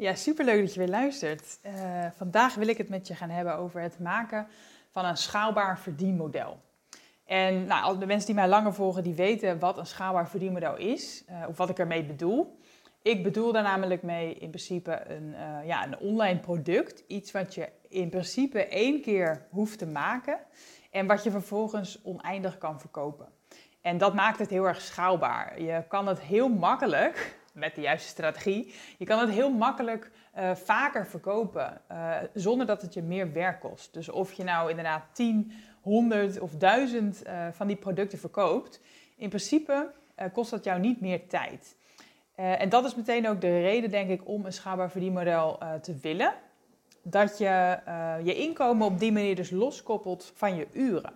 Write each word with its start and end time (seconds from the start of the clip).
Ja, 0.00 0.14
superleuk 0.14 0.60
dat 0.60 0.74
je 0.74 0.80
weer 0.80 0.88
luistert. 0.88 1.58
Uh, 1.66 1.72
vandaag 2.16 2.54
wil 2.54 2.68
ik 2.68 2.78
het 2.78 2.88
met 2.88 3.06
je 3.06 3.14
gaan 3.14 3.30
hebben 3.30 3.56
over 3.56 3.80
het 3.80 3.98
maken 3.98 4.46
van 4.90 5.04
een 5.04 5.16
schaalbaar 5.16 5.78
verdienmodel. 5.78 6.60
En 7.24 7.64
nou, 7.64 7.98
de 7.98 8.06
mensen 8.06 8.26
die 8.26 8.34
mij 8.34 8.48
langer 8.48 8.74
volgen, 8.74 9.02
die 9.02 9.14
weten 9.14 9.58
wat 9.58 9.78
een 9.78 9.86
schaalbaar 9.86 10.28
verdienmodel 10.28 10.76
is, 10.76 11.24
uh, 11.30 11.48
of 11.48 11.56
wat 11.56 11.70
ik 11.70 11.78
ermee 11.78 12.04
bedoel. 12.04 12.58
Ik 13.02 13.22
bedoel 13.22 13.52
daar 13.52 13.62
namelijk 13.62 14.02
mee 14.02 14.34
in 14.34 14.48
principe 14.48 15.02
een, 15.06 15.34
uh, 15.34 15.66
ja, 15.66 15.86
een 15.86 15.98
online 15.98 16.38
product. 16.38 17.04
Iets 17.06 17.30
wat 17.30 17.54
je 17.54 17.68
in 17.88 18.08
principe 18.08 18.66
één 18.66 19.02
keer 19.02 19.46
hoeft 19.50 19.78
te 19.78 19.86
maken 19.86 20.38
en 20.90 21.06
wat 21.06 21.24
je 21.24 21.30
vervolgens 21.30 22.00
oneindig 22.02 22.58
kan 22.58 22.80
verkopen. 22.80 23.28
En 23.80 23.98
dat 23.98 24.14
maakt 24.14 24.38
het 24.38 24.50
heel 24.50 24.66
erg 24.66 24.80
schaalbaar. 24.80 25.62
Je 25.62 25.84
kan 25.88 26.06
het 26.06 26.20
heel 26.20 26.48
makkelijk, 26.48 27.39
met 27.60 27.74
de 27.74 27.80
juiste 27.80 28.08
strategie, 28.08 28.74
je 28.98 29.04
kan 29.04 29.18
het 29.18 29.30
heel 29.30 29.50
makkelijk 29.50 30.10
uh, 30.38 30.54
vaker 30.54 31.06
verkopen 31.06 31.80
uh, 31.92 32.16
zonder 32.34 32.66
dat 32.66 32.82
het 32.82 32.94
je 32.94 33.02
meer 33.02 33.32
werk 33.32 33.60
kost. 33.60 33.94
Dus 33.94 34.08
of 34.08 34.32
je 34.32 34.44
nou 34.44 34.70
inderdaad 34.70 35.02
10, 35.12 35.52
100 35.80 36.40
of 36.40 36.56
1000 36.56 37.26
uh, 37.26 37.46
van 37.52 37.66
die 37.66 37.76
producten 37.76 38.18
verkoopt, 38.18 38.80
in 39.16 39.28
principe 39.28 39.92
kost 40.32 40.50
dat 40.50 40.64
jou 40.64 40.80
niet 40.80 41.00
meer 41.00 41.28
tijd. 41.28 41.76
en 42.34 42.68
dat 42.68 42.84
is 42.84 42.94
meteen 42.94 43.28
ook 43.28 43.40
de 43.40 43.60
reden, 43.60 43.90
denk 43.90 44.10
ik, 44.10 44.28
om 44.28 44.44
een 44.44 44.52
schaalbaar 44.52 44.90
verdienmodel 44.90 45.58
te 45.82 45.96
willen. 46.02 46.34
Dat 47.02 47.38
je 47.38 47.78
je 48.24 48.34
inkomen 48.34 48.86
op 48.86 48.98
die 48.98 49.12
manier 49.12 49.36
dus 49.36 49.50
loskoppelt 49.50 50.32
van 50.34 50.56
je 50.56 50.66
uren. 50.72 51.12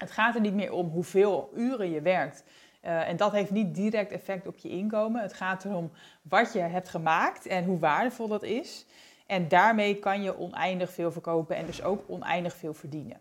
Het 0.00 0.10
gaat 0.10 0.34
er 0.34 0.40
niet 0.40 0.54
meer 0.54 0.72
om 0.72 0.88
hoeveel 0.88 1.50
uren 1.54 1.90
je 1.90 2.00
werkt. 2.00 2.44
Uh, 2.82 3.08
en 3.08 3.16
dat 3.16 3.32
heeft 3.32 3.50
niet 3.50 3.74
direct 3.74 4.12
effect 4.12 4.46
op 4.46 4.58
je 4.58 4.68
inkomen. 4.68 5.22
Het 5.22 5.32
gaat 5.32 5.64
erom 5.64 5.90
wat 6.22 6.52
je 6.52 6.58
hebt 6.58 6.88
gemaakt 6.88 7.46
en 7.46 7.64
hoe 7.64 7.78
waardevol 7.78 8.28
dat 8.28 8.42
is. 8.42 8.86
En 9.26 9.48
daarmee 9.48 9.98
kan 9.98 10.22
je 10.22 10.38
oneindig 10.38 10.92
veel 10.92 11.12
verkopen 11.12 11.56
en 11.56 11.66
dus 11.66 11.82
ook 11.82 12.04
oneindig 12.06 12.56
veel 12.56 12.74
verdienen. 12.74 13.16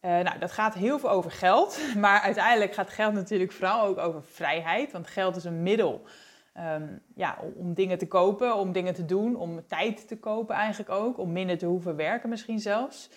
Uh, 0.00 0.10
nou, 0.10 0.38
dat 0.38 0.52
gaat 0.52 0.74
heel 0.74 0.98
veel 0.98 1.10
over 1.10 1.30
geld, 1.30 1.80
maar 1.96 2.20
uiteindelijk 2.20 2.74
gaat 2.74 2.90
geld 2.90 3.14
natuurlijk 3.14 3.52
vooral 3.52 3.86
ook 3.86 3.98
over 3.98 4.22
vrijheid. 4.22 4.92
Want 4.92 5.06
geld 5.06 5.36
is 5.36 5.44
een 5.44 5.62
middel 5.62 6.04
um, 6.58 7.00
ja, 7.14 7.38
om 7.54 7.74
dingen 7.74 7.98
te 7.98 8.08
kopen, 8.08 8.56
om 8.56 8.72
dingen 8.72 8.94
te 8.94 9.04
doen, 9.04 9.36
om 9.36 9.66
tijd 9.66 10.08
te 10.08 10.18
kopen 10.18 10.54
eigenlijk 10.54 10.90
ook, 10.90 11.18
om 11.18 11.32
minder 11.32 11.58
te 11.58 11.66
hoeven 11.66 11.96
werken 11.96 12.28
misschien 12.28 12.60
zelfs. 12.60 13.10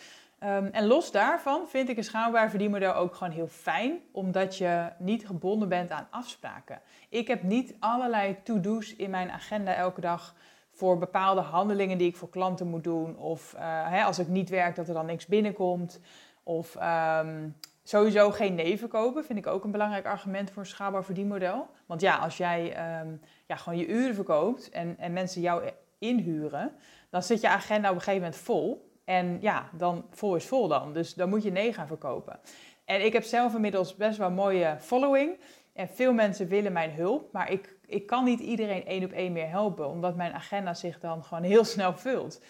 Um, 0.43 0.66
en 0.66 0.85
los 0.85 1.11
daarvan 1.11 1.67
vind 1.67 1.89
ik 1.89 1.97
een 1.97 2.03
schaalbaar 2.03 2.49
verdienmodel 2.49 2.93
ook 2.93 3.16
gewoon 3.16 3.33
heel 3.33 3.47
fijn, 3.47 3.99
omdat 4.11 4.57
je 4.57 4.91
niet 4.97 5.27
gebonden 5.27 5.69
bent 5.69 5.91
aan 5.91 6.07
afspraken. 6.09 6.81
Ik 7.09 7.27
heb 7.27 7.43
niet 7.43 7.75
allerlei 7.80 8.38
to-do's 8.43 8.95
in 8.95 9.09
mijn 9.09 9.31
agenda 9.31 9.73
elke 9.73 10.02
dag 10.02 10.36
voor 10.71 10.98
bepaalde 10.98 11.42
handelingen 11.42 11.98
die 11.98 12.08
ik 12.08 12.15
voor 12.15 12.30
klanten 12.30 12.67
moet 12.67 12.83
doen. 12.83 13.17
Of 13.17 13.53
uh, 13.53 13.61
hè, 13.89 14.03
als 14.03 14.20
ik 14.20 14.27
niet 14.27 14.49
werk, 14.49 14.75
dat 14.75 14.87
er 14.87 14.93
dan 14.93 15.05
niks 15.05 15.25
binnenkomt. 15.25 15.99
Of 16.43 16.77
um, 17.21 17.55
sowieso 17.83 18.31
geen 18.31 18.55
nee 18.55 18.77
verkopen, 18.77 19.25
vind 19.25 19.39
ik 19.39 19.48
ook 19.48 19.64
een 19.64 19.71
belangrijk 19.71 20.05
argument 20.05 20.52
voor 20.52 20.61
een 20.61 20.67
schaalbaar 20.67 21.04
verdienmodel. 21.04 21.67
Want 21.86 22.02
ja, 22.02 22.17
als 22.17 22.37
jij 22.37 22.61
um, 23.02 23.21
ja, 23.45 23.55
gewoon 23.55 23.80
je 23.80 23.87
uren 23.87 24.15
verkoopt 24.15 24.69
en, 24.69 24.95
en 24.98 25.14
mensen 25.14 25.42
jou 25.42 25.69
inhuren, 25.99 26.71
dan 27.09 27.23
zit 27.23 27.42
je 27.42 27.49
agenda 27.49 27.89
op 27.89 27.95
een 27.95 28.02
gegeven 28.02 28.21
moment 28.21 28.42
vol. 28.42 28.86
En 29.07 29.37
ja, 29.41 29.69
dan 29.73 30.05
vol 30.11 30.35
is 30.35 30.45
vol 30.45 30.67
dan. 30.67 30.93
Dus 30.93 31.13
dan 31.13 31.29
moet 31.29 31.43
je 31.43 31.51
nee 31.51 31.73
gaan 31.73 31.87
verkopen. 31.87 32.39
En 32.85 33.05
ik 33.05 33.13
heb 33.13 33.23
zelf 33.23 33.55
inmiddels 33.55 33.95
best 33.95 34.17
wel 34.17 34.27
een 34.27 34.33
mooie 34.33 34.75
following. 34.79 35.39
En 35.73 35.87
veel 35.87 36.13
mensen 36.13 36.47
willen 36.47 36.71
mijn 36.71 36.91
hulp. 36.91 37.31
Maar 37.31 37.51
ik, 37.51 37.77
ik 37.85 38.05
kan 38.05 38.23
niet 38.23 38.39
iedereen 38.39 38.85
één 38.85 39.03
op 39.03 39.11
één 39.11 39.31
meer 39.31 39.49
helpen. 39.49 39.87
Omdat 39.87 40.15
mijn 40.15 40.33
agenda 40.33 40.73
zich 40.73 40.99
dan 40.99 41.23
gewoon 41.23 41.43
heel 41.43 41.63
snel 41.75 41.93
vult. 41.93 42.41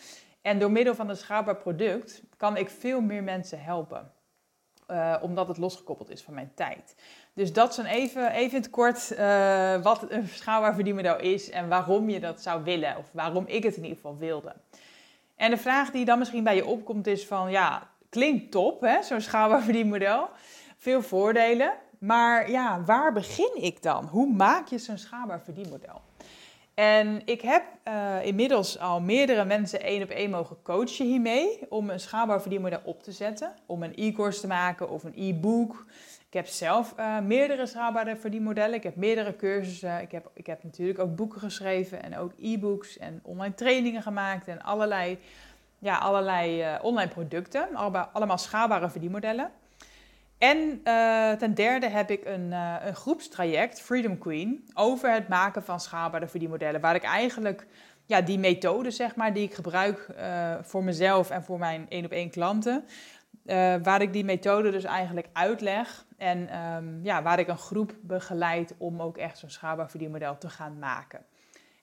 En 0.41 0.59
door 0.59 0.71
middel 0.71 0.95
van 0.95 1.09
een 1.09 1.17
schaalbaar 1.17 1.57
product 1.57 2.21
kan 2.37 2.57
ik 2.57 2.69
veel 2.69 3.01
meer 3.01 3.23
mensen 3.23 3.61
helpen. 3.61 4.11
Uh, 4.87 5.15
omdat 5.21 5.47
het 5.47 5.57
losgekoppeld 5.57 6.09
is 6.09 6.23
van 6.23 6.33
mijn 6.33 6.51
tijd. 6.55 6.95
Dus 7.33 7.53
dat 7.53 7.77
is 7.77 7.77
even, 7.77 8.31
even 8.31 8.57
in 8.57 8.63
het 8.63 8.69
kort 8.69 9.11
uh, 9.11 9.81
wat 9.81 10.11
een 10.11 10.27
schaalbaar 10.27 10.73
verdienmodel 10.73 11.19
is 11.19 11.49
en 11.49 11.69
waarom 11.69 12.09
je 12.09 12.19
dat 12.19 12.41
zou 12.41 12.63
willen. 12.63 12.97
Of 12.97 13.09
waarom 13.11 13.43
ik 13.47 13.63
het 13.63 13.75
in 13.75 13.81
ieder 13.81 13.95
geval 13.95 14.17
wilde. 14.17 14.55
En 15.37 15.49
de 15.49 15.57
vraag 15.57 15.91
die 15.91 16.05
dan 16.05 16.19
misschien 16.19 16.43
bij 16.43 16.55
je 16.55 16.65
opkomt 16.65 17.07
is 17.07 17.25
van, 17.25 17.51
ja, 17.51 17.89
klinkt 18.09 18.51
top, 18.51 18.81
hè, 18.81 19.03
zo'n 19.03 19.21
schaalbaar 19.21 19.61
verdienmodel. 19.63 20.29
Veel 20.77 21.01
voordelen. 21.01 21.73
Maar 21.99 22.51
ja, 22.51 22.83
waar 22.83 23.13
begin 23.13 23.51
ik 23.55 23.81
dan? 23.81 24.05
Hoe 24.05 24.33
maak 24.33 24.67
je 24.67 24.77
zo'n 24.77 24.97
schaalbaar 24.97 25.41
verdienmodel? 25.41 26.01
En 26.73 27.21
ik 27.25 27.41
heb 27.41 27.63
uh, 27.87 28.25
inmiddels 28.25 28.79
al 28.79 29.01
meerdere 29.01 29.45
mensen 29.45 29.81
één 29.81 30.03
op 30.03 30.09
één 30.09 30.29
mogen 30.29 30.57
coachen 30.63 31.05
hiermee 31.05 31.59
om 31.69 31.89
een 31.89 31.99
schaalbaar 31.99 32.41
verdienmodel 32.41 32.81
op 32.83 33.03
te 33.03 33.11
zetten. 33.11 33.53
Om 33.65 33.83
een 33.83 33.95
e-course 33.95 34.39
te 34.39 34.47
maken 34.47 34.89
of 34.89 35.03
een 35.03 35.13
e-book. 35.15 35.85
Ik 36.37 36.43
heb 36.43 36.51
zelf 36.53 36.93
uh, 36.99 37.19
meerdere 37.19 37.65
schaalbare 37.65 38.15
verdienmodellen. 38.15 38.73
Ik 38.73 38.83
heb 38.83 38.95
meerdere 38.95 39.35
cursussen. 39.35 40.01
Ik 40.01 40.11
heb, 40.11 40.29
ik 40.33 40.45
heb 40.45 40.63
natuurlijk 40.63 40.99
ook 40.99 41.15
boeken 41.15 41.39
geschreven 41.39 42.03
en 42.03 42.17
ook 42.17 42.31
e-books 42.41 42.97
en 42.97 43.19
online 43.23 43.53
trainingen 43.53 44.01
gemaakt 44.01 44.47
en 44.47 44.61
allerlei, 44.61 45.19
ja, 45.79 45.97
allerlei 45.97 46.61
uh, 46.61 46.75
online 46.81 47.11
producten. 47.11 47.75
Allemaal, 48.13 48.37
schaalbare 48.37 48.89
verdienmodellen. 48.89 49.51
En 50.37 50.57
uh, 50.57 51.31
ten 51.31 51.53
derde 51.53 51.89
heb 51.89 52.11
ik 52.11 52.25
een, 52.25 52.51
een 52.87 52.95
groepstraject, 52.95 53.81
Freedom 53.81 54.17
Queen, 54.17 54.69
over 54.73 55.11
het 55.11 55.27
maken 55.27 55.63
van 55.63 55.79
schaalbare 55.79 56.27
verdienmodellen. 56.27 56.81
Waar 56.81 56.95
ik 56.95 57.03
eigenlijk 57.03 57.65
ja, 58.05 58.21
die 58.21 58.39
methode, 58.39 58.91
zeg 58.91 59.15
maar, 59.15 59.33
die 59.33 59.43
ik 59.43 59.53
gebruik 59.53 60.07
voor 60.61 60.83
mezelf 60.83 61.29
en 61.29 61.43
voor 61.43 61.59
mijn 61.59 61.85
één 61.89 62.05
op 62.05 62.11
één 62.11 62.29
klanten, 62.29 62.83
uh, 63.47 63.75
waar 63.83 64.01
ik 64.01 64.13
die 64.13 64.25
methode 64.25 64.71
dus 64.71 64.83
eigenlijk 64.83 65.27
uitleg 65.33 66.05
en 66.17 66.65
um, 66.75 66.99
ja, 67.03 67.23
waar 67.23 67.39
ik 67.39 67.47
een 67.47 67.57
groep 67.57 67.95
begeleid 68.01 68.75
om 68.77 69.01
ook 69.01 69.17
echt 69.17 69.37
zo'n 69.37 69.49
schaalbaar 69.49 69.89
verdienmodel 69.89 70.37
te 70.37 70.49
gaan 70.49 70.79
maken. 70.79 71.25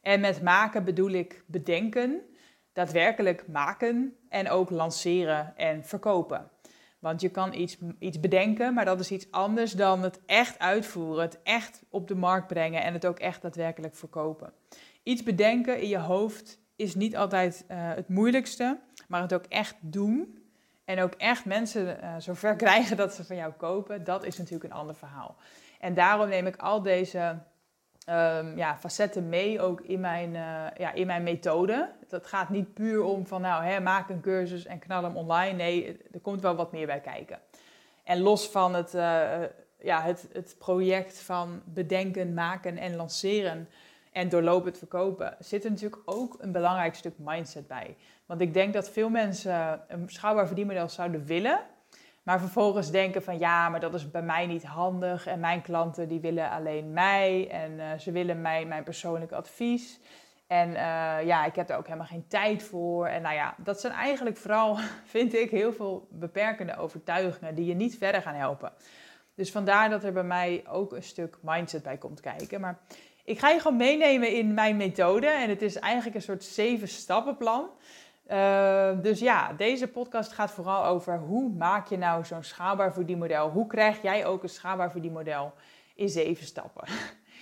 En 0.03 0.20
met 0.20 0.42
maken 0.42 0.84
bedoel 0.84 1.10
ik 1.10 1.44
bedenken, 1.47 2.20
daadwerkelijk 2.72 3.48
maken 3.48 4.16
en 4.28 4.50
ook 4.50 4.70
lanceren 4.70 5.56
en 5.56 5.84
verkopen. 5.84 6.50
Want 6.98 7.20
je 7.20 7.28
kan 7.28 7.54
iets, 7.54 7.78
iets 7.98 8.20
bedenken, 8.20 8.74
maar 8.74 8.84
dat 8.84 9.00
is 9.00 9.10
iets 9.10 9.30
anders 9.30 9.72
dan 9.72 10.03
het 10.03 10.20
echt 10.26 10.58
uitvoeren, 10.58 11.22
het 11.22 11.41
echt 11.42 11.82
op 11.91 12.08
de 12.08 12.14
markt 12.14 12.47
brengen 12.47 12.82
en 12.82 12.92
het 12.92 13.06
ook 13.06 13.19
echt 13.19 13.42
daadwerkelijk 13.42 13.94
verkopen. 13.94 14.53
Iets 15.03 15.22
bedenken 15.22 15.80
in 15.80 15.88
je 15.88 15.98
hoofd 15.98 16.60
is 16.76 16.94
niet 16.94 17.16
altijd 17.16 17.64
uh, 17.70 17.76
het 17.94 18.08
moeilijkste, 18.08 18.80
maar 19.08 19.22
het 19.22 19.34
ook 19.34 19.44
echt 19.48 19.76
doen 19.80 20.44
en 20.84 21.00
ook 21.00 21.15
echt 21.15 21.45
mensen 21.45 21.99
uh, 22.03 22.15
zover 22.19 22.57
krijgen 22.65 22.97
dat 22.97 23.15
ze 23.15 23.25
van 23.25 23.36
jou 23.36 23.53
kopen, 23.53 24.04
dat 24.04 24.25
is 24.25 24.39
natuurlijk 24.39 24.65
een 24.65 24.78
ander 24.78 24.95
verhaal. 24.95 25.36
En 25.81 25.95
daarom 25.95 26.28
neem 26.28 26.47
ik 26.47 26.57
al 26.57 26.83
deze 26.83 27.39
um, 28.09 28.57
ja, 28.57 28.77
facetten 28.77 29.28
mee 29.28 29.60
ook 29.60 29.81
in 29.81 30.01
mijn, 30.01 30.34
uh, 30.34 30.66
ja, 30.77 30.92
in 30.92 31.07
mijn 31.07 31.22
methode. 31.22 31.91
Dat 32.09 32.27
gaat 32.27 32.48
niet 32.48 32.75
puur 32.75 33.03
om 33.03 33.27
van 33.27 33.41
nou, 33.41 33.65
hè, 33.65 33.81
maak 33.81 34.09
een 34.09 34.21
cursus 34.21 34.66
en 34.66 34.78
knal 34.78 35.03
hem 35.03 35.16
online. 35.16 35.57
Nee, 35.57 36.01
er 36.13 36.21
komt 36.21 36.41
wel 36.41 36.54
wat 36.54 36.72
meer 36.72 36.87
bij 36.87 37.01
kijken. 37.01 37.39
En 38.04 38.21
los 38.21 38.48
van 38.48 38.75
het, 38.75 38.95
uh, 38.95 39.03
ja, 39.78 40.03
het, 40.03 40.28
het 40.33 40.57
project 40.59 41.21
van 41.21 41.63
bedenken, 41.65 42.34
maken 42.34 42.78
en 42.78 42.97
lanceren 42.97 43.69
en 44.13 44.28
doorlopend 44.28 44.78
verkopen, 44.78 45.37
zit 45.39 45.65
er 45.65 45.71
natuurlijk 45.71 46.03
ook 46.04 46.37
een 46.39 46.53
belangrijk 46.53 46.95
stuk 46.95 47.15
mindset 47.19 47.66
bij. 47.66 47.97
Want 48.26 48.41
ik 48.41 48.54
denk 48.54 48.72
dat 48.72 48.91
veel 48.91 49.09
mensen 49.09 49.80
een 49.88 50.09
schaalbaar 50.09 50.47
verdienmodel 50.47 50.88
zouden 50.88 51.24
willen, 51.24 51.60
maar 52.22 52.41
vervolgens 52.41 52.91
denken 52.91 53.22
van 53.22 53.38
ja, 53.38 53.68
maar 53.68 53.80
dat 53.80 53.94
is 53.94 54.10
bij 54.10 54.22
mij 54.22 54.47
niet 54.47 54.65
handig 54.65 55.26
en 55.26 55.41
mijn 55.41 55.62
klanten 55.62 56.09
die 56.09 56.21
willen 56.21 56.50
alleen 56.50 56.92
mij 56.92 57.48
en 57.50 57.72
uh, 57.72 57.98
ze 57.98 58.12
willen 58.12 58.41
mij 58.41 58.65
mijn 58.65 58.84
persoonlijke 58.84 59.34
advies. 59.34 60.00
En 60.47 60.68
uh, 60.68 60.76
ja, 61.24 61.44
ik 61.44 61.54
heb 61.54 61.71
er 61.71 61.76
ook 61.76 61.86
helemaal 61.86 62.06
geen 62.06 62.26
tijd 62.28 62.62
voor. 62.62 63.06
En 63.06 63.22
nou 63.22 63.34
ja, 63.34 63.54
dat 63.59 63.80
zijn 63.80 63.92
eigenlijk 63.92 64.36
vooral, 64.36 64.77
vind 65.15 65.34
ik, 65.34 65.50
heel 65.50 65.72
veel 65.72 66.09
beperkende 66.10 66.77
overtuigingen 66.77 67.54
die 67.54 67.65
je 67.65 67.74
niet 67.74 67.98
verder 67.98 68.22
gaan 68.22 68.34
helpen. 68.34 68.72
Dus 69.34 69.50
vandaar 69.50 69.91
dat 69.91 70.04
er 70.04 70.12
bij 70.12 70.24
mij 70.24 70.65
ook 70.68 70.92
een 70.92 71.03
stuk 71.03 71.38
mindset 71.42 71.82
bij 71.82 71.97
komt 71.97 72.20
kijken. 72.20 72.60
Maar 72.60 72.78
Ik 73.24 73.38
ga 73.38 73.50
je 73.50 73.60
gewoon 73.60 73.77
meenemen 73.77 74.32
in 74.32 74.54
mijn 74.54 74.77
methode 74.77 75.27
en 75.27 75.48
het 75.48 75.62
is 75.62 75.77
eigenlijk 75.77 76.16
een 76.16 76.22
soort 76.22 76.44
zeven 76.44 76.88
stappenplan. 76.88 77.70
Uh, 78.30 79.03
dus 79.03 79.21
ja, 79.21 79.53
deze 79.53 79.88
podcast 79.88 80.32
gaat 80.32 80.50
vooral 80.50 80.84
over 80.84 81.18
hoe 81.18 81.50
maak 81.50 81.88
je 81.88 81.98
nou 81.98 82.24
zo'n 82.24 82.42
schaalbaar 82.42 82.92
verdienmodel? 82.92 83.50
Hoe 83.50 83.66
krijg 83.66 84.03
jij 84.03 84.26
ook 84.26 84.42
een 84.42 84.48
schaalbaar 84.48 84.91
verdienmodel 84.91 85.53
in 85.94 86.09
zeven 86.09 86.47
stappen? 86.47 86.88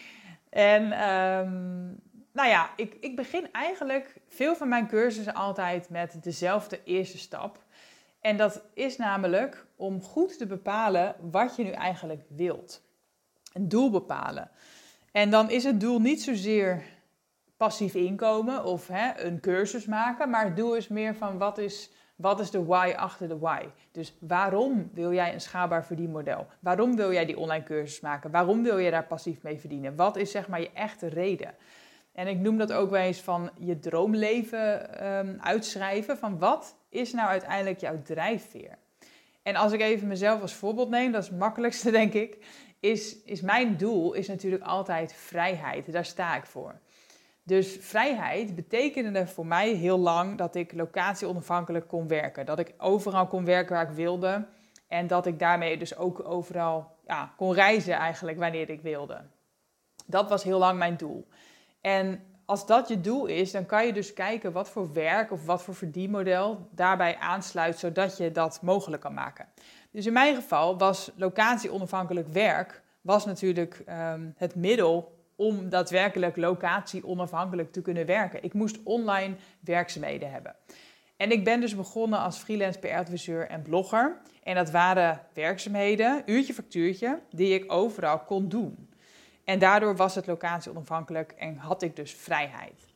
en 0.50 0.82
um, 0.82 2.00
nou 2.32 2.48
ja, 2.48 2.70
ik, 2.76 2.96
ik 3.00 3.16
begin 3.16 3.52
eigenlijk 3.52 4.20
veel 4.28 4.56
van 4.56 4.68
mijn 4.68 4.86
cursussen 4.86 5.34
altijd 5.34 5.88
met 5.88 6.22
dezelfde 6.22 6.80
eerste 6.84 7.18
stap. 7.18 7.64
En 8.20 8.36
dat 8.36 8.62
is 8.74 8.96
namelijk 8.96 9.66
om 9.76 10.02
goed 10.02 10.38
te 10.38 10.46
bepalen 10.46 11.14
wat 11.30 11.56
je 11.56 11.64
nu 11.64 11.70
eigenlijk 11.70 12.22
wilt. 12.28 12.82
Een 13.52 13.68
doel 13.68 13.90
bepalen. 13.90 14.50
En 15.12 15.30
dan 15.30 15.50
is 15.50 15.64
het 15.64 15.80
doel 15.80 16.00
niet 16.00 16.22
zozeer 16.22 16.82
passief 17.62 17.94
inkomen 17.94 18.64
of 18.64 18.88
hè, 18.88 19.24
een 19.24 19.40
cursus 19.40 19.86
maken, 19.86 20.30
maar 20.30 20.44
het 20.44 20.56
doel 20.56 20.74
is 20.74 20.88
meer 20.88 21.14
van 21.14 21.38
wat 21.38 21.58
is, 21.58 21.90
wat 22.16 22.40
is 22.40 22.50
de 22.50 22.64
why 22.64 22.92
achter 22.96 23.28
de 23.28 23.38
why. 23.38 23.64
Dus 23.92 24.14
waarom 24.20 24.90
wil 24.92 25.12
jij 25.12 25.32
een 25.32 25.40
schaalbaar 25.40 25.84
verdienmodel? 25.84 26.46
Waarom 26.60 26.96
wil 26.96 27.12
jij 27.12 27.24
die 27.24 27.38
online 27.38 27.64
cursus 27.64 28.00
maken? 28.00 28.30
Waarom 28.30 28.62
wil 28.62 28.78
je 28.78 28.90
daar 28.90 29.06
passief 29.06 29.42
mee 29.42 29.58
verdienen? 29.58 29.96
Wat 29.96 30.16
is 30.16 30.30
zeg 30.30 30.48
maar 30.48 30.60
je 30.60 30.70
echte 30.74 31.08
reden? 31.08 31.54
En 32.12 32.26
ik 32.26 32.38
noem 32.38 32.58
dat 32.58 32.72
ook 32.72 32.90
wel 32.90 33.00
eens 33.00 33.20
van 33.20 33.50
je 33.58 33.78
droomleven 33.78 35.06
um, 35.06 35.38
uitschrijven. 35.40 36.18
Van 36.18 36.38
wat 36.38 36.76
is 36.88 37.12
nou 37.12 37.28
uiteindelijk 37.28 37.80
jouw 37.80 38.02
drijfveer? 38.02 38.78
En 39.42 39.56
als 39.56 39.72
ik 39.72 39.80
even 39.80 40.08
mezelf 40.08 40.40
als 40.40 40.54
voorbeeld 40.54 40.90
neem, 40.90 41.12
dat 41.12 41.22
is 41.22 41.28
het 41.28 41.38
makkelijkste 41.38 41.90
denk 42.00 42.12
ik, 42.12 42.36
is, 42.80 43.22
is 43.22 43.40
mijn 43.40 43.76
doel 43.76 44.12
is 44.12 44.28
natuurlijk 44.28 44.62
altijd 44.62 45.12
vrijheid. 45.12 45.92
Daar 45.92 46.04
sta 46.04 46.36
ik 46.36 46.46
voor. 46.46 46.74
Dus 47.44 47.76
vrijheid 47.80 48.54
betekende 48.54 49.26
voor 49.26 49.46
mij 49.46 49.70
heel 49.70 49.98
lang 49.98 50.38
dat 50.38 50.54
ik 50.54 50.72
locatie 50.72 51.28
onafhankelijk 51.28 51.88
kon 51.88 52.08
werken. 52.08 52.46
Dat 52.46 52.58
ik 52.58 52.74
overal 52.78 53.26
kon 53.26 53.44
werken 53.44 53.74
waar 53.74 53.88
ik 53.88 53.96
wilde. 53.96 54.46
En 54.88 55.06
dat 55.06 55.26
ik 55.26 55.38
daarmee 55.38 55.78
dus 55.78 55.96
ook 55.96 56.24
overal 56.24 56.96
ja, 57.06 57.32
kon 57.36 57.52
reizen 57.52 57.94
eigenlijk 57.94 58.38
wanneer 58.38 58.70
ik 58.70 58.80
wilde. 58.80 59.20
Dat 60.06 60.28
was 60.28 60.42
heel 60.42 60.58
lang 60.58 60.78
mijn 60.78 60.96
doel. 60.96 61.28
En 61.80 62.22
als 62.44 62.66
dat 62.66 62.88
je 62.88 63.00
doel 63.00 63.26
is, 63.26 63.52
dan 63.52 63.66
kan 63.66 63.86
je 63.86 63.92
dus 63.92 64.12
kijken 64.12 64.52
wat 64.52 64.70
voor 64.70 64.92
werk 64.92 65.32
of 65.32 65.46
wat 65.46 65.62
voor 65.62 65.74
verdienmodel 65.74 66.68
daarbij 66.70 67.16
aansluit, 67.18 67.78
zodat 67.78 68.16
je 68.16 68.32
dat 68.32 68.62
mogelijk 68.62 69.02
kan 69.02 69.14
maken. 69.14 69.48
Dus 69.90 70.06
in 70.06 70.12
mijn 70.12 70.34
geval 70.34 70.78
was 70.78 71.10
locatie 71.16 71.72
onafhankelijk 71.72 72.28
werk 72.28 72.82
was 73.00 73.24
natuurlijk 73.24 73.82
um, 73.88 74.34
het 74.36 74.54
middel 74.54 75.21
om 75.42 75.68
daadwerkelijk 75.68 76.36
locatie 76.36 77.06
onafhankelijk 77.06 77.72
te 77.72 77.82
kunnen 77.82 78.06
werken. 78.06 78.44
Ik 78.44 78.54
moest 78.54 78.78
online 78.84 79.34
werkzaamheden 79.60 80.30
hebben. 80.30 80.54
En 81.16 81.30
ik 81.30 81.44
ben 81.44 81.60
dus 81.60 81.76
begonnen 81.76 82.18
als 82.18 82.38
freelance 82.38 82.78
PR-adviseur 82.78 83.48
en 83.48 83.62
blogger. 83.62 84.20
En 84.42 84.54
dat 84.54 84.70
waren 84.70 85.20
werkzaamheden, 85.34 86.22
uurtje 86.26 86.54
factuurtje, 86.54 87.20
die 87.30 87.54
ik 87.54 87.72
overal 87.72 88.18
kon 88.18 88.48
doen. 88.48 88.90
En 89.44 89.58
daardoor 89.58 89.96
was 89.96 90.14
het 90.14 90.26
locatie 90.26 90.70
onafhankelijk 90.70 91.32
en 91.32 91.56
had 91.56 91.82
ik 91.82 91.96
dus 91.96 92.14
vrijheid. 92.14 92.92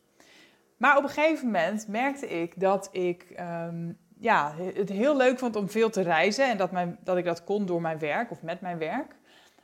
Maar 0.77 0.97
op 0.97 1.03
een 1.03 1.09
gegeven 1.09 1.47
moment 1.47 1.89
merkte 1.89 2.29
ik 2.29 2.61
dat 2.61 2.89
ik 2.93 3.23
ehm, 3.23 3.93
ja, 4.19 4.55
het 4.75 4.89
heel 4.89 5.17
leuk 5.17 5.39
vond 5.39 5.57
om 5.57 5.69
veel 5.69 5.91
te 5.91 6.03
reizen 6.03 6.51
en 6.51 6.57
dat, 6.57 6.71
mijn, 6.71 6.99
dat 7.05 7.17
ik 7.17 7.25
dat 7.25 7.45
kon 7.45 7.67
door 7.67 7.81
mijn 7.81 7.99
werk 7.99 8.31
of 8.31 8.43
met 8.43 8.61
mijn 8.61 8.79
werk. 8.79 9.15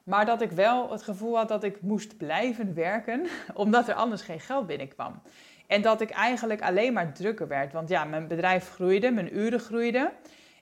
Maar 0.05 0.27
dat 0.27 0.43
ik 0.43 0.51
wel 0.51 0.91
het 0.91 1.03
gevoel 1.03 1.37
had 1.37 1.49
dat 1.49 1.65
ik 1.65 1.83
moest 1.83 2.17
blijven 2.17 2.75
werken, 2.75 3.27
omdat 3.55 3.89
er 3.89 3.95
anders 3.95 4.23
geen 4.23 4.41
geld 4.41 4.67
binnenkwam. 4.67 5.23
En 5.67 5.83
dat 5.83 6.01
ik 6.01 6.11
eigenlijk 6.11 6.63
alleen 6.63 6.93
maar 6.93 7.13
drukker 7.13 7.49
werd. 7.49 7.73
Want 7.73 7.89
ja, 7.89 8.05
mijn 8.05 8.29
bedrijf 8.29 8.71
groeide, 8.71 9.11
mijn 9.11 9.37
uren 9.37 9.61
groeiden. 9.61 10.13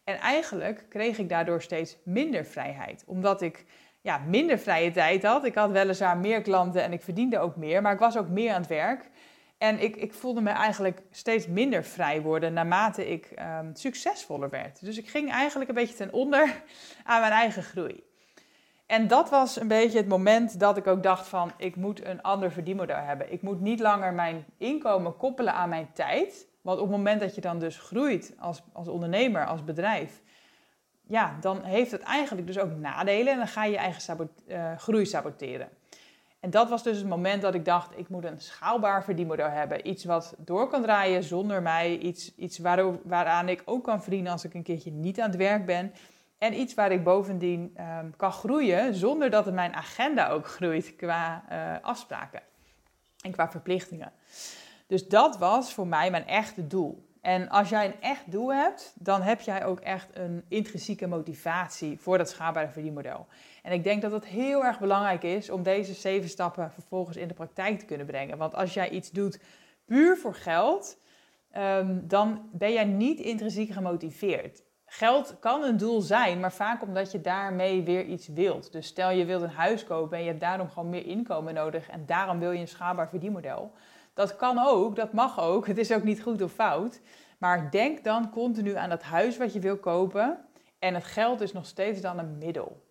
En 0.05 0.17
eigenlijk 0.19 0.87
kreeg 0.89 1.19
ik 1.19 1.29
daardoor 1.29 1.63
steeds 1.63 1.97
minder 2.05 2.45
vrijheid. 2.45 3.05
Omdat 3.07 3.43
ik 3.43 3.65
ja, 4.01 4.19
minder 4.27 4.59
vrije 4.59 4.91
tijd 4.91 5.23
had. 5.23 5.45
Ik 5.45 5.55
had 5.55 5.71
weliswaar 5.71 6.17
meer 6.17 6.43
klanten 6.43 6.83
en 6.83 6.93
ik 6.93 7.03
verdiende 7.03 7.39
ook 7.39 7.57
meer, 7.57 7.83
maar 7.83 7.93
ik 7.93 7.99
was 7.99 8.17
ook 8.17 8.29
meer 8.29 8.53
aan 8.53 8.61
het 8.61 8.71
werk. 8.71 9.11
En 9.59 9.83
ik, 9.83 9.97
ik 9.97 10.15
voelde 10.15 10.41
me 10.41 10.51
eigenlijk 10.51 11.03
steeds 11.11 11.47
minder 11.47 11.85
vrij 11.85 12.23
worden 12.23 12.53
naarmate 12.53 13.11
ik 13.11 13.31
um, 13.61 13.71
succesvoller 13.75 14.51
werd. 14.51 14.85
Dus 14.85 14.99
ik 14.99 15.09
ging 15.09 15.31
eigenlijk 15.31 15.71
een 15.71 15.77
beetje 15.77 15.95
ten 15.95 16.13
onder 16.13 16.63
aan 17.05 17.21
mijn 17.21 17.33
eigen 17.33 17.63
groei. 17.63 18.03
En 18.91 19.09
dat 19.09 19.31
was 19.31 19.61
een 19.61 19.69
beetje 19.69 19.99
het 19.99 20.09
moment 20.09 20.61
dat 20.61 20.77
ik 20.77 20.87
ook 20.87 21.03
dacht 21.03 21.29
van, 21.29 21.53
ik 21.57 21.77
moet 21.77 22.05
een 22.05 22.23
ander 22.23 22.53
verdienmodel 22.53 22.97
hebben. 22.97 23.33
Ik 23.33 23.43
moet 23.43 23.61
niet 23.61 23.81
langer 23.81 24.13
mijn 24.13 24.45
inkomen 24.57 25.17
koppelen 25.17 25.55
aan 25.55 25.69
mijn 25.69 25.89
tijd. 25.93 26.47
Want 26.61 26.79
op 26.79 26.89
het 26.89 26.97
moment 26.97 27.21
dat 27.21 27.35
je 27.35 27.41
dan 27.41 27.59
dus 27.59 27.79
groeit 27.79 28.35
als, 28.39 28.63
als 28.73 28.89
ondernemer, 28.89 29.47
als 29.47 29.65
bedrijf, 29.65 30.21
ja, 31.07 31.37
dan 31.41 31.63
heeft 31.63 31.91
het 31.91 32.01
eigenlijk 32.01 32.47
dus 32.47 32.59
ook 32.59 32.71
nadelen 32.77 33.33
en 33.33 33.39
dan 33.39 33.49
ga 33.49 33.65
je 33.65 33.71
je 33.71 33.77
eigen 33.77 34.31
uh, 34.47 34.77
groei 34.77 35.07
saboteren. 35.07 35.69
En 36.41 36.51
dat 36.51 36.69
was 36.69 36.83
dus 36.83 36.99
het 36.99 37.09
moment 37.09 37.43
dat 37.43 37.55
ik 37.55 37.65
dacht, 37.65 37.99
ik 37.99 38.09
moet 38.09 38.25
een 38.25 38.41
schaalbaar 38.41 39.05
verdienmodel 39.05 39.51
hebben. 39.51 39.89
Iets 39.89 40.05
wat 40.05 40.35
door 40.39 40.69
kan 40.69 40.83
draaien 40.83 41.23
zonder 41.23 41.63
mij. 41.63 41.99
Iets, 41.99 42.35
iets 42.37 42.59
waaraan 43.05 43.49
ik 43.49 43.63
ook 43.65 43.85
kan 43.85 44.03
verdienen 44.03 44.33
als 44.33 44.45
ik 44.45 44.55
een 44.55 44.63
keertje 44.63 44.91
niet 44.91 45.21
aan 45.21 45.29
het 45.29 45.39
werk 45.39 45.67
ben. 45.67 45.93
En 46.41 46.61
iets 46.61 46.75
waar 46.75 46.93
ik 46.93 47.05
bovendien 47.05 47.77
um, 47.81 48.17
kan 48.17 48.33
groeien 48.33 48.95
zonder 48.95 49.31
dat 49.31 49.45
het 49.45 49.55
mijn 49.55 49.75
agenda 49.75 50.29
ook 50.29 50.47
groeit 50.47 50.97
qua 50.97 51.45
uh, 51.53 51.85
afspraken 51.85 52.43
en 53.23 53.31
qua 53.31 53.51
verplichtingen. 53.51 54.13
Dus 54.87 55.09
dat 55.09 55.39
was 55.39 55.75
voor 55.75 55.87
mij 55.87 56.11
mijn 56.11 56.27
echte 56.27 56.67
doel. 56.67 57.09
En 57.21 57.49
als 57.49 57.69
jij 57.69 57.87
een 57.87 58.01
echt 58.01 58.31
doel 58.31 58.53
hebt, 58.53 58.95
dan 58.99 59.23
heb 59.23 59.41
jij 59.41 59.65
ook 59.65 59.81
echt 59.81 60.09
een 60.13 60.45
intrinsieke 60.49 61.07
motivatie 61.07 61.99
voor 61.99 62.19
dat 62.19 62.29
schaalbare 62.29 62.69
verdienmodel. 62.69 63.27
En 63.63 63.73
ik 63.73 63.85
denk 63.85 64.03
dat 64.03 64.13
het 64.13 64.27
heel 64.27 64.65
erg 64.65 64.79
belangrijk 64.79 65.23
is 65.23 65.51
om 65.51 65.63
deze 65.63 65.95
zeven 65.95 66.29
stappen 66.29 66.73
vervolgens 66.73 67.17
in 67.17 67.29
de 67.29 67.35
praktijk 67.35 67.79
te 67.79 67.85
kunnen 67.85 68.07
brengen. 68.07 68.39
Want 68.39 68.55
als 68.55 68.75
jij 68.75 68.91
iets 68.91 69.11
doet 69.11 69.41
puur 69.85 70.17
voor 70.17 70.35
geld, 70.35 70.99
um, 71.57 72.09
dan 72.09 72.49
ben 72.53 72.73
jij 72.73 72.85
niet 72.85 73.19
intrinsiek 73.19 73.71
gemotiveerd. 73.71 74.63
Geld 74.93 75.37
kan 75.41 75.63
een 75.63 75.77
doel 75.77 76.01
zijn, 76.01 76.41
maar 76.41 76.53
vaak 76.53 76.83
omdat 76.83 77.13
je 77.13 77.21
daarmee 77.21 77.83
weer 77.83 78.05
iets 78.05 78.29
wilt. 78.29 78.73
Dus 78.73 78.87
stel 78.87 79.11
je 79.11 79.25
wilt 79.25 79.43
een 79.43 79.51
huis 79.51 79.85
kopen 79.85 80.17
en 80.17 80.23
je 80.23 80.29
hebt 80.29 80.41
daarom 80.41 80.69
gewoon 80.69 80.89
meer 80.89 81.07
inkomen 81.07 81.55
nodig 81.55 81.89
en 81.89 82.07
daarom 82.07 82.39
wil 82.39 82.51
je 82.51 82.61
een 82.61 82.69
schaalbaar 82.69 83.09
verdienmodel 83.09 83.73
dat 84.15 84.37
kan 84.37 84.59
ook, 84.59 84.97
dat 84.97 85.13
mag 85.13 85.41
ook. 85.41 85.67
Het 85.67 85.79
is 85.79 85.93
ook 85.93 86.03
niet 86.03 86.23
goed 86.23 86.43
of 86.43 86.53
fout. 86.53 87.01
Maar 87.39 87.71
denk 87.71 88.05
dan 88.05 88.31
continu 88.31 88.75
aan 88.75 88.89
dat 88.89 89.03
huis 89.03 89.37
wat 89.37 89.53
je 89.53 89.61
wil 89.61 89.77
kopen. 89.77 90.39
En 90.79 90.95
het 90.95 91.05
geld 91.05 91.41
is 91.41 91.53
nog 91.53 91.67
steeds 91.67 92.01
dan 92.01 92.19
een 92.19 92.39
middel. 92.39 92.89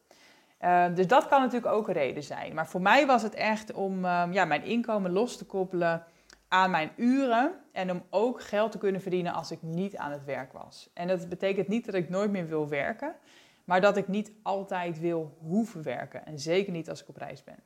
Uh, 0.62 0.86
dus 0.96 1.08
dat 1.08 1.28
kan 1.28 1.42
natuurlijk 1.42 1.74
ook 1.74 1.88
een 1.88 1.94
reden 1.94 2.24
zijn. 2.24 2.54
Maar 2.54 2.68
voor 2.68 2.82
mij 2.82 3.06
was 3.06 3.22
het 3.22 3.34
echt 3.34 3.74
om 3.74 4.06
uh, 4.06 4.24
ja, 4.32 4.46
mijn 4.46 4.64
inkomen 4.64 5.12
los 5.12 5.38
te 5.38 5.46
koppelen 5.46 6.04
aan 6.48 6.72
mijn 6.72 6.92
uren. 6.96 7.52
En 7.80 7.92
om 7.92 8.04
ook 8.10 8.42
geld 8.42 8.72
te 8.72 8.78
kunnen 8.78 9.02
verdienen 9.02 9.34
als 9.34 9.52
ik 9.52 9.62
niet 9.62 9.98
aan 9.98 10.12
het 10.12 10.26
werk 10.26 10.54
was. 10.54 10.90
En 10.94 11.08
dat 11.08 11.30
betekent 11.30 11.68
niet 11.68 11.86
dat 11.86 11.96
ik 11.96 12.10
nooit 12.10 12.32
meer 12.32 12.48
wil 12.48 12.68
werken. 12.68 13.16
Maar 13.64 13.82
dat 13.82 13.98
ik 13.98 14.08
niet 14.08 14.32
altijd 14.44 15.00
wil 15.00 15.38
hoeven 15.42 15.84
werken. 15.84 16.26
En 16.26 16.40
zeker 16.40 16.72
niet 16.72 16.90
als 16.90 17.02
ik 17.02 17.10
op 17.10 17.18
reis 17.18 17.44
ben. 17.44 17.60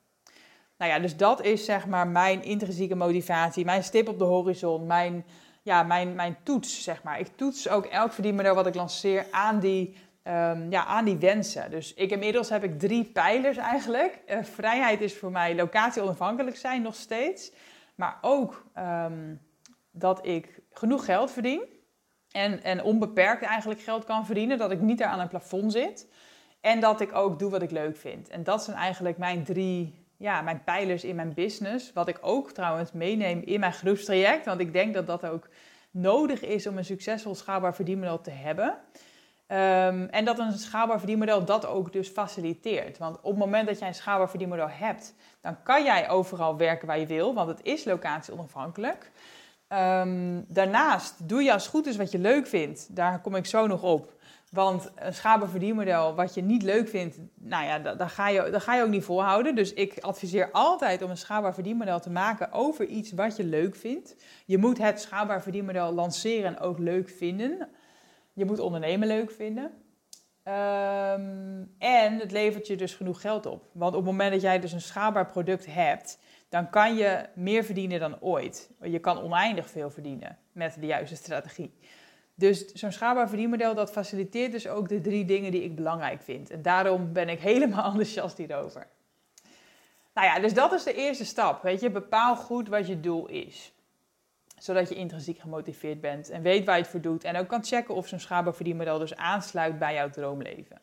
Nou 0.77 0.91
ja, 0.91 1.00
dus 1.00 1.17
dat 1.17 1.43
is 1.43 1.65
zeg 1.65 1.88
maar 1.88 2.08
mijn 2.08 2.43
intrinsieke 2.43 2.96
motivatie, 2.96 3.65
mijn 3.65 3.84
stip 3.84 4.08
op 4.08 4.20
de 4.20 4.24
horizon, 4.24 4.86
mijn, 4.86 5.25
ja, 5.62 5.84
mijn, 5.84 6.15
mijn 6.15 6.38
toets, 6.43 6.84
zeg 6.84 7.03
maar. 7.03 7.20
Ik 7.20 7.27
toets 7.36 7.70
ook 7.70 7.86
elk 7.86 8.13
verdienmodel 8.13 8.55
wat 8.55 8.67
ik 8.67 8.75
lanceer 8.75 9.25
aan 9.32 9.60
die, 9.60 9.96
um, 10.24 10.72
ja, 10.72 10.86
aan 10.86 11.05
die 11.05 11.17
wensen. 11.17 11.72
Dus 11.72 11.93
ik, 11.93 12.12
inmiddels 12.12 12.50
heb 12.50 12.63
ik 12.63 12.79
drie 12.79 13.03
pijlers 13.03 13.58
eigenlijk. 13.58 14.20
Uh, 14.27 14.43
vrijheid 14.43 15.01
is 15.01 15.17
voor 15.17 15.32
mij 15.32 15.55
locatie 15.55 16.01
onafhankelijk 16.01 16.58
zijn 16.58 16.82
nog 16.82 16.96
steeds. 16.96 17.51
Maar 17.96 18.17
ook 18.22 18.65
um, 18.77 19.39
dat 19.94 20.26
ik 20.26 20.62
genoeg 20.72 21.06
geld 21.06 21.32
verdien. 21.32 21.62
En, 22.32 22.64
en 22.64 22.84
onbeperkt 22.84 23.44
eigenlijk 23.44 23.82
geld 23.82 24.04
kan 24.04 24.26
verdienen. 24.26 24.58
Dat 24.58 24.72
ik 24.72 24.82
niet 24.82 24.98
daar 24.98 25.08
aan 25.08 25.20
een 25.20 25.28
plafond 25.28 25.72
zit. 25.72 26.08
En 26.62 26.80
dat 26.80 27.02
ik 27.02 27.16
ook 27.16 27.40
doe 27.40 27.52
wat 27.52 27.62
ik 27.62 27.72
leuk 27.72 27.98
vind. 27.98 28.30
En 28.30 28.44
dat 28.44 28.64
zijn 28.64 28.78
eigenlijk 28.78 29.18
mijn 29.18 29.44
drie 29.44 30.02
ja, 30.18 30.42
mijn 30.42 30.64
pijlers 30.64 31.04
in 31.04 31.16
mijn 31.16 31.34
business. 31.34 31.94
Wat 31.94 32.08
ik 32.08 32.18
ook 32.22 32.52
trouwens 32.52 32.92
meeneem 32.92 33.42
in 33.46 33.60
mijn 33.60 33.74
groepstraject. 33.74 34.46
Want 34.46 34.60
ik 34.60 34.74
denk 34.74 34.94
dat 34.94 35.08
dat 35.08 35.26
ook 35.26 35.50
nodig 35.92 36.42
is 36.42 36.68
om 36.68 36.78
een 36.78 36.86
succesvol 36.86 37.36
schaalbaar 37.36 37.76
verdienmodel 37.76 38.22
te 38.22 38.32
hebben. 38.32 38.78
Um, 39.48 40.10
en 40.10 40.26
dat 40.26 40.40
een 40.40 40.52
schaalbaar 40.52 40.98
verdienmodel 40.98 41.46
dat 41.46 41.66
ook 41.66 41.92
dus 41.92 42.10
faciliteert. 42.10 42.98
Want 42.98 43.18
op 43.18 43.30
het 43.30 43.40
moment 43.40 43.68
dat 43.68 43.80
jij 43.80 43.88
een 43.88 43.94
schaalbaar 43.94 44.30
verdienmodel 44.30 44.70
hebt, 44.70 45.16
dan 45.42 45.64
kan 45.64 45.84
jij 45.84 46.10
overal 46.10 46.58
werken 46.58 46.88
waar 46.88 47.00
je 47.00 47.06
wil, 47.06 47.34
want 47.34 47.48
het 47.48 47.60
is 47.64 47.84
locatie 47.84 48.34
onafhankelijk. 48.34 49.12
Um, 49.74 50.46
daarnaast 50.48 51.30
doe 51.30 51.44
je 51.44 51.53
als 51.53 51.68
goed 51.68 51.86
is 51.86 51.96
wat 51.96 52.12
je 52.12 52.20
leuk 52.20 52.48
vindt. 52.48 52.96
Daar 52.96 53.22
kom 53.22 53.36
ik 53.36 53.46
zo 53.46 53.68
nog 53.68 53.84
op. 53.84 54.13
Want 54.51 54.92
een 54.96 55.13
schaalbaar 55.13 55.50
verdienmodel 55.50 56.15
wat 56.15 56.34
je 56.34 56.42
niet 56.42 56.63
leuk 56.63 56.89
vindt, 56.89 57.18
nou 57.36 57.65
ja, 57.65 57.80
dat, 57.80 58.12
ga 58.12 58.30
je, 58.30 58.50
dat 58.50 58.62
ga 58.62 58.75
je 58.75 58.84
ook 58.84 58.89
niet 58.89 59.03
volhouden. 59.03 59.56
Dus 59.56 59.74
ik 59.74 59.98
adviseer 60.00 60.51
altijd 60.51 61.01
om 61.01 61.10
een 61.10 61.18
schaalbaar 61.18 61.53
verdienmodel 61.53 62.00
te 62.00 62.10
maken 62.10 62.51
over 62.51 62.86
iets 62.86 63.12
wat 63.12 63.36
je 63.36 63.44
leuk 63.44 63.75
vindt. 63.75 64.15
Je 64.46 64.58
moet 64.58 64.77
het 64.77 65.01
schaalbaar 65.01 65.42
verdienmodel 65.42 65.94
lanceren 65.94 66.56
en 66.56 66.60
ook 66.60 66.80
leuk 66.80 67.10
vinden. 67.10 67.70
Je 68.34 68.46
moet 68.46 68.60
ondernemen 68.60 69.08
leuk 69.08 69.32
vinden. 69.32 69.72
Ehm, 70.44 71.63
en 71.77 72.20
het 72.20 72.32
levert 72.32 72.68
je 72.68 72.75
dus 72.75 72.94
genoeg 72.94 73.22
geld 73.22 73.46
op. 73.46 73.70
Want 73.72 73.92
op 73.96 74.01
het 74.01 74.12
moment 74.12 74.32
dat 74.32 74.42
jij 74.42 74.60
dus 74.60 74.72
een 74.72 74.82
schaalbaar 74.82 75.25
product 75.25 75.65
hebt, 75.65 76.20
dan 76.54 76.70
kan 76.70 76.96
je 76.96 77.26
meer 77.34 77.64
verdienen 77.64 78.00
dan 78.00 78.22
ooit. 78.22 78.70
Je 78.82 79.00
kan 79.00 79.22
oneindig 79.22 79.70
veel 79.70 79.90
verdienen 79.90 80.38
met 80.52 80.76
de 80.80 80.86
juiste 80.86 81.16
strategie. 81.16 81.74
Dus 82.36 82.66
zo'n 82.66 82.92
schaalbaar 82.92 83.28
verdienmodel, 83.28 83.76
dat 83.76 83.92
faciliteert 83.92 84.52
dus 84.52 84.68
ook 84.68 84.90
de 84.90 85.02
drie 85.02 85.26
dingen 85.26 85.52
die 85.52 85.64
ik 85.64 85.76
belangrijk 85.76 86.22
vind. 86.22 86.50
En 86.50 86.62
daarom 86.62 87.14
ben 87.14 87.30
ik 87.30 87.40
helemaal 87.52 87.86
enthousiast 87.86 88.38
hierover. 88.38 88.88
Nou 90.14 90.28
ja, 90.28 90.40
dus 90.40 90.54
dat 90.54 90.74
is 90.74 90.84
de 90.84 90.94
eerste 90.94 91.26
stap. 91.26 91.62
Weet 91.62 91.82
je, 91.82 91.90
bepaal 91.90 92.36
goed 92.36 92.70
wat 92.70 92.88
je 92.88 93.00
doel 93.00 93.28
is. 93.28 93.74
Zodat 94.58 94.90
je 94.90 94.96
intrinsiek 94.96 95.40
gemotiveerd 95.40 96.02
bent 96.02 96.30
en 96.30 96.42
weet 96.42 96.66
waar 96.66 96.76
je 96.76 96.82
het 96.82 96.92
voor 96.92 97.02
doet. 97.02 97.24
En 97.24 97.36
ook 97.36 97.48
kan 97.48 97.64
checken 97.64 97.96
of 97.96 98.08
zo'n 98.08 98.20
schaalbaar 98.20 98.56
verdienmodel 98.56 99.00
dus 99.00 99.16
aansluit 99.16 99.80
bij 99.80 99.94
jouw 99.94 100.10
droomleven. 100.10 100.82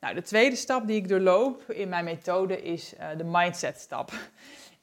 Nou, 0.00 0.14
de 0.14 0.22
tweede 0.22 0.56
stap 0.56 0.86
die 0.86 0.96
ik 0.96 1.08
doorloop 1.08 1.70
in 1.70 1.88
mijn 1.88 2.04
methode 2.04 2.62
is 2.62 2.94
uh, 2.94 3.08
de 3.16 3.24
mindset 3.24 3.80
stap. 3.80 4.12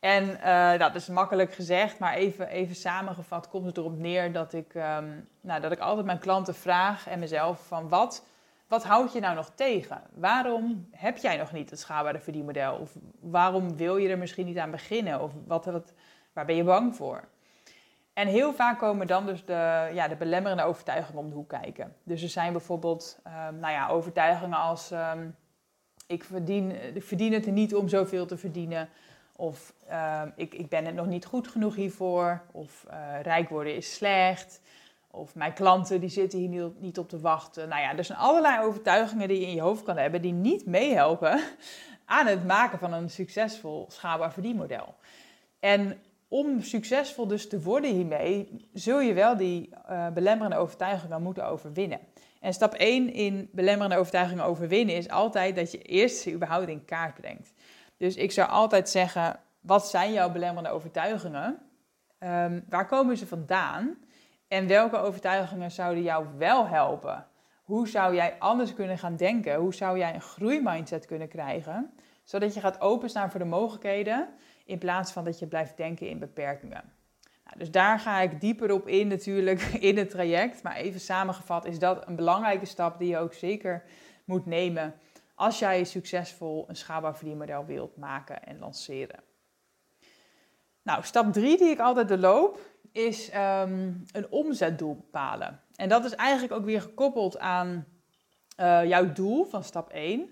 En 0.01 0.23
uh, 0.23 0.79
dat 0.79 0.95
is 0.95 1.07
makkelijk 1.07 1.53
gezegd, 1.53 1.99
maar 1.99 2.13
even, 2.13 2.47
even 2.47 2.75
samengevat 2.75 3.49
komt 3.49 3.65
het 3.65 3.77
erop 3.77 3.97
neer 3.97 4.33
dat 4.33 4.53
ik, 4.53 4.73
um, 4.73 5.27
nou, 5.41 5.61
dat 5.61 5.71
ik 5.71 5.79
altijd 5.79 6.05
mijn 6.05 6.19
klanten 6.19 6.55
vraag 6.55 7.07
en 7.07 7.19
mezelf 7.19 7.67
van 7.67 7.89
wat, 7.89 8.25
wat 8.67 8.83
houd 8.83 9.13
je 9.13 9.19
nou 9.19 9.35
nog 9.35 9.51
tegen? 9.55 10.01
Waarom 10.13 10.87
heb 10.91 11.17
jij 11.17 11.37
nog 11.37 11.51
niet 11.51 11.69
het 11.69 11.79
schaalbare 11.79 12.19
verdienmodel? 12.19 12.75
Of 12.75 12.91
waarom 13.19 13.77
wil 13.77 13.97
je 13.97 14.09
er 14.09 14.17
misschien 14.17 14.45
niet 14.45 14.57
aan 14.57 14.71
beginnen? 14.71 15.21
Of 15.21 15.31
wat, 15.47 15.65
wat, 15.65 15.93
waar 16.33 16.45
ben 16.45 16.55
je 16.55 16.63
bang 16.63 16.95
voor? 16.95 17.23
En 18.13 18.27
heel 18.27 18.53
vaak 18.53 18.79
komen 18.79 19.07
dan 19.07 19.25
dus 19.25 19.45
de, 19.45 19.89
ja, 19.93 20.07
de 20.07 20.15
belemmerende 20.15 20.63
overtuigingen 20.63 21.21
om 21.21 21.29
de 21.29 21.35
hoek 21.35 21.49
kijken. 21.49 21.95
Dus 22.03 22.23
er 22.23 22.29
zijn 22.29 22.51
bijvoorbeeld 22.51 23.19
um, 23.25 23.59
nou 23.59 23.73
ja, 23.73 23.87
overtuigingen 23.87 24.57
als 24.57 24.91
um, 24.91 25.35
ik, 26.07 26.23
verdien, 26.23 26.95
ik 26.95 27.03
verdien 27.03 27.33
het 27.33 27.45
er 27.45 27.51
niet 27.51 27.75
om 27.75 27.87
zoveel 27.87 28.25
te 28.25 28.37
verdienen. 28.37 28.89
Of 29.41 29.73
uh, 29.89 30.21
ik, 30.35 30.53
ik 30.53 30.69
ben 30.69 30.85
het 30.85 30.95
nog 30.95 31.05
niet 31.05 31.25
goed 31.25 31.47
genoeg 31.47 31.75
hiervoor. 31.75 32.41
Of 32.51 32.85
uh, 32.89 33.21
rijk 33.21 33.49
worden 33.49 33.75
is 33.75 33.93
slecht. 33.93 34.61
Of 35.11 35.35
mijn 35.35 35.53
klanten 35.53 35.99
die 35.99 36.09
zitten 36.09 36.39
hier 36.39 36.71
niet, 36.79 36.97
op 36.97 37.09
te 37.09 37.19
wachten. 37.19 37.69
Nou 37.69 37.81
ja, 37.81 37.97
er 37.97 38.03
zijn 38.03 38.17
allerlei 38.17 38.63
overtuigingen 38.63 39.27
die 39.27 39.39
je 39.39 39.45
in 39.45 39.55
je 39.55 39.61
hoofd 39.61 39.83
kan 39.83 39.97
hebben 39.97 40.21
die 40.21 40.33
niet 40.33 40.65
meehelpen 40.65 41.39
aan 42.05 42.27
het 42.27 42.45
maken 42.47 42.79
van 42.79 42.93
een 42.93 43.09
succesvol 43.09 43.85
schaalbaar 43.89 44.33
verdienmodel. 44.33 44.95
En 45.59 46.01
om 46.27 46.61
succesvol 46.61 47.27
dus 47.27 47.47
te 47.47 47.61
worden 47.61 47.93
hiermee, 47.93 48.67
zul 48.73 48.99
je 48.99 49.13
wel 49.13 49.37
die 49.37 49.69
uh, 49.89 50.07
belemmerende 50.09 50.57
overtuigingen 50.57 51.21
moeten 51.21 51.47
overwinnen. 51.47 51.99
En 52.39 52.53
stap 52.53 52.73
1 52.73 53.13
in 53.13 53.49
belemmerende 53.51 53.97
overtuigingen 53.97 54.45
overwinnen 54.45 54.95
is 54.95 55.09
altijd 55.09 55.55
dat 55.55 55.71
je 55.71 55.81
eerst 55.81 56.17
ze 56.17 56.31
überhaupt 56.31 56.67
in 56.67 56.85
kaart 56.85 57.13
brengt. 57.13 57.53
Dus 58.01 58.15
ik 58.15 58.31
zou 58.31 58.49
altijd 58.49 58.89
zeggen, 58.89 59.39
wat 59.59 59.89
zijn 59.89 60.13
jouw 60.13 60.31
belemmerende 60.31 60.69
overtuigingen? 60.69 61.59
Um, 62.19 62.65
waar 62.69 62.87
komen 62.87 63.17
ze 63.17 63.27
vandaan? 63.27 63.97
En 64.47 64.67
welke 64.67 64.97
overtuigingen 64.97 65.71
zouden 65.71 66.03
jou 66.03 66.25
wel 66.37 66.67
helpen? 66.67 67.27
Hoe 67.63 67.87
zou 67.87 68.15
jij 68.15 68.35
anders 68.39 68.73
kunnen 68.73 68.97
gaan 68.97 69.15
denken? 69.15 69.55
Hoe 69.55 69.73
zou 69.73 69.97
jij 69.97 70.13
een 70.13 70.21
groeimindset 70.21 71.05
kunnen 71.05 71.27
krijgen? 71.27 71.93
Zodat 72.23 72.53
je 72.53 72.59
gaat 72.59 72.81
openstaan 72.81 73.31
voor 73.31 73.39
de 73.39 73.45
mogelijkheden 73.45 74.27
in 74.65 74.77
plaats 74.77 75.11
van 75.11 75.23
dat 75.23 75.39
je 75.39 75.47
blijft 75.47 75.77
denken 75.77 76.09
in 76.09 76.19
beperkingen. 76.19 76.83
Nou, 77.45 77.57
dus 77.57 77.71
daar 77.71 77.99
ga 77.99 78.19
ik 78.19 78.41
dieper 78.41 78.71
op 78.71 78.87
in 78.87 79.07
natuurlijk 79.07 79.61
in 79.89 79.97
het 79.97 80.09
traject. 80.09 80.63
Maar 80.63 80.75
even 80.75 80.99
samengevat 80.99 81.65
is 81.65 81.79
dat 81.79 82.07
een 82.07 82.15
belangrijke 82.15 82.65
stap 82.65 82.99
die 82.99 83.09
je 83.09 83.17
ook 83.17 83.33
zeker 83.33 83.83
moet 84.25 84.45
nemen 84.45 84.93
als 85.41 85.59
jij 85.59 85.83
succesvol 85.83 86.65
een 86.67 86.75
schaalbaar 86.75 87.15
verdienmodel 87.15 87.65
wilt 87.65 87.97
maken 87.97 88.43
en 88.43 88.59
lanceren. 88.59 89.19
Nou, 90.81 91.03
stap 91.03 91.33
3 91.33 91.57
die 91.57 91.69
ik 91.69 91.79
altijd 91.79 92.07
doorloop 92.07 92.59
is 92.91 93.33
um, 93.33 94.03
een 94.11 94.27
omzetdoel 94.29 94.95
bepalen. 94.95 95.61
En 95.75 95.89
dat 95.89 96.05
is 96.05 96.15
eigenlijk 96.15 96.53
ook 96.53 96.65
weer 96.65 96.81
gekoppeld 96.81 97.39
aan 97.39 97.85
uh, 98.59 98.85
jouw 98.85 99.11
doel 99.11 99.45
van 99.45 99.63
stap 99.63 99.89
1. 99.89 100.29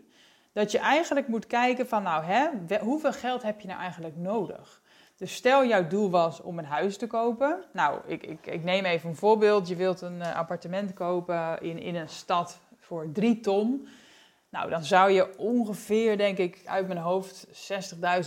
Dat 0.54 0.72
je 0.72 0.80
eigenlijk 0.80 1.28
moet 1.28 1.48
kijken 1.48 1.88
van, 1.88 2.04
nou, 2.04 2.24
hè, 2.24 2.48
hoeveel 2.80 3.14
geld 3.14 3.44
heb 3.44 3.60
je 3.60 3.68
nou 3.68 3.80
eigenlijk 3.80 4.18
nodig? 4.18 4.82
Dus 5.18 5.34
stel 5.34 5.66
jouw 5.66 5.88
doel 5.88 6.10
was 6.10 6.42
om 6.42 6.60
een 6.60 6.66
huis 6.66 6.98
te 6.98 7.08
kopen. 7.08 7.64
Nou, 7.74 8.00
ik, 8.06 8.24
ik, 8.24 8.46
ik 8.46 8.64
neem 8.64 8.86
even 8.86 9.10
een 9.10 9.16
voorbeeld. 9.16 9.68
Je 9.68 9.76
wilt 9.76 10.02
een 10.02 10.20
uh, 10.20 10.36
appartement 10.36 10.94
kopen 10.94 11.62
in, 11.62 11.80
in 11.80 11.96
een 11.96 12.10
stad 12.10 12.60
voor 12.78 13.12
3 13.12 13.40
ton. 13.40 13.88
Nou, 14.50 14.70
dan 14.70 14.84
zou 14.84 15.12
je 15.12 15.38
ongeveer, 15.38 16.18
denk 16.18 16.38
ik, 16.38 16.62
uit 16.66 16.88
mijn 16.88 17.00
hoofd 17.00 17.48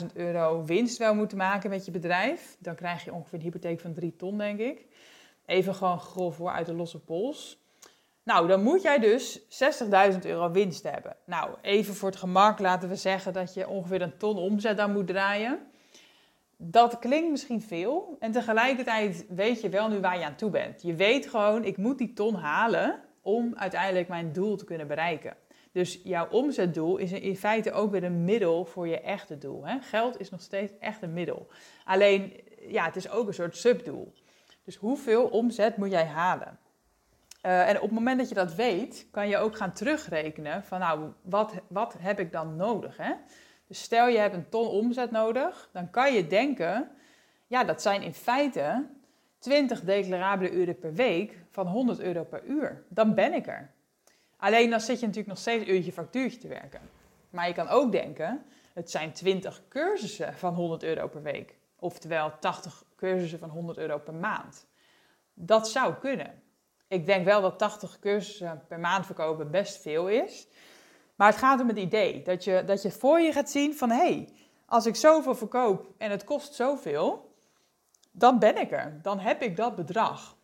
60.000 0.00 0.07
euro 0.14 0.64
winst 0.64 0.99
wel 0.99 1.14
moeten 1.14 1.37
maken 1.37 1.71
met 1.71 1.85
je 1.85 1.91
bedrijf. 1.91 2.57
Dan 2.59 2.75
krijg 2.75 3.05
je 3.05 3.12
ongeveer 3.12 3.38
een 3.38 3.45
hypotheek 3.45 3.81
van 3.81 3.95
3 3.95 4.17
ton, 4.17 4.38
denk 4.38 4.59
ik. 4.59 4.87
Even 5.47 5.75
gewoon 5.75 6.00
grof 6.00 6.37
voor 6.37 6.50
uit 6.50 6.67
de 6.67 6.75
losse 6.75 6.99
pols. 6.99 7.61
Nou, 8.23 8.49
dan 8.49 8.62
moet 8.62 8.83
jij 8.83 8.99
dus 8.99 9.41
60.000 9.41 10.19
euro 10.23 10.50
winst 10.50 10.83
hebben. 10.83 11.17
Nou, 11.25 11.50
even 11.62 11.95
voor 11.95 12.09
het 12.09 12.19
gemak 12.19 12.59
laten 12.59 12.88
we 12.88 12.97
zeggen 12.97 13.33
dat 13.33 13.55
je 13.55 13.69
ongeveer 13.69 14.02
een 14.02 14.17
ton 14.17 14.37
omzet 14.37 14.76
dan 14.76 14.93
moet 14.93 15.07
draaien. 15.07 15.59
Dat 16.57 16.99
klinkt 16.99 17.31
misschien 17.31 17.62
veel. 17.62 18.17
En 18.21 18.33
tegelijkertijd 18.33 19.26
weet 19.29 19.61
je 19.61 19.69
wel 19.69 19.88
nu 19.88 20.00
waar 20.00 20.19
je 20.19 20.25
aan 20.25 20.37
toe 20.37 20.50
bent. 20.50 20.83
Je 20.83 20.95
weet 20.95 21.29
gewoon, 21.29 21.64
ik 21.64 21.76
moet 21.76 21.99
die 21.99 22.12
ton 22.12 22.35
halen 22.35 23.00
om 23.23 23.55
uiteindelijk 23.57 24.09
mijn 24.09 24.33
doel 24.33 24.57
te 24.57 24.64
kunnen 24.64 24.87
bereiken. 24.87 25.37
Dus 25.73 26.00
jouw 26.05 26.29
omzetdoel 26.29 26.97
is 26.97 27.12
in 27.12 27.37
feite 27.37 27.73
ook 27.73 27.91
weer 27.91 28.05
een 28.05 28.25
middel 28.25 28.64
voor 28.64 28.88
je 28.88 29.00
echte 29.00 29.38
doel. 29.38 29.67
Hè? 29.67 29.81
Geld 29.81 30.21
is 30.21 30.31
nog 30.31 30.41
steeds 30.41 30.73
echt 30.79 31.02
een 31.02 31.12
middel. 31.12 31.49
Alleen, 31.85 32.33
ja, 32.69 32.85
het 32.85 32.97
is 32.97 33.11
ook 33.11 33.26
een 33.26 33.35
soort 33.35 33.57
subdoel. 33.57 34.12
Dus 34.64 34.76
hoeveel 34.76 35.25
omzet 35.25 35.76
moet 35.76 35.91
jij 35.91 36.07
halen? 36.07 36.59
Uh, 37.47 37.69
en 37.69 37.76
op 37.76 37.83
het 37.83 37.93
moment 37.93 38.19
dat 38.19 38.29
je 38.29 38.35
dat 38.35 38.55
weet, 38.55 39.07
kan 39.11 39.29
je 39.29 39.37
ook 39.37 39.57
gaan 39.57 39.73
terugrekenen 39.73 40.64
van 40.64 40.81
nou, 40.81 41.11
wat, 41.23 41.52
wat 41.67 41.95
heb 41.99 42.21
ik 42.21 42.33
dan 42.33 42.57
nodig? 42.57 42.97
Hè? 42.97 43.12
Dus 43.67 43.83
stel 43.83 44.09
je 44.09 44.19
hebt 44.19 44.35
een 44.35 44.49
ton 44.49 44.69
omzet 44.69 45.11
nodig, 45.11 45.69
dan 45.73 45.91
kan 45.91 46.12
je 46.12 46.26
denken, 46.26 46.91
ja, 47.47 47.64
dat 47.64 47.83
zijn 47.83 48.02
in 48.02 48.14
feite 48.14 48.87
20 49.38 49.81
declarabele 49.81 50.50
uren 50.50 50.79
per 50.79 50.95
week 50.95 51.38
van 51.50 51.67
100 51.67 52.00
euro 52.00 52.25
per 52.25 52.45
uur. 52.45 52.85
Dan 52.88 53.14
ben 53.14 53.35
ik 53.35 53.47
er. 53.47 53.71
Alleen 54.43 54.71
dan 54.71 54.81
zit 54.81 55.01
je 55.01 55.07
natuurlijk 55.07 55.35
nog 55.35 55.39
steeds 55.39 55.67
uurtje 55.67 55.93
factuurtje 55.93 56.39
te 56.39 56.49
werken. 56.49 56.81
Maar 57.31 57.49
je 57.49 57.55
kan 57.55 57.69
ook 57.69 57.93
denken, 57.93 58.45
het 58.73 58.91
zijn 58.91 59.13
20 59.13 59.63
cursussen 59.69 60.35
van 60.35 60.55
100 60.55 60.83
euro 60.83 61.09
per 61.09 61.23
week. 61.23 61.57
Oftewel 61.79 62.33
80 62.41 62.85
cursussen 62.97 63.39
van 63.39 63.49
100 63.49 63.79
euro 63.79 63.99
per 63.99 64.15
maand. 64.15 64.67
Dat 65.35 65.69
zou 65.69 65.95
kunnen. 65.95 66.43
Ik 66.89 67.07
denk 67.07 67.25
wel 67.25 67.41
dat 67.41 67.59
80 67.59 67.99
cursussen 67.99 68.65
per 68.69 68.81
maand 68.81 69.07
verkopen 69.07 69.51
best 69.51 69.83
veel 69.83 70.09
is. 70.09 70.49
Maar 71.15 71.29
het 71.29 71.39
gaat 71.39 71.61
om 71.61 71.69
het 71.69 71.79
idee 71.79 72.23
dat 72.23 72.45
je, 72.45 72.63
dat 72.67 72.83
je 72.83 72.91
voor 72.91 73.21
je 73.21 73.33
gaat 73.33 73.51
zien 73.51 73.75
van... 73.75 73.91
hé, 73.91 73.97
hey, 73.97 74.29
als 74.67 74.87
ik 74.87 74.97
zoveel 74.97 75.35
verkoop 75.35 75.87
en 75.99 76.11
het 76.11 76.25
kost 76.25 76.55
zoveel, 76.55 77.35
dan 78.13 78.39
ben 78.39 78.61
ik 78.61 78.71
er. 78.71 78.99
Dan 79.03 79.19
heb 79.19 79.43
ik 79.43 79.57
dat 79.57 79.77
bedrag. 79.77 80.37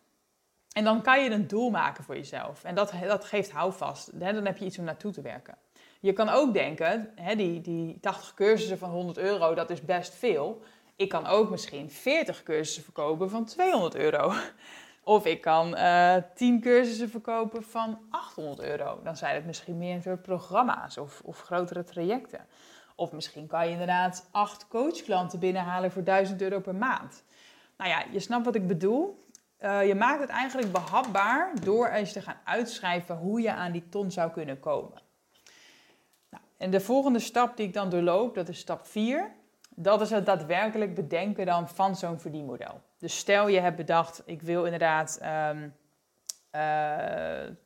En 0.73 0.83
dan 0.83 1.01
kan 1.01 1.23
je 1.23 1.29
een 1.29 1.47
doel 1.47 1.69
maken 1.69 2.03
voor 2.03 2.15
jezelf. 2.15 2.63
En 2.63 2.75
dat, 2.75 2.93
dat 3.07 3.25
geeft 3.25 3.51
houvast. 3.51 4.19
Dan 4.19 4.45
heb 4.45 4.57
je 4.57 4.65
iets 4.65 4.77
om 4.77 4.83
naartoe 4.83 5.11
te 5.11 5.21
werken. 5.21 5.57
Je 5.99 6.13
kan 6.13 6.29
ook 6.29 6.53
denken, 6.53 7.11
hè, 7.15 7.35
die, 7.35 7.61
die 7.61 7.99
80 7.99 8.33
cursussen 8.33 8.77
van 8.77 8.89
100 8.89 9.17
euro, 9.17 9.53
dat 9.53 9.69
is 9.69 9.81
best 9.81 10.15
veel. 10.15 10.61
Ik 10.95 11.09
kan 11.09 11.25
ook 11.25 11.49
misschien 11.49 11.89
40 11.89 12.43
cursussen 12.43 12.83
verkopen 12.83 13.29
van 13.29 13.45
200 13.45 13.95
euro. 13.95 14.33
Of 15.03 15.25
ik 15.25 15.41
kan 15.41 15.73
uh, 15.73 16.15
eh, 16.15 16.23
10 16.35 16.61
cursussen 16.61 17.09
verkopen 17.09 17.63
van 17.63 17.99
800 18.09 18.59
euro. 18.59 18.99
Dan 19.03 19.17
zijn 19.17 19.35
het 19.35 19.45
misschien 19.45 19.77
meer 19.77 20.01
soort 20.01 20.21
programma's 20.21 20.97
of, 20.97 21.21
of 21.23 21.41
grotere 21.41 21.83
trajecten. 21.83 22.45
Of 22.95 23.11
misschien 23.11 23.47
kan 23.47 23.65
je 23.65 23.71
inderdaad 23.71 24.27
8 24.31 24.67
coachklanten 24.67 25.39
binnenhalen 25.39 25.91
voor 25.91 26.03
1000 26.03 26.41
euro 26.41 26.59
per 26.59 26.75
maand. 26.75 27.23
Nou 27.77 27.89
ja, 27.89 28.03
je 28.11 28.19
snapt 28.19 28.45
wat 28.45 28.55
ik 28.55 28.67
bedoel. 28.67 29.27
Uh, 29.59 29.87
je 29.87 29.95
maakt 29.95 30.19
het 30.19 30.29
eigenlijk 30.29 30.71
behapbaar 30.71 31.51
door 31.63 31.87
eens 31.87 32.11
te 32.11 32.21
gaan 32.21 32.39
uitschrijven 32.43 33.15
hoe 33.15 33.41
je 33.41 33.51
aan 33.51 33.71
die 33.71 33.89
ton 33.89 34.11
zou 34.11 34.31
kunnen 34.31 34.59
komen. 34.59 35.01
Nou, 36.29 36.43
en 36.57 36.69
de 36.69 36.79
volgende 36.79 37.19
stap 37.19 37.57
die 37.57 37.67
ik 37.67 37.73
dan 37.73 37.89
doorloop, 37.89 38.35
dat 38.35 38.49
is 38.49 38.59
stap 38.59 38.87
4. 38.87 39.31
Dat 39.75 40.01
is 40.01 40.09
het 40.09 40.25
daadwerkelijk 40.25 40.95
bedenken 40.95 41.45
dan 41.45 41.69
van 41.69 41.95
zo'n 41.95 42.19
verdienmodel. 42.19 42.81
Dus 42.97 43.17
stel 43.17 43.47
je 43.47 43.59
hebt 43.59 43.75
bedacht, 43.75 44.21
ik 44.25 44.41
wil 44.41 44.63
inderdaad 44.63 45.19
um, 45.51 45.73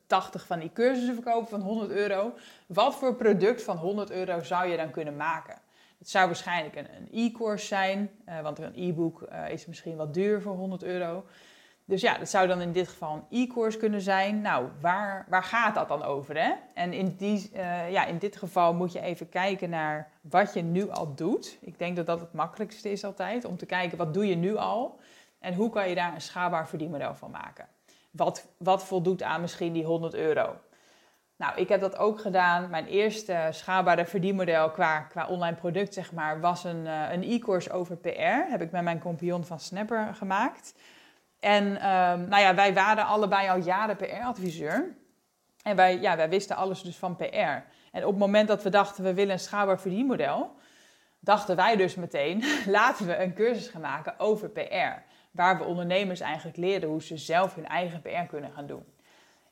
80 0.06 0.46
van 0.46 0.58
die 0.58 0.72
cursussen 0.72 1.14
verkopen 1.14 1.48
van 1.48 1.60
100 1.60 1.90
euro. 1.90 2.34
Wat 2.66 2.94
voor 2.94 3.14
product 3.14 3.62
van 3.62 3.76
100 3.76 4.10
euro 4.10 4.42
zou 4.42 4.68
je 4.68 4.76
dan 4.76 4.90
kunnen 4.90 5.16
maken? 5.16 5.58
Het 5.98 6.10
zou 6.10 6.26
waarschijnlijk 6.26 6.76
een 6.76 7.08
e-course 7.12 7.66
zijn, 7.66 8.10
want 8.42 8.58
een 8.58 8.74
e-book 8.74 9.22
is 9.48 9.66
misschien 9.66 9.96
wat 9.96 10.14
duur 10.14 10.42
voor 10.42 10.54
100 10.54 10.82
euro. 10.82 11.24
Dus 11.86 12.00
ja, 12.00 12.18
dat 12.18 12.28
zou 12.28 12.46
dan 12.46 12.60
in 12.60 12.72
dit 12.72 12.88
geval 12.88 13.14
een 13.14 13.40
e-course 13.40 13.78
kunnen 13.78 14.00
zijn. 14.00 14.40
Nou, 14.40 14.68
waar, 14.80 15.26
waar 15.28 15.42
gaat 15.42 15.74
dat 15.74 15.88
dan 15.88 16.02
over? 16.02 16.36
Hè? 16.36 16.52
En 16.74 16.92
in, 16.92 17.14
die, 17.16 17.50
uh, 17.54 17.90
ja, 17.90 18.04
in 18.04 18.18
dit 18.18 18.36
geval 18.36 18.74
moet 18.74 18.92
je 18.92 19.00
even 19.00 19.28
kijken 19.28 19.70
naar 19.70 20.10
wat 20.20 20.54
je 20.54 20.62
nu 20.62 20.90
al 20.90 21.14
doet. 21.14 21.58
Ik 21.60 21.78
denk 21.78 21.96
dat 21.96 22.06
dat 22.06 22.20
het 22.20 22.32
makkelijkste 22.32 22.90
is 22.90 23.04
altijd. 23.04 23.44
Om 23.44 23.56
te 23.56 23.66
kijken, 23.66 23.98
wat 23.98 24.14
doe 24.14 24.26
je 24.26 24.36
nu 24.36 24.56
al? 24.56 24.98
En 25.38 25.54
hoe 25.54 25.70
kan 25.70 25.88
je 25.88 25.94
daar 25.94 26.14
een 26.14 26.20
schaalbaar 26.20 26.68
verdienmodel 26.68 27.14
van 27.14 27.30
maken? 27.30 27.66
Wat, 28.10 28.46
wat 28.56 28.84
voldoet 28.84 29.22
aan 29.22 29.40
misschien 29.40 29.72
die 29.72 29.84
100 29.84 30.14
euro? 30.14 30.56
Nou, 31.36 31.56
ik 31.56 31.68
heb 31.68 31.80
dat 31.80 31.96
ook 31.96 32.20
gedaan. 32.20 32.70
Mijn 32.70 32.86
eerste 32.86 33.48
schaalbare 33.50 34.06
verdienmodel 34.06 34.70
qua, 34.70 35.00
qua 35.00 35.26
online 35.26 35.56
product, 35.56 35.94
zeg 35.94 36.12
maar, 36.12 36.40
was 36.40 36.64
een, 36.64 36.84
uh, 36.84 37.12
een 37.12 37.22
e-course 37.22 37.72
over 37.72 37.96
PR. 37.96 38.50
Heb 38.50 38.62
ik 38.62 38.70
met 38.70 38.82
mijn 38.82 38.98
compagnon 38.98 39.44
van 39.44 39.60
Snapper 39.60 40.14
gemaakt. 40.14 40.74
En 41.44 41.64
um, 41.66 42.28
nou 42.28 42.42
ja, 42.42 42.54
wij 42.54 42.74
waren 42.74 43.06
allebei 43.06 43.48
al 43.48 43.56
jaren 43.56 43.96
PR-adviseur. 43.96 44.96
En 45.62 45.76
wij, 45.76 46.00
ja, 46.00 46.16
wij 46.16 46.28
wisten 46.28 46.56
alles 46.56 46.82
dus 46.82 46.96
van 46.96 47.16
PR. 47.16 47.62
En 47.92 48.04
op 48.04 48.10
het 48.10 48.18
moment 48.18 48.48
dat 48.48 48.62
we 48.62 48.70
dachten, 48.70 49.04
we 49.04 49.14
willen 49.14 49.32
een 49.32 49.38
schaalbaar 49.38 49.80
verdienmodel, 49.80 50.54
dachten 51.20 51.56
wij 51.56 51.76
dus 51.76 51.94
meteen, 51.94 52.44
laten 52.66 53.06
we 53.06 53.16
een 53.16 53.34
cursus 53.34 53.68
gaan 53.68 53.80
maken 53.80 54.18
over 54.18 54.48
PR. 54.48 55.02
Waar 55.30 55.58
we 55.58 55.64
ondernemers 55.64 56.20
eigenlijk 56.20 56.56
leren 56.56 56.88
hoe 56.88 57.02
ze 57.02 57.16
zelf 57.16 57.54
hun 57.54 57.66
eigen 57.66 58.02
PR 58.02 58.26
kunnen 58.28 58.52
gaan 58.52 58.66
doen. 58.66 58.84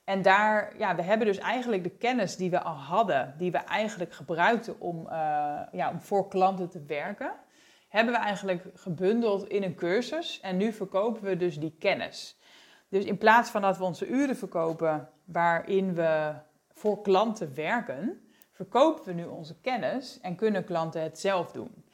En 0.04 0.22
daar, 0.22 0.72
ja, 0.78 0.94
we 0.94 1.02
hebben 1.02 1.26
dus 1.26 1.38
eigenlijk 1.38 1.82
de 1.82 1.96
kennis 1.96 2.37
die 2.37 2.50
we 2.50 2.61
al 2.61 2.76
hadden, 2.76 3.34
die 3.38 3.50
we 3.50 3.58
eigenlijk 3.58 4.12
gebruikten 4.12 4.80
om, 4.80 5.06
uh, 5.06 5.12
ja, 5.72 5.90
om 5.90 6.00
voor 6.00 6.28
klanten 6.28 6.68
te 6.68 6.84
werken, 6.87 7.32
hebben 7.92 8.14
we 8.14 8.20
eigenlijk 8.20 8.64
gebundeld 8.75 9.49
in 9.49 9.62
een 9.62 9.75
cursus. 9.75 10.40
En 10.40 10.56
nu 10.56 10.72
verkopen 10.72 11.22
we 11.22 11.37
dus 11.37 11.58
die 11.58 11.76
kennis. 11.78 12.38
Dus 12.88 13.04
in 13.04 13.18
plaats 13.18 13.50
van 13.50 13.62
dat 13.62 13.78
we 13.78 13.84
onze 13.84 14.06
uren 14.06 14.37
verkopen 14.37 15.08
waarin 15.25 15.94
we 15.94 16.32
voor 16.72 17.02
klanten 17.02 17.54
werken, 17.54 18.20
verkopen 18.52 19.04
we 19.04 19.12
nu 19.12 19.25
onze 19.25 19.61
kennis 19.61 20.20
en 20.20 20.37
kunnen 20.37 20.64
klanten 20.64 21.02
het 21.02 21.18
zelf 21.18 21.52
doen. 21.52 21.84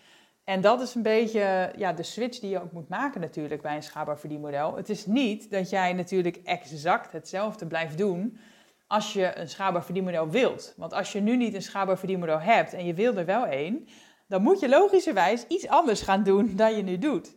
En 0.45 0.61
dat 0.61 0.81
is 0.81 0.95
een 0.95 1.03
beetje 1.03 1.73
ja, 1.77 1.93
de 1.93 2.03
switch 2.03 2.39
die 2.39 2.51
je 2.51 2.63
ook 2.63 2.73
moet 2.73 2.89
maken 2.89 3.21
natuurlijk 3.21 3.63
bij 3.63 3.77
een 3.77 3.83
schaalbaar 3.83 4.19
verdienmodel. 4.19 4.77
Het 4.77 4.89
is 4.89 5.07
niet 5.07 5.51
dat 5.51 5.71
jij 5.71 5.93
natuurlijk 5.93 6.37
exact 6.37 7.13
hetzelfde 7.13 7.67
blijft 7.67 7.99
doen 7.99 8.39
als 8.87 9.13
je 9.13 9.37
een 9.37 9.49
schaalbaar 9.49 9.85
verdienmodel 9.85 10.29
wilt. 10.29 10.75
Want 10.77 10.93
als 10.93 11.13
je 11.13 11.21
nu 11.21 11.37
niet 11.37 11.55
een 11.55 11.63
schaalbaar 11.63 11.99
verdienmodel 11.99 12.41
hebt 12.41 12.73
en 12.73 12.85
je 12.85 12.95
wil 12.95 13.17
er 13.17 13.25
wel 13.25 13.47
een, 13.47 13.89
dan 14.29 14.43
moet 14.43 14.61
je 14.61 14.69
logischerwijs 14.69 15.47
iets 15.47 15.69
anders 15.69 16.03
gaan 16.03 16.23
doen 16.23 16.57
dan 16.57 16.77
je 16.77 16.83
nu 16.83 16.99
doet. 16.99 17.37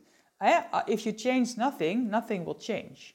If 0.86 1.02
you 1.02 1.18
change 1.18 1.54
nothing, 1.56 2.10
nothing 2.10 2.46
will 2.46 2.56
change. 2.58 3.14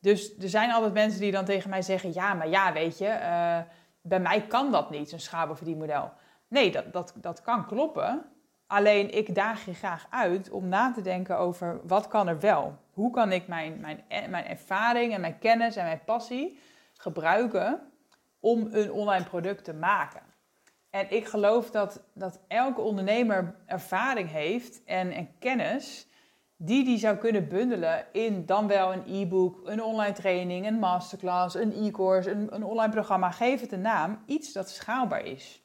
Dus 0.00 0.36
er 0.38 0.48
zijn 0.48 0.72
altijd 0.72 0.92
mensen 0.92 1.20
die 1.20 1.32
dan 1.32 1.44
tegen 1.44 1.70
mij 1.70 1.82
zeggen: 1.82 2.12
Ja, 2.12 2.34
maar 2.34 2.48
ja, 2.48 2.72
weet 2.72 2.98
je, 2.98 3.06
uh, 3.06 3.58
bij 4.00 4.20
mij 4.20 4.46
kan 4.46 4.72
dat 4.72 4.90
niet, 4.90 5.08
zo'n 5.08 5.18
schabenverdienmodel. 5.18 6.12
Nee, 6.48 6.70
dat, 6.70 6.92
dat, 6.92 7.14
dat 7.16 7.42
kan 7.42 7.66
kloppen. 7.66 8.24
Alleen 8.66 9.14
ik 9.14 9.34
daag 9.34 9.64
je 9.64 9.74
graag 9.74 10.06
uit 10.10 10.50
om 10.50 10.68
na 10.68 10.92
te 10.92 11.00
denken 11.00 11.38
over 11.38 11.80
wat 11.86 12.08
kan 12.08 12.28
er 12.28 12.40
wel. 12.40 12.78
Hoe 12.92 13.10
kan 13.10 13.32
ik 13.32 13.46
mijn, 13.46 13.80
mijn, 13.80 14.30
mijn 14.30 14.46
ervaring 14.46 15.14
en 15.14 15.20
mijn 15.20 15.38
kennis 15.38 15.76
en 15.76 15.84
mijn 15.84 16.04
passie 16.04 16.58
gebruiken 16.96 17.80
om 18.40 18.68
een 18.70 18.92
online 18.92 19.24
product 19.24 19.64
te 19.64 19.74
maken. 19.74 20.22
En 20.94 21.06
ik 21.10 21.26
geloof 21.26 21.70
dat, 21.70 22.02
dat 22.12 22.40
elke 22.48 22.80
ondernemer 22.80 23.54
ervaring 23.66 24.30
heeft 24.30 24.84
en, 24.84 25.10
en 25.10 25.28
kennis 25.38 26.06
die 26.56 26.84
die 26.84 26.98
zou 26.98 27.16
kunnen 27.16 27.48
bundelen 27.48 28.06
in 28.12 28.46
dan 28.46 28.66
wel 28.66 28.92
een 28.92 29.02
e-book, 29.06 29.60
een 29.64 29.82
online 29.82 30.14
training, 30.14 30.66
een 30.66 30.78
masterclass, 30.78 31.54
een 31.54 31.72
e-course, 31.72 32.30
een, 32.30 32.54
een 32.54 32.64
online 32.64 32.92
programma. 32.92 33.30
Geef 33.30 33.60
het 33.60 33.72
een 33.72 33.80
naam, 33.80 34.22
iets 34.26 34.52
dat 34.52 34.70
schaalbaar 34.70 35.24
is. 35.24 35.62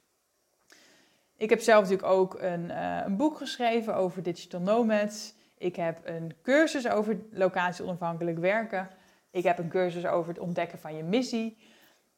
Ik 1.38 1.50
heb 1.50 1.60
zelf 1.60 1.82
natuurlijk 1.82 2.12
ook 2.12 2.42
een, 2.42 2.64
uh, 2.64 3.02
een 3.06 3.18
boek 3.18 3.38
geschreven 3.38 3.96
over 3.96 4.24
digital 4.24 4.62
nomads. 4.62 5.34
Ik 5.58 5.76
heb 5.76 6.00
een 6.04 6.34
cursus 6.42 6.88
over 6.88 7.20
locatie 7.32 7.86
onafhankelijk 7.86 8.38
werken. 8.38 8.90
Ik 9.32 9.44
heb 9.44 9.60
een 9.60 9.70
cursus 9.70 10.06
over 10.06 10.30
het 10.30 10.40
ontdekken 10.40 10.80
van 10.80 10.96
je 10.96 11.04
missie 11.04 11.58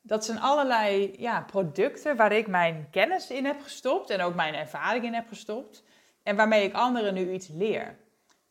dat 0.02 0.26
zijn 0.26 0.40
allerlei 0.40 1.14
ja, 1.18 1.42
producten 1.42 2.16
waar 2.16 2.32
ik 2.32 2.48
mijn 2.48 2.88
kennis 2.92 3.30
in 3.30 3.46
heb 3.46 3.62
gestopt 3.62 4.10
en 4.10 4.22
ook 4.22 4.36
mijn 4.36 4.54
ervaring 4.54 5.06
in 5.06 5.14
heb 5.14 5.28
gestopt. 5.28 5.84
En 6.24 6.36
waarmee 6.36 6.64
ik 6.64 6.74
anderen 6.74 7.14
nu 7.14 7.32
iets 7.32 7.48
leer. 7.48 7.98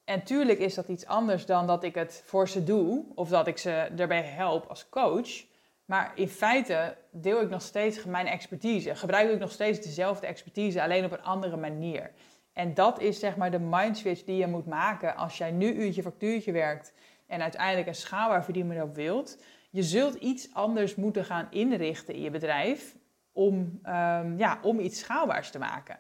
En 0.05 0.23
tuurlijk 0.23 0.59
is 0.59 0.75
dat 0.75 0.89
iets 0.89 1.07
anders 1.07 1.47
dan 1.47 1.67
dat 1.67 1.85
ik 1.85 1.95
het 1.95 2.23
voor 2.27 2.49
ze 2.49 2.65
doe 2.65 3.05
of 3.15 3.29
dat 3.29 3.47
ik 3.47 3.59
ze 3.59 3.89
daarbij 3.93 4.23
help 4.23 4.67
als 4.67 4.89
coach. 4.89 5.49
Maar 5.85 6.13
in 6.15 6.29
feite 6.29 6.97
deel 7.11 7.41
ik 7.41 7.51
nog 7.51 7.63
steeds 7.63 8.05
mijn 8.05 8.27
expertise. 8.27 8.95
Gebruik 8.95 9.31
ik 9.31 9.39
nog 9.39 9.53
steeds 9.53 9.81
dezelfde 9.81 10.27
expertise, 10.27 10.83
alleen 10.83 11.05
op 11.05 11.13
een 11.13 11.23
andere 11.23 11.57
manier. 11.57 12.11
En 12.53 12.75
dat 12.75 13.01
is 13.01 13.19
zeg 13.19 13.37
maar 13.37 13.51
de 13.51 13.59
mindswitch 13.59 14.25
die 14.25 14.37
je 14.37 14.47
moet 14.47 14.67
maken 14.67 15.17
als 15.17 15.39
jij 15.39 15.51
nu 15.51 15.75
uurtje 15.75 16.03
factuurtje 16.03 16.53
werkt 16.53 16.93
en 17.27 17.43
uiteindelijk 17.43 17.87
een 17.87 17.95
schaalbaar 17.95 18.45
verdienmodel 18.45 18.93
wilt 18.93 19.39
je 19.71 19.83
zult 19.83 20.15
iets 20.15 20.55
anders 20.55 20.95
moeten 20.95 21.25
gaan 21.25 21.47
inrichten 21.51 22.15
in 22.15 22.23
je 22.23 22.31
bedrijf 22.31 22.97
om, 23.33 23.81
um, 23.85 24.39
ja, 24.39 24.59
om 24.63 24.81
iets 24.81 24.99
schaalbaars 24.99 25.51
te 25.51 25.59
maken. 25.59 25.99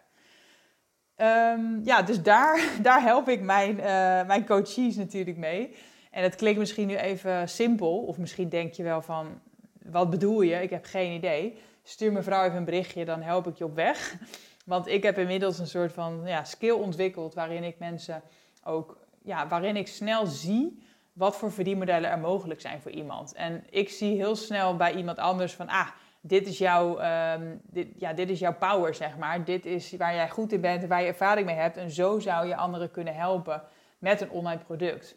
Um, 1.16 1.80
ja, 1.84 2.02
dus 2.02 2.22
daar, 2.22 2.68
daar 2.82 3.02
help 3.02 3.28
ik 3.28 3.40
mijn, 3.40 3.76
uh, 3.76 3.84
mijn 4.26 4.46
coaches 4.46 4.96
natuurlijk 4.96 5.36
mee. 5.36 5.76
En 6.10 6.22
het 6.22 6.34
klinkt 6.34 6.58
misschien 6.58 6.86
nu 6.86 6.96
even 6.96 7.48
simpel, 7.48 7.98
of 7.98 8.18
misschien 8.18 8.48
denk 8.48 8.72
je 8.72 8.82
wel 8.82 9.02
van, 9.02 9.40
wat 9.82 10.10
bedoel 10.10 10.40
je? 10.42 10.62
Ik 10.62 10.70
heb 10.70 10.84
geen 10.84 11.12
idee. 11.12 11.58
Stuur 11.82 12.12
mevrouw 12.12 12.44
even 12.44 12.56
een 12.56 12.64
berichtje, 12.64 13.04
dan 13.04 13.22
help 13.22 13.46
ik 13.46 13.56
je 13.56 13.64
op 13.64 13.74
weg. 13.74 14.14
Want 14.64 14.86
ik 14.86 15.02
heb 15.02 15.18
inmiddels 15.18 15.58
een 15.58 15.66
soort 15.66 15.92
van 15.92 16.22
ja, 16.24 16.44
skill 16.44 16.70
ontwikkeld 16.70 17.34
waarin 17.34 17.64
ik 17.64 17.78
mensen 17.78 18.22
ook, 18.64 18.98
ja, 19.22 19.48
waarin 19.48 19.76
ik 19.76 19.88
snel 19.88 20.26
zie 20.26 20.82
wat 21.20 21.36
voor 21.36 21.52
verdienmodellen 21.52 22.10
er 22.10 22.18
mogelijk 22.18 22.60
zijn 22.60 22.80
voor 22.80 22.90
iemand. 22.90 23.32
En 23.32 23.64
ik 23.70 23.88
zie 23.88 24.16
heel 24.16 24.36
snel 24.36 24.76
bij 24.76 24.94
iemand 24.94 25.18
anders 25.18 25.52
van, 25.52 25.68
ah, 25.68 25.88
dit 26.20 26.46
is 26.46 26.58
jouw, 26.58 27.00
um, 27.00 27.60
dit, 27.62 27.88
ja, 27.96 28.12
dit 28.12 28.30
is 28.30 28.38
jouw 28.38 28.54
power, 28.54 28.94
zeg 28.94 29.16
maar. 29.16 29.44
Dit 29.44 29.66
is 29.66 29.96
waar 29.96 30.14
jij 30.14 30.28
goed 30.28 30.52
in 30.52 30.60
bent, 30.60 30.86
waar 30.86 31.00
je 31.00 31.06
ervaring 31.06 31.46
mee 31.46 31.56
hebt. 31.56 31.76
En 31.76 31.90
zo 31.90 32.18
zou 32.18 32.46
je 32.46 32.56
anderen 32.56 32.90
kunnen 32.90 33.14
helpen 33.14 33.62
met 33.98 34.20
een 34.20 34.30
online 34.30 34.60
product. 34.66 35.16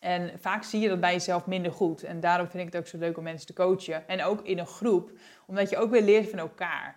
En 0.00 0.32
vaak 0.40 0.62
zie 0.62 0.80
je 0.80 0.88
dat 0.88 1.00
bij 1.00 1.12
jezelf 1.12 1.46
minder 1.46 1.72
goed. 1.72 2.02
En 2.02 2.20
daarom 2.20 2.48
vind 2.48 2.66
ik 2.66 2.72
het 2.72 2.82
ook 2.82 2.88
zo 2.88 2.98
leuk 2.98 3.16
om 3.16 3.22
mensen 3.22 3.46
te 3.46 3.52
coachen. 3.52 4.08
En 4.08 4.24
ook 4.24 4.40
in 4.42 4.58
een 4.58 4.66
groep, 4.66 5.10
omdat 5.46 5.70
je 5.70 5.76
ook 5.76 5.90
weer 5.90 6.02
leert 6.02 6.30
van 6.30 6.38
elkaar. 6.38 6.96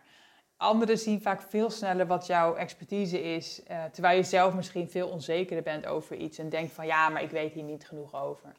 Anderen 0.60 0.98
zien 0.98 1.22
vaak 1.22 1.42
veel 1.42 1.70
sneller 1.70 2.08
wat 2.08 2.26
jouw 2.26 2.56
expertise 2.56 3.22
is, 3.22 3.62
uh, 3.72 3.84
terwijl 3.84 4.18
je 4.18 4.24
zelf 4.24 4.54
misschien 4.54 4.90
veel 4.90 5.08
onzekerder 5.08 5.64
bent 5.64 5.86
over 5.86 6.16
iets 6.16 6.38
en 6.38 6.50
denkt 6.50 6.74
van 6.74 6.86
ja, 6.86 7.10
maar 7.10 7.22
ik 7.22 7.30
weet 7.30 7.54
hier 7.54 7.64
niet 7.64 7.88
genoeg 7.88 8.16
over. 8.16 8.52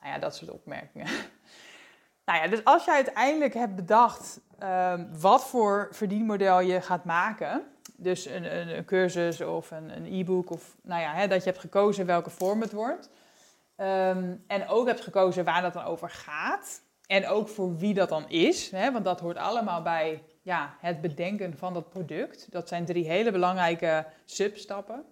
Nou 0.00 0.12
ja, 0.12 0.18
dat 0.18 0.36
soort 0.36 0.50
opmerkingen. 0.50 1.06
nou 2.26 2.38
ja, 2.38 2.46
dus 2.48 2.64
als 2.64 2.84
je 2.84 2.92
uiteindelijk 2.92 3.54
hebt 3.54 3.76
bedacht 3.76 4.40
uh, 4.62 4.94
wat 5.20 5.44
voor 5.44 5.88
verdienmodel 5.90 6.60
je 6.60 6.80
gaat 6.80 7.04
maken, 7.04 7.62
dus 7.96 8.26
een, 8.26 8.56
een, 8.56 8.76
een 8.76 8.84
cursus 8.84 9.40
of 9.40 9.70
een 9.70 10.06
e-book 10.20 10.50
of 10.50 10.76
nou 10.82 11.00
ja, 11.00 11.14
hè, 11.14 11.28
dat 11.28 11.44
je 11.44 11.50
hebt 11.50 11.62
gekozen 11.62 12.06
welke 12.06 12.30
vorm 12.30 12.60
het 12.60 12.72
wordt. 12.72 13.10
Um, 13.76 14.44
en 14.46 14.68
ook 14.68 14.86
hebt 14.86 15.00
gekozen 15.00 15.44
waar 15.44 15.62
dat 15.62 15.72
dan 15.72 15.84
over 15.84 16.10
gaat. 16.10 16.82
En 17.06 17.28
ook 17.28 17.48
voor 17.48 17.76
wie 17.76 17.94
dat 17.94 18.08
dan 18.08 18.28
is, 18.28 18.70
hè, 18.70 18.92
want 18.92 19.04
dat 19.04 19.20
hoort 19.20 19.36
allemaal 19.36 19.82
bij 19.82 20.22
ja, 20.50 20.76
het 20.80 21.00
bedenken 21.00 21.58
van 21.58 21.74
dat 21.74 21.88
product. 21.88 22.46
Dat 22.50 22.68
zijn 22.68 22.84
drie 22.84 23.08
hele 23.08 23.30
belangrijke 23.30 24.06
substappen. 24.24 25.04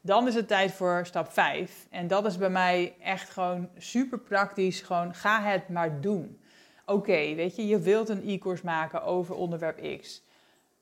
Dan 0.00 0.26
is 0.26 0.34
het 0.34 0.48
tijd 0.48 0.72
voor 0.72 1.06
stap 1.06 1.32
5. 1.32 1.86
En 1.90 2.06
dat 2.06 2.26
is 2.26 2.38
bij 2.38 2.50
mij 2.50 2.94
echt 3.00 3.30
gewoon 3.30 3.68
super 3.78 4.18
praktisch. 4.18 4.80
Gewoon 4.80 5.14
ga 5.14 5.42
het 5.42 5.68
maar 5.68 6.00
doen. 6.00 6.40
Oké, 6.86 7.34
weet 7.34 7.56
je, 7.56 7.66
je 7.66 7.78
wilt 7.78 8.08
een 8.08 8.28
e-course 8.28 8.64
maken 8.64 9.02
over 9.02 9.34
onderwerp 9.34 9.98
X. 10.00 10.22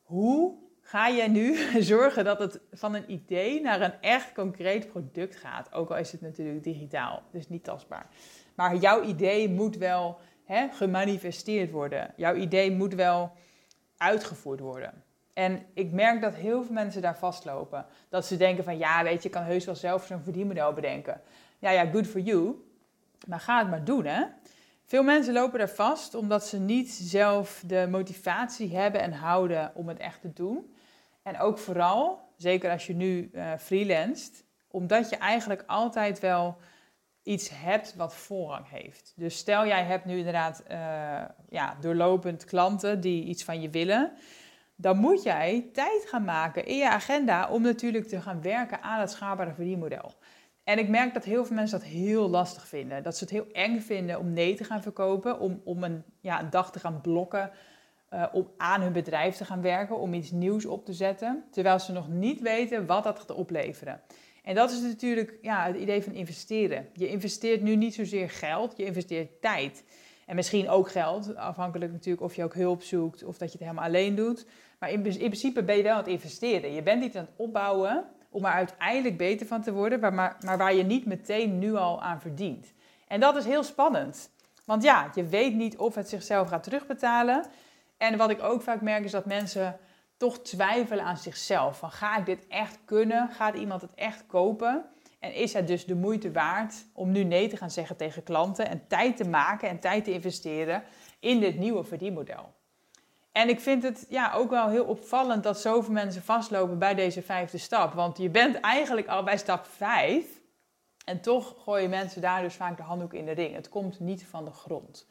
Hoe 0.03 0.55
ga 0.81 1.11
jij 1.11 1.29
nu 1.29 1.57
zorgen 1.93 2.25
dat 2.25 2.39
het 2.39 2.61
van 2.73 2.95
een 2.95 3.13
idee 3.13 3.61
naar 3.61 3.81
een 3.81 4.01
echt 4.01 4.33
concreet 4.33 4.89
product 4.89 5.37
gaat? 5.37 5.73
Ook 5.73 5.91
al 5.91 5.97
is 5.97 6.13
het 6.13 6.21
natuurlijk 6.21 6.65
digitaal, 6.65 7.23
dus 7.33 7.49
niet 7.49 7.65
tastbaar. 7.65 8.07
Maar 8.55 8.77
jouw 8.77 9.03
idee 9.03 9.49
moet 9.49 9.77
wel 9.77 10.19
hè, 10.45 10.69
gemanifesteerd 10.69 11.71
worden. 11.71 12.15
Jouw 12.17 12.35
idee 12.35 12.71
moet 12.71 12.95
wel 12.95 13.33
uitgevoerd 14.03 14.61
worden. 14.61 15.05
En 15.33 15.63
ik 15.75 15.93
merk 15.93 16.21
dat 16.21 16.35
heel 16.35 16.65
veel 16.65 16.75
mensen 16.75 17.03
daar 17.03 17.19
vastlopen. 17.19 17.87
Dat 18.09 18.27
ze 18.27 18.37
denken 18.37 18.65
van 18.65 18.79
ja, 18.79 19.03
weet 19.03 19.23
je, 19.23 19.29
kan 19.29 19.43
heus 19.43 19.65
wel 19.65 19.75
zelf 19.75 20.07
zo'n 20.07 20.23
verdienmodel 20.23 20.73
bedenken. 20.73 21.21
Ja, 21.59 21.71
ja, 21.71 21.85
good 21.85 22.07
for 22.07 22.21
you. 22.21 22.55
Maar 23.27 23.41
ga 23.41 23.59
het 23.59 23.71
maar 23.71 23.85
doen, 23.85 24.05
hè. 24.05 24.25
Veel 24.85 25.03
mensen 25.03 25.33
lopen 25.33 25.59
daar 25.59 25.69
vast 25.69 26.15
omdat 26.15 26.47
ze 26.47 26.59
niet 26.59 26.91
zelf 26.93 27.63
de 27.67 27.87
motivatie 27.91 28.77
hebben 28.77 29.01
en 29.01 29.13
houden 29.13 29.73
om 29.75 29.89
het 29.89 29.99
echt 29.99 30.21
te 30.21 30.33
doen. 30.33 30.75
En 31.23 31.39
ook 31.39 31.59
vooral, 31.59 32.29
zeker 32.37 32.71
als 32.71 32.87
je 32.87 32.95
nu 32.95 33.31
uh, 33.33 33.53
freelanced, 33.59 34.45
omdat 34.69 35.11
je 35.11 35.17
eigenlijk 35.17 35.65
altijd 35.67 36.21
wel 36.21 36.57
iets 37.23 37.51
hebt 37.55 37.95
wat 37.97 38.15
voorrang 38.15 38.69
heeft. 38.69 39.13
Dus 39.17 39.37
stel 39.37 39.67
jij 39.67 39.85
hebt 39.85 40.05
nu 40.05 40.19
inderdaad 40.19 40.63
uh, 40.71 40.77
ja, 41.49 41.77
doorlopend 41.81 42.45
klanten 42.45 43.01
die 43.01 43.25
iets 43.25 43.45
van 43.45 43.61
je 43.61 43.71
willen, 43.71 44.13
dan 44.77 44.97
moet 44.97 45.23
jij 45.23 45.69
tijd 45.73 46.07
gaan 46.09 46.25
maken 46.25 46.67
in 46.67 46.77
je 46.77 46.91
agenda 46.91 47.49
om 47.49 47.63
natuurlijk 47.63 48.09
te 48.09 48.21
gaan 48.21 48.43
werken 48.43 48.83
aan 48.83 49.01
het 49.01 49.11
schaalbare 49.11 49.55
verdienmodel. 49.55 50.15
En 50.65 50.79
ik 50.79 50.89
merk 50.89 51.15
dat 51.15 51.25
heel 51.25 51.45
veel 51.45 51.57
mensen 51.57 51.79
dat 51.79 51.89
heel 51.89 52.29
lastig 52.29 52.67
vinden. 52.67 53.03
Dat 53.03 53.17
ze 53.17 53.25
het 53.25 53.33
heel 53.33 53.47
eng 53.53 53.81
vinden 53.81 54.19
om 54.19 54.33
nee 54.33 54.55
te 54.55 54.65
gaan 54.65 54.83
verkopen, 54.83 55.41
om, 55.41 55.61
om 55.65 55.85
een, 55.85 56.05
ja, 56.21 56.41
een 56.41 56.51
dag 56.51 56.73
te 56.73 56.79
gaan 56.79 57.01
blokken, 57.01 57.51
uh, 58.11 58.27
om 58.33 58.51
aan 58.57 58.81
hun 58.81 58.93
bedrijf 58.93 59.37
te 59.37 59.45
gaan 59.45 59.63
werken, 59.63 59.99
om 59.99 60.15
iets 60.15 60.31
nieuws 60.31 60.67
op 60.67 60.85
te 60.85 60.93
zetten, 60.93 61.45
terwijl 61.51 61.79
ze 61.79 61.93
nog 61.93 62.09
niet 62.09 62.41
weten 62.41 62.87
wat 62.87 63.05
dat 63.05 63.19
gaat 63.19 63.35
opleveren. 63.35 64.01
En 64.43 64.55
dat 64.55 64.71
is 64.71 64.81
natuurlijk 64.81 65.39
ja, 65.43 65.67
het 65.67 65.77
idee 65.77 66.03
van 66.03 66.13
investeren. 66.13 66.89
Je 66.93 67.09
investeert 67.09 67.63
nu 67.63 67.77
niet 67.77 67.95
zozeer 67.95 68.31
geld, 68.31 68.77
je 68.77 68.85
investeert 68.85 69.41
tijd. 69.41 69.85
En 70.27 70.37
misschien 70.37 70.69
ook 70.69 70.91
geld, 70.91 71.37
afhankelijk 71.37 71.93
natuurlijk 71.93 72.23
of 72.23 72.35
je 72.35 72.45
ook 72.45 72.55
hulp 72.55 72.83
zoekt 72.83 73.25
of 73.25 73.39
dat 73.39 73.53
je 73.53 73.59
het 73.59 73.67
helemaal 73.67 73.89
alleen 73.89 74.15
doet. 74.15 74.47
Maar 74.79 74.91
in, 74.91 75.05
in 75.05 75.19
principe 75.19 75.63
ben 75.63 75.77
je 75.77 75.83
wel 75.83 75.93
aan 75.93 75.99
het 75.99 76.07
investeren. 76.07 76.73
Je 76.73 76.83
bent 76.83 77.01
niet 77.01 77.17
aan 77.17 77.25
het 77.25 77.35
opbouwen 77.37 78.05
om 78.31 78.45
er 78.45 78.53
uiteindelijk 78.53 79.17
beter 79.17 79.47
van 79.47 79.63
te 79.63 79.73
worden, 79.73 80.01
maar, 80.01 80.13
maar, 80.15 80.37
maar 80.45 80.59
waar 80.59 80.75
je 80.75 80.83
niet 80.83 81.07
meteen 81.07 81.59
nu 81.59 81.75
al 81.75 82.03
aan 82.03 82.21
verdient. 82.21 82.73
En 83.09 83.21
dat 83.21 83.37
is 83.37 83.45
heel 83.45 83.63
spannend. 83.63 84.31
Want 84.65 84.83
ja, 84.83 85.11
je 85.15 85.25
weet 85.25 85.55
niet 85.55 85.77
of 85.77 85.95
het 85.95 86.09
zichzelf 86.09 86.49
gaat 86.49 86.63
terugbetalen. 86.63 87.45
En 87.97 88.17
wat 88.17 88.31
ik 88.31 88.43
ook 88.43 88.63
vaak 88.63 88.81
merk 88.81 89.05
is 89.05 89.11
dat 89.11 89.27
mensen 89.27 89.79
toch 90.23 90.39
twijfelen 90.39 91.05
aan 91.05 91.17
zichzelf. 91.17 91.79
Van 91.79 91.91
ga 91.91 92.17
ik 92.17 92.27
dit 92.27 92.47
echt 92.47 92.79
kunnen? 92.85 93.29
Gaat 93.29 93.55
iemand 93.55 93.83
het 93.83 93.95
echt 93.95 94.27
kopen? 94.27 94.85
En 95.19 95.35
is 95.35 95.53
het 95.53 95.67
dus 95.67 95.85
de 95.85 95.95
moeite 95.95 96.33
waard 96.33 96.75
om 96.93 97.13
nu 97.13 97.25
nee 97.25 97.49
te 97.49 97.57
gaan 97.57 97.71
zeggen 97.71 97.97
tegen 97.97 98.23
klanten 98.23 98.69
en 98.69 98.87
tijd 98.87 99.17
te 99.17 99.29
maken 99.29 99.69
en 99.69 99.81
tijd 99.81 100.05
te 100.05 100.13
investeren 100.13 100.83
in 101.21 101.41
dit 101.41 101.59
nieuwe 101.59 101.85
verdienmodel? 101.85 102.55
En 103.33 103.49
ik 103.49 103.61
vind 103.61 103.83
het 103.83 104.07
ja, 104.09 104.33
ook 104.33 104.51
wel 104.51 104.69
heel 104.69 104.85
opvallend 104.85 105.43
dat 105.43 105.61
zoveel 105.61 105.93
mensen 105.93 106.23
vastlopen 106.23 106.79
bij 106.79 106.95
deze 106.95 107.23
vijfde 107.23 107.59
stap. 107.59 107.93
Want 107.93 108.19
je 108.19 108.31
bent 108.31 108.61
eigenlijk 108.61 109.07
al 109.07 109.23
bij 109.23 109.39
stap 109.39 109.67
vijf. 109.67 110.41
En 111.05 111.21
toch 111.21 111.55
gooien 111.65 111.91
mensen 111.91 112.21
daar 112.21 112.43
dus 112.43 112.55
vaak 112.55 112.77
de 112.77 112.83
handdoek 112.83 113.13
in 113.15 113.27
de 113.27 113.33
ring. 113.33 113.55
Het 113.55 113.69
komt 113.69 114.01
niet 114.01 114.27
van 114.27 114.45
de 114.45 114.53
grond. 114.53 115.07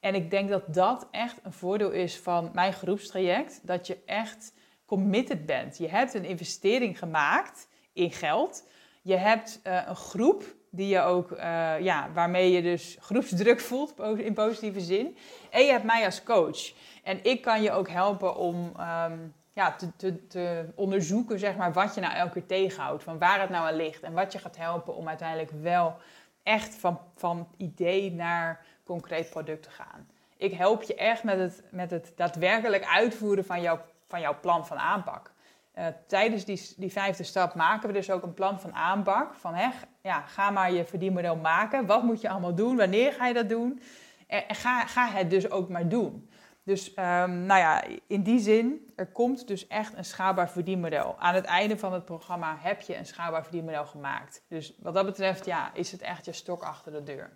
En 0.00 0.14
ik 0.14 0.30
denk 0.30 0.48
dat 0.48 0.74
dat 0.74 1.08
echt 1.10 1.38
een 1.42 1.52
voordeel 1.52 1.90
is 1.90 2.18
van 2.18 2.50
mijn 2.52 2.72
groepstraject. 2.72 3.60
Dat 3.62 3.86
je 3.86 3.98
echt 4.06 4.52
committed 4.86 5.46
bent. 5.46 5.78
Je 5.78 5.88
hebt 5.88 6.14
een 6.14 6.24
investering 6.24 6.98
gemaakt 6.98 7.68
in 7.92 8.10
geld. 8.10 8.68
Je 9.02 9.16
hebt 9.16 9.60
uh, 9.66 9.82
een 9.86 9.96
groep 9.96 10.54
die 10.70 10.88
je 10.88 11.00
ook, 11.00 11.30
uh, 11.30 11.80
ja, 11.80 12.10
waarmee 12.12 12.50
je 12.50 12.62
dus 12.62 12.96
groepsdruk 13.00 13.60
voelt 13.60 13.94
in 14.16 14.34
positieve 14.34 14.80
zin. 14.80 15.16
En 15.50 15.64
je 15.64 15.70
hebt 15.70 15.84
mij 15.84 16.04
als 16.04 16.22
coach. 16.22 16.72
En 17.02 17.24
ik 17.24 17.42
kan 17.42 17.62
je 17.62 17.72
ook 17.72 17.88
helpen 17.88 18.36
om 18.36 18.72
um, 18.80 19.34
ja, 19.52 19.72
te, 19.72 19.96
te, 19.96 20.26
te, 20.26 20.68
onderzoeken 20.74 21.38
zeg 21.38 21.56
maar, 21.56 21.72
wat 21.72 21.94
je 21.94 22.00
nou 22.00 22.14
elke 22.14 22.32
keer 22.32 22.46
tegenhoudt. 22.46 23.02
Van 23.02 23.18
waar 23.18 23.40
het 23.40 23.50
nou 23.50 23.66
aan 23.66 23.76
ligt. 23.76 24.02
En 24.02 24.12
wat 24.12 24.32
je 24.32 24.38
gaat 24.38 24.56
helpen 24.56 24.96
om 24.96 25.08
uiteindelijk 25.08 25.50
wel 25.62 25.96
echt 26.42 26.74
van, 26.74 27.00
van 27.16 27.48
idee 27.56 28.12
naar 28.12 28.64
concreet 28.90 29.30
product 29.30 29.62
te 29.62 29.70
gaan. 29.70 30.08
Ik 30.36 30.52
help 30.52 30.82
je 30.82 30.94
echt 30.94 31.24
met 31.24 31.38
het, 31.38 31.62
met 31.70 31.90
het 31.90 32.12
daadwerkelijk 32.16 32.84
uitvoeren 32.84 33.44
van, 33.44 33.60
jouw 33.60 33.80
van 34.06 34.20
jouw 34.20 34.40
plan 34.40 34.66
van 34.66 34.78
aanpak. 34.78 35.32
Uh, 35.78 35.86
tijdens 36.06 36.44
die, 36.44 36.74
die 36.76 36.92
vijfde 36.92 37.22
stap 37.22 37.54
maken 37.54 37.88
we 37.88 37.94
dus 37.94 38.10
ook 38.10 38.22
een 38.22 38.34
plan 38.34 38.60
van 38.60 38.74
aanpak. 38.74 39.34
Van 39.34 39.54
hè, 39.54 39.68
ja, 40.02 40.20
ga 40.20 40.50
maar 40.50 40.72
je 40.72 40.84
verdienmodel 40.84 41.36
maken. 41.36 41.86
Wat 41.86 42.02
moet 42.02 42.20
je 42.20 42.28
allemaal 42.28 42.54
doen? 42.54 42.76
Wanneer 42.76 43.12
ga 43.12 43.26
je 43.26 43.34
dat 43.34 43.48
doen? 43.48 43.80
En, 44.26 44.48
en 44.48 44.54
ga, 44.54 44.86
ga 44.86 45.08
het 45.08 45.30
dus 45.30 45.50
ook 45.50 45.68
maar 45.68 45.88
doen. 45.88 46.30
Dus 46.62 46.88
um, 46.88 47.46
nou 47.46 47.60
ja, 47.60 47.84
in 48.06 48.22
die 48.22 48.38
zin, 48.38 48.92
er 48.96 49.06
komt 49.06 49.48
dus 49.48 49.66
echt 49.66 49.94
een 49.96 50.04
schaalbaar 50.04 50.50
verdienmodel. 50.50 51.16
Aan 51.18 51.34
het 51.34 51.44
einde 51.44 51.78
van 51.78 51.92
het 51.92 52.04
programma 52.04 52.56
heb 52.58 52.80
je 52.80 52.96
een 52.96 53.06
schaalbaar 53.06 53.42
verdienmodel 53.42 53.86
gemaakt. 53.86 54.42
Dus 54.48 54.74
wat 54.78 54.94
dat 54.94 55.06
betreft, 55.06 55.44
ja, 55.44 55.70
is 55.74 55.92
het 55.92 56.00
echt 56.00 56.24
je 56.24 56.32
stok 56.32 56.62
achter 56.62 56.92
de 56.92 57.02
deur. 57.02 57.30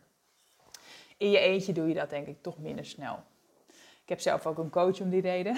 In 1.24 1.30
je 1.30 1.38
eentje 1.38 1.72
doe 1.72 1.88
je 1.88 1.94
dat 1.94 2.10
denk 2.10 2.26
ik 2.26 2.42
toch 2.42 2.58
minder 2.58 2.84
snel. 2.84 3.18
Ik 4.02 4.08
heb 4.08 4.20
zelf 4.20 4.46
ook 4.46 4.58
een 4.58 4.70
coach 4.70 5.00
om 5.00 5.10
die 5.10 5.20
reden. 5.20 5.56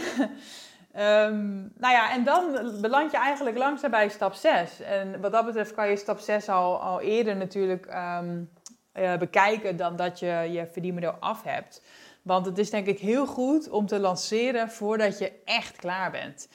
um, 0.97 1.73
nou 1.85 1.95
ja, 1.95 2.13
en 2.13 2.25
dan 2.25 2.71
beland 2.81 3.11
je 3.11 3.17
eigenlijk 3.17 3.57
langzaam 3.57 3.91
bij 3.91 4.09
stap 4.09 4.35
6. 4.35 4.81
En 4.81 5.21
wat 5.21 5.33
dat 5.33 5.45
betreft 5.45 5.75
kan 5.75 5.89
je 5.89 5.97
stap 5.97 6.19
6 6.19 6.49
al, 6.49 6.81
al 6.81 7.01
eerder 7.01 7.37
natuurlijk 7.37 7.87
um, 7.95 8.51
uh, 8.95 9.17
bekijken 9.17 9.77
dan 9.77 9.97
dat 9.97 10.19
je 10.19 10.27
je 10.27 10.67
verdienmodel 10.73 11.13
af 11.13 11.43
hebt. 11.43 11.83
Want 12.23 12.47
het 12.47 12.59
is 12.59 12.71
denk 12.71 12.87
ik 12.87 12.99
heel 12.99 13.27
goed 13.27 13.69
om 13.69 13.87
te 13.87 13.99
lanceren 13.99 14.71
voordat 14.71 15.19
je 15.19 15.33
echt 15.45 15.77
klaar 15.77 16.11
bent. 16.11 16.49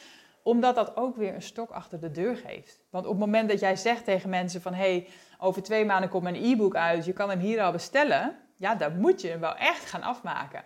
Omdat 0.44 0.76
dat 0.76 0.96
ook 0.96 1.16
weer 1.16 1.34
een 1.34 1.42
stok 1.42 1.70
achter 1.70 2.00
de 2.00 2.12
deur 2.12 2.36
geeft. 2.36 2.80
Want 2.90 3.06
op 3.06 3.12
het 3.12 3.20
moment 3.20 3.50
dat 3.50 3.60
jij 3.60 3.76
zegt 3.76 4.06
tegen 4.06 4.30
mensen 4.30 4.62
van... 4.62 4.74
hé, 4.74 4.92
hey, 4.92 5.08
over 5.40 5.64
twee 5.64 5.86
maanden 5.86 6.10
komt 6.10 6.24
mijn 6.24 6.44
e-book 6.44 6.76
uit, 6.76 7.06
je 7.06 7.14
kan 7.14 7.30
hem 7.30 7.40
hier 7.40 7.62
al 7.62 7.72
bestellen... 7.72 8.50
ja, 8.62 8.76
dan 8.76 9.00
moet 9.00 9.22
je 9.22 9.28
hem 9.28 9.40
wel 9.40 9.56
echt 9.56 9.86
gaan 9.86 10.02
afmaken. 10.02 10.64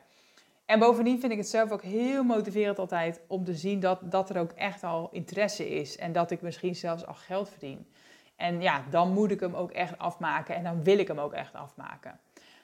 En 0.66 0.80
bovendien 0.80 1.20
vind 1.20 1.32
ik 1.32 1.38
het 1.38 1.48
zelf 1.48 1.72
ook 1.72 1.82
heel 1.82 2.24
motiverend 2.24 2.80
altijd 2.80 3.22
om 3.28 3.44
te 3.44 3.54
zien 3.54 3.80
dat, 3.80 4.00
dat 4.04 4.30
er 4.30 4.40
ook 4.40 4.52
echt 4.52 4.84
al 4.84 5.10
interesse 5.12 5.70
is. 5.70 5.98
En 5.98 6.12
dat 6.12 6.32
ik 6.32 6.42
misschien 6.42 6.76
zelfs 6.76 7.06
al 7.06 7.14
geld 7.14 7.50
verdien. 7.50 7.88
En 8.36 8.62
ja, 8.62 8.84
dan 8.90 9.14
moet 9.14 9.32
ik 9.32 9.40
hem 9.40 9.56
ook 9.56 9.72
echt 9.72 9.98
afmaken 9.98 10.56
en 10.56 10.64
dan 10.64 10.84
wil 10.84 10.98
ik 10.98 11.08
hem 11.08 11.20
ook 11.20 11.34
echt 11.34 11.54
afmaken. 11.54 12.20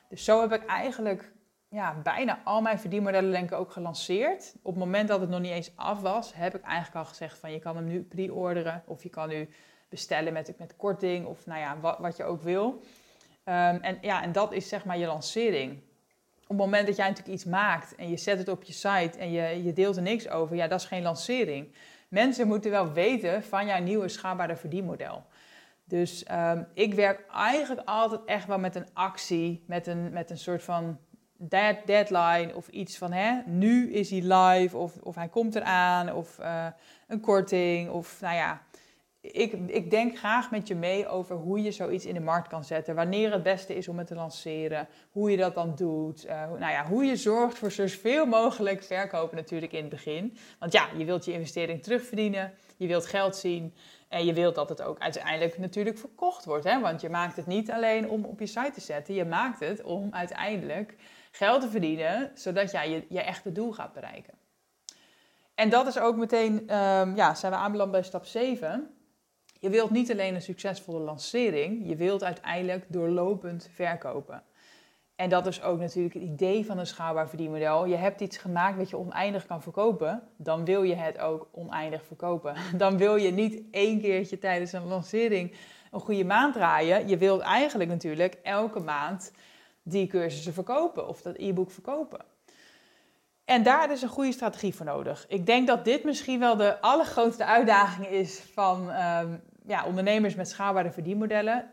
Dus 0.09 0.23
zo 0.23 0.41
heb 0.41 0.53
ik 0.53 0.65
eigenlijk 0.65 1.31
ja, 1.69 1.95
bijna 2.03 2.41
al 2.43 2.61
mijn 2.61 2.79
verdienmodellen 2.79 3.31
denk 3.31 3.51
ik 3.51 3.57
ook 3.57 3.71
gelanceerd. 3.71 4.55
Op 4.61 4.73
het 4.73 4.83
moment 4.83 5.07
dat 5.07 5.19
het 5.19 5.29
nog 5.29 5.39
niet 5.39 5.51
eens 5.51 5.71
af 5.75 6.01
was, 6.01 6.33
heb 6.33 6.55
ik 6.55 6.61
eigenlijk 6.61 6.95
al 6.95 7.05
gezegd 7.05 7.37
van 7.37 7.51
je 7.51 7.59
kan 7.59 7.75
hem 7.75 7.87
nu 7.87 8.03
pre-orderen 8.03 8.83
of 8.85 9.03
je 9.03 9.09
kan 9.09 9.29
nu 9.29 9.49
bestellen 9.89 10.33
met, 10.33 10.53
met 10.57 10.75
korting 10.75 11.25
of 11.25 11.45
nou 11.45 11.59
ja, 11.59 11.79
wat, 11.79 11.97
wat 11.99 12.17
je 12.17 12.23
ook 12.23 12.41
wil. 12.41 12.81
Um, 13.51 13.81
en 13.81 13.97
ja, 14.01 14.23
en 14.23 14.31
dat 14.31 14.53
is 14.53 14.67
zeg 14.67 14.85
maar 14.85 14.97
je 14.97 15.05
lancering. 15.05 15.71
Op 16.41 16.47
het 16.47 16.57
moment 16.57 16.87
dat 16.87 16.95
jij 16.95 17.07
natuurlijk 17.07 17.35
iets 17.35 17.45
maakt 17.45 17.95
en 17.95 18.09
je 18.09 18.17
zet 18.17 18.37
het 18.37 18.47
op 18.47 18.63
je 18.63 18.73
site 18.73 19.17
en 19.19 19.31
je, 19.31 19.63
je 19.63 19.73
deelt 19.73 19.95
er 19.95 20.01
niks 20.01 20.29
over, 20.29 20.55
ja, 20.55 20.67
dat 20.67 20.79
is 20.79 20.85
geen 20.85 21.01
lancering. 21.01 21.75
Mensen 22.07 22.47
moeten 22.47 22.71
wel 22.71 22.91
weten 22.91 23.43
van 23.43 23.65
jouw 23.65 23.81
nieuwe 23.81 24.07
schaalbare 24.07 24.55
verdienmodel. 24.55 25.25
Dus 25.83 26.25
um, 26.31 26.67
ik 26.73 26.93
werk 26.93 27.25
eigenlijk 27.31 27.81
altijd 27.87 28.21
echt 28.25 28.47
wel 28.47 28.59
met 28.59 28.75
een 28.75 28.87
actie, 28.93 29.63
met 29.67 29.87
een, 29.87 30.13
met 30.13 30.29
een 30.29 30.37
soort 30.37 30.63
van 30.63 30.99
dead, 31.37 31.75
deadline 31.85 32.55
of 32.55 32.67
iets 32.67 32.97
van 32.97 33.11
hè, 33.11 33.41
nu 33.45 33.93
is 33.93 34.09
hij 34.09 34.21
live 34.21 34.77
of, 34.77 34.97
of 34.97 35.15
hij 35.15 35.27
komt 35.27 35.55
eraan 35.55 36.13
of 36.13 36.39
uh, 36.39 36.67
een 37.07 37.19
korting 37.19 37.89
of 37.89 38.21
nou 38.21 38.35
ja. 38.35 38.61
Ik, 39.21 39.53
ik 39.53 39.89
denk 39.89 40.17
graag 40.17 40.51
met 40.51 40.67
je 40.67 40.75
mee 40.75 41.07
over 41.07 41.35
hoe 41.35 41.61
je 41.61 41.71
zoiets 41.71 42.05
in 42.05 42.13
de 42.13 42.19
markt 42.19 42.47
kan 42.47 42.63
zetten. 42.63 42.95
Wanneer 42.95 43.31
het 43.31 43.43
beste 43.43 43.75
is 43.75 43.87
om 43.87 43.97
het 43.97 44.07
te 44.07 44.15
lanceren. 44.15 44.87
Hoe 45.11 45.31
je 45.31 45.37
dat 45.37 45.55
dan 45.55 45.75
doet. 45.75 46.25
Uh, 46.25 46.31
nou 46.31 46.71
ja, 46.71 46.85
hoe 46.85 47.03
je 47.03 47.15
zorgt 47.15 47.57
voor 47.57 47.71
zoveel 47.71 48.25
mogelijk 48.25 48.83
verkopen 48.83 49.35
natuurlijk 49.37 49.71
in 49.71 49.81
het 49.81 49.89
begin. 49.89 50.37
Want 50.59 50.71
ja, 50.71 50.87
je 50.97 51.05
wilt 51.05 51.25
je 51.25 51.33
investering 51.33 51.83
terugverdienen. 51.83 52.53
Je 52.77 52.87
wilt 52.87 53.05
geld 53.05 53.35
zien. 53.35 53.73
En 54.07 54.25
je 54.25 54.33
wilt 54.33 54.55
dat 54.55 54.69
het 54.69 54.81
ook 54.81 54.99
uiteindelijk 54.99 55.57
natuurlijk 55.57 55.97
verkocht 55.97 56.45
wordt. 56.45 56.65
Hè? 56.65 56.79
Want 56.79 57.01
je 57.01 57.09
maakt 57.09 57.35
het 57.35 57.45
niet 57.45 57.71
alleen 57.71 58.09
om 58.09 58.25
op 58.25 58.39
je 58.39 58.45
site 58.45 58.71
te 58.73 58.81
zetten. 58.81 59.13
Je 59.13 59.25
maakt 59.25 59.59
het 59.59 59.81
om 59.83 60.07
uiteindelijk 60.11 60.95
geld 61.31 61.61
te 61.61 61.69
verdienen, 61.69 62.31
zodat 62.33 62.71
jij 62.71 62.89
je, 62.89 63.05
je 63.09 63.21
echte 63.21 63.51
doel 63.51 63.71
gaat 63.71 63.93
bereiken. 63.93 64.33
En 65.55 65.69
dat 65.69 65.87
is 65.87 65.99
ook 65.99 66.15
meteen, 66.15 66.53
um, 66.75 67.15
ja, 67.15 67.35
zijn 67.35 67.51
we 67.51 67.57
aanbeland 67.57 67.91
bij 67.91 68.03
stap 68.03 68.25
7. 68.25 68.95
Je 69.61 69.69
wilt 69.69 69.89
niet 69.89 70.11
alleen 70.11 70.35
een 70.35 70.41
succesvolle 70.41 70.99
lancering, 70.99 71.87
je 71.87 71.95
wilt 71.95 72.23
uiteindelijk 72.23 72.85
doorlopend 72.87 73.69
verkopen. 73.73 74.43
En 75.15 75.29
dat 75.29 75.47
is 75.47 75.61
ook 75.61 75.79
natuurlijk 75.79 76.13
het 76.13 76.23
idee 76.23 76.65
van 76.65 76.77
een 76.77 76.87
schaalbaar 76.87 77.29
verdienmodel. 77.29 77.85
Je 77.85 77.95
hebt 77.95 78.21
iets 78.21 78.37
gemaakt 78.37 78.77
wat 78.77 78.89
je 78.89 78.97
oneindig 78.97 79.45
kan 79.45 79.61
verkopen, 79.61 80.23
dan 80.37 80.65
wil 80.65 80.83
je 80.83 80.95
het 80.95 81.17
ook 81.19 81.47
oneindig 81.51 82.05
verkopen. 82.05 82.55
Dan 82.77 82.97
wil 82.97 83.15
je 83.15 83.31
niet 83.31 83.61
één 83.71 84.01
keertje 84.01 84.39
tijdens 84.39 84.71
een 84.71 84.87
lancering 84.87 85.55
een 85.91 85.99
goede 85.99 86.25
maand 86.25 86.53
draaien. 86.53 87.07
Je 87.07 87.17
wilt 87.17 87.41
eigenlijk 87.41 87.89
natuurlijk 87.89 88.37
elke 88.43 88.79
maand 88.79 89.31
die 89.83 90.07
cursussen 90.07 90.53
verkopen 90.53 91.07
of 91.07 91.21
dat 91.21 91.35
e-book 91.37 91.71
verkopen. 91.71 92.19
En 93.45 93.63
daar 93.63 93.91
is 93.91 94.01
een 94.01 94.09
goede 94.09 94.31
strategie 94.31 94.75
voor 94.75 94.85
nodig. 94.85 95.25
Ik 95.27 95.45
denk 95.45 95.67
dat 95.67 95.85
dit 95.85 96.03
misschien 96.03 96.39
wel 96.39 96.55
de 96.55 96.81
allergrootste 96.81 97.45
uitdaging 97.45 98.07
is 98.07 98.39
van 98.53 98.89
um, 98.89 99.41
ja, 99.71 99.85
ondernemers 99.85 100.35
met 100.35 100.49
schaalbare 100.49 100.91
verdienmodellen. 100.91 101.69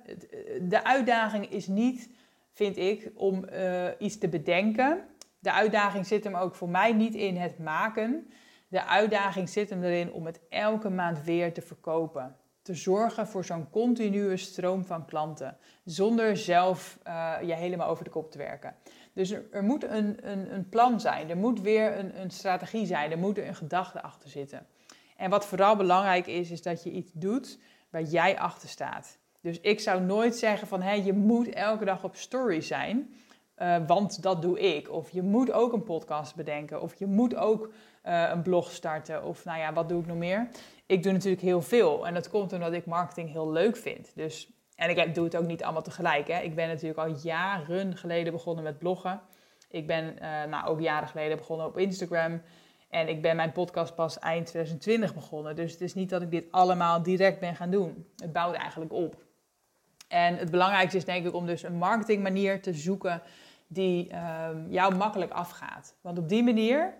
De 0.62 0.84
uitdaging 0.84 1.50
is 1.50 1.66
niet 1.66 2.10
vind 2.58 2.76
ik, 2.76 3.10
om 3.14 3.44
uh, 3.52 3.88
iets 3.98 4.18
te 4.18 4.28
bedenken. 4.28 5.04
De 5.38 5.52
uitdaging 5.52 6.06
zit 6.06 6.24
hem 6.24 6.34
ook 6.34 6.54
voor 6.54 6.68
mij 6.68 6.92
niet 6.92 7.14
in 7.14 7.36
het 7.36 7.58
maken. 7.58 8.30
De 8.68 8.84
uitdaging 8.84 9.48
zit 9.48 9.70
hem 9.70 9.82
erin 9.82 10.12
om 10.12 10.26
het 10.26 10.40
elke 10.48 10.90
maand 10.90 11.24
weer 11.24 11.52
te 11.52 11.62
verkopen. 11.62 12.36
Te 12.62 12.74
zorgen 12.74 13.26
voor 13.26 13.44
zo'n 13.44 13.70
continue 13.70 14.36
stroom 14.36 14.84
van 14.84 15.04
klanten. 15.04 15.56
Zonder 15.84 16.36
zelf 16.36 16.98
uh, 17.06 17.34
je 17.42 17.54
helemaal 17.54 17.88
over 17.88 18.04
de 18.04 18.10
kop 18.10 18.30
te 18.30 18.38
werken. 18.38 18.74
Dus 19.12 19.30
er, 19.30 19.46
er 19.50 19.62
moet 19.62 19.84
een, 19.84 20.30
een, 20.30 20.54
een, 20.54 20.68
plan 20.68 21.00
zijn. 21.00 21.30
Er 21.30 21.36
moet 21.36 21.60
weer 21.60 21.98
een, 21.98 22.20
een 22.20 22.30
strategie 22.30 22.86
zijn. 22.86 23.10
Er 23.10 23.18
moet 23.18 23.38
een 23.38 23.54
gedachte 23.54 24.02
achter 24.02 24.28
zitten. 24.28 24.66
En 25.16 25.30
wat 25.30 25.46
vooral 25.46 25.76
belangrijk 25.76 26.26
is, 26.26 26.50
is 26.50 26.62
dat 26.62 26.82
je 26.82 26.90
iets 26.90 27.10
doet 27.12 27.58
waar 27.90 28.02
jij 28.02 28.38
achter 28.38 28.68
staat. 28.68 29.18
Dus 29.40 29.60
ik 29.60 29.80
zou 29.80 30.00
nooit 30.00 30.36
zeggen 30.36 30.68
van 30.68 30.82
hé, 30.82 30.92
je 30.92 31.12
moet 31.12 31.48
elke 31.48 31.84
dag 31.84 32.04
op 32.04 32.16
story 32.16 32.60
zijn, 32.60 33.14
uh, 33.58 33.76
want 33.86 34.22
dat 34.22 34.42
doe 34.42 34.60
ik. 34.60 34.90
Of 34.92 35.10
je 35.10 35.22
moet 35.22 35.52
ook 35.52 35.72
een 35.72 35.82
podcast 35.82 36.34
bedenken, 36.34 36.82
of 36.82 36.94
je 36.94 37.06
moet 37.06 37.34
ook 37.34 37.72
uh, 38.04 38.28
een 38.30 38.42
blog 38.42 38.70
starten, 38.70 39.24
of 39.24 39.44
nou 39.44 39.58
ja, 39.58 39.72
wat 39.72 39.88
doe 39.88 40.00
ik 40.00 40.06
nog 40.06 40.16
meer? 40.16 40.48
Ik 40.86 41.02
doe 41.02 41.12
natuurlijk 41.12 41.42
heel 41.42 41.62
veel 41.62 42.06
en 42.06 42.14
dat 42.14 42.28
komt 42.28 42.52
omdat 42.52 42.72
ik 42.72 42.86
marketing 42.86 43.30
heel 43.30 43.52
leuk 43.52 43.76
vind. 43.76 44.12
Dus, 44.14 44.52
en 44.74 44.90
ik 44.90 45.14
doe 45.14 45.24
het 45.24 45.36
ook 45.36 45.46
niet 45.46 45.62
allemaal 45.64 45.82
tegelijk. 45.82 46.28
Hè. 46.28 46.40
Ik 46.40 46.54
ben 46.54 46.68
natuurlijk 46.68 46.98
al 46.98 47.16
jaren 47.22 47.96
geleden 47.96 48.32
begonnen 48.32 48.64
met 48.64 48.78
bloggen. 48.78 49.20
Ik 49.68 49.86
ben 49.86 50.04
uh, 50.22 50.44
nou, 50.44 50.66
ook 50.66 50.80
jaren 50.80 51.08
geleden 51.08 51.36
begonnen 51.36 51.66
op 51.66 51.78
Instagram. 51.78 52.42
En 52.88 53.08
ik 53.08 53.22
ben 53.22 53.36
mijn 53.36 53.52
podcast 53.52 53.94
pas 53.94 54.18
eind 54.18 54.46
2020 54.46 55.14
begonnen. 55.14 55.56
Dus 55.56 55.72
het 55.72 55.80
is 55.80 55.94
niet 55.94 56.10
dat 56.10 56.22
ik 56.22 56.30
dit 56.30 56.44
allemaal 56.50 57.02
direct 57.02 57.40
ben 57.40 57.56
gaan 57.56 57.70
doen. 57.70 58.06
Het 58.16 58.32
bouwt 58.32 58.54
eigenlijk 58.54 58.92
op. 58.92 59.24
En 60.08 60.36
het 60.36 60.50
belangrijkste 60.50 60.96
is 60.96 61.04
denk 61.04 61.26
ik 61.26 61.34
om 61.34 61.46
dus 61.46 61.62
een 61.62 61.76
marketingmanier 61.76 62.62
te 62.62 62.74
zoeken 62.74 63.22
die 63.66 64.10
um, 64.14 64.66
jou 64.70 64.94
makkelijk 64.94 65.30
afgaat. 65.30 65.96
Want 66.00 66.18
op 66.18 66.28
die 66.28 66.44
manier 66.44 66.94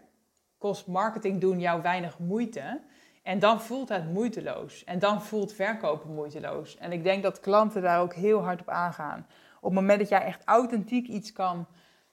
kost 0.59 0.87
marketing 0.87 1.41
doen 1.41 1.61
jou 1.61 1.83
weinig 1.83 2.19
moeite. 2.19 2.81
En 3.23 3.39
dan 3.39 3.61
voelt 3.61 3.89
het 3.89 4.13
moeiteloos. 4.13 4.85
En 4.85 4.99
dan 4.99 5.23
voelt 5.23 5.53
verkopen 5.53 6.15
moeiteloos. 6.15 6.77
En 6.77 6.93
ik 6.93 7.03
denk 7.03 7.23
dat 7.23 7.41
klanten 7.41 7.83
daar 7.83 8.01
ook 8.01 8.15
heel 8.15 8.43
hard 8.43 8.61
op 8.61 8.69
aangaan. 8.69 9.27
Op 9.57 9.65
het 9.71 9.81
moment 9.81 9.99
dat 9.99 10.09
jij 10.09 10.23
echt 10.23 10.43
authentiek 10.45 11.07
iets 11.07 11.33
kan, 11.33 11.67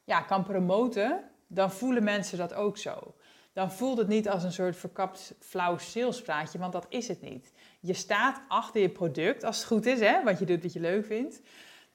ja, 0.04 0.22
kan 0.22 0.44
promoten, 0.44 1.24
dan 1.48 1.72
voelen 1.72 2.04
mensen 2.04 2.38
dat 2.38 2.54
ook 2.54 2.78
zo 2.78 3.16
dan 3.56 3.72
voelt 3.72 3.98
het 3.98 4.08
niet 4.08 4.30
als 4.30 4.44
een 4.44 4.52
soort 4.52 4.76
verkapt 4.76 5.36
flauw 5.40 5.78
salespraatje, 5.78 6.60
want 6.60 6.74
dat 6.74 6.86
is 6.90 7.08
het 7.08 7.22
niet. 7.22 7.54
Je 7.80 7.94
staat 7.94 8.42
achter 8.48 8.82
je 8.82 8.90
product, 8.90 9.44
als 9.44 9.58
het 9.58 9.66
goed 9.66 9.86
is, 9.86 10.00
hè, 10.00 10.24
wat 10.24 10.40
je 10.40 10.46
doet 10.46 10.64
wat 10.64 10.74
je 10.74 10.80
leuk 10.80 11.06
vindt. 11.06 11.42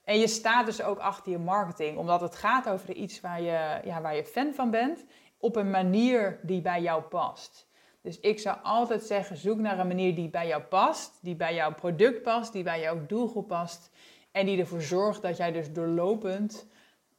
En 0.05 0.19
je 0.19 0.29
staat 0.29 0.67
dus 0.67 0.83
ook 0.83 0.99
achter 0.99 1.33
je 1.33 1.39
marketing, 1.39 1.99
omdat 1.99 2.21
het 2.21 2.37
gaat 2.37 2.69
over 2.69 2.95
iets 2.95 3.21
waar 3.21 3.41
je, 3.41 3.81
ja, 3.85 4.01
waar 4.01 4.17
je 4.17 4.25
fan 4.25 4.55
van 4.55 4.71
bent, 4.71 5.05
op 5.39 5.57
een 5.57 5.71
manier 5.71 6.41
die 6.43 6.61
bij 6.61 6.83
jou 6.83 7.03
past. 7.03 7.69
Dus 8.03 8.21
ik 8.21 8.39
zou 8.39 8.59
altijd 8.63 9.03
zeggen, 9.03 9.37
zoek 9.37 9.59
naar 9.59 9.79
een 9.79 9.87
manier 9.87 10.15
die 10.15 10.31
bij 10.31 10.47
jou 10.47 10.63
past, 10.63 11.19
die 11.23 11.37
bij 11.37 11.55
jouw 11.55 11.75
product 11.75 12.23
past, 12.23 12.53
die 12.53 12.63
bij 12.63 12.81
jouw 12.81 13.07
doelgroep 13.07 13.49
past 13.49 13.91
en 14.33 14.47
die 14.47 14.59
ervoor 14.59 14.83
zorgt 14.83 15.23
dat 15.23 15.37
jij 15.37 15.53
dus 15.53 15.73
doorlopend 15.73 16.67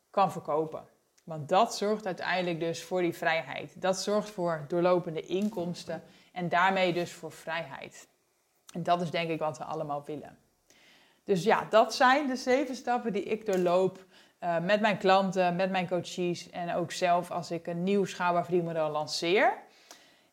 kan 0.10 0.32
verkopen. 0.32 0.84
Want 1.24 1.50
dat 1.50 1.76
zorgt 1.76 2.06
uiteindelijk 2.06 2.60
dus 2.60 2.84
voor 2.84 3.02
die 3.02 3.14
vrijheid. 3.14 3.82
Dat 3.82 4.02
zorgt 4.02 4.30
voor 4.30 4.66
doorlopende 4.68 5.22
inkomsten 5.22 6.04
en 6.32 6.50
daarmee 6.50 6.94
dus 6.94 7.12
voor 7.12 7.32
vrijheid. 7.32 8.08
En 8.74 8.84
dat 8.84 9.02
is 9.02 9.12
denk 9.12 9.30
ik 9.30 9.40
wat 9.40 9.58
we 9.58 9.64
allemaal 9.64 10.04
willen. 10.06 10.38
Dus 11.24 11.44
ja, 11.44 11.68
dat 11.70 11.96
zijn 11.96 12.28
de 12.28 12.36
zeven 12.36 12.76
stappen 12.76 13.14
die 13.14 13.24
ik 13.24 13.46
doorloop 13.46 14.06
uh, 14.44 14.60
met 14.60 14.82
mijn 14.82 14.98
klanten, 14.98 15.56
met 15.56 15.72
mijn 15.72 15.88
coaches 15.88 16.50
en 16.50 16.76
ook 16.76 16.92
zelf 16.92 17.32
als 17.32 17.52
ik 17.52 17.68
een 17.68 17.84
nieuw 17.84 18.06
schaalbaar 18.06 18.44
verdienmodel 18.44 18.90
lanceer. 18.90 19.54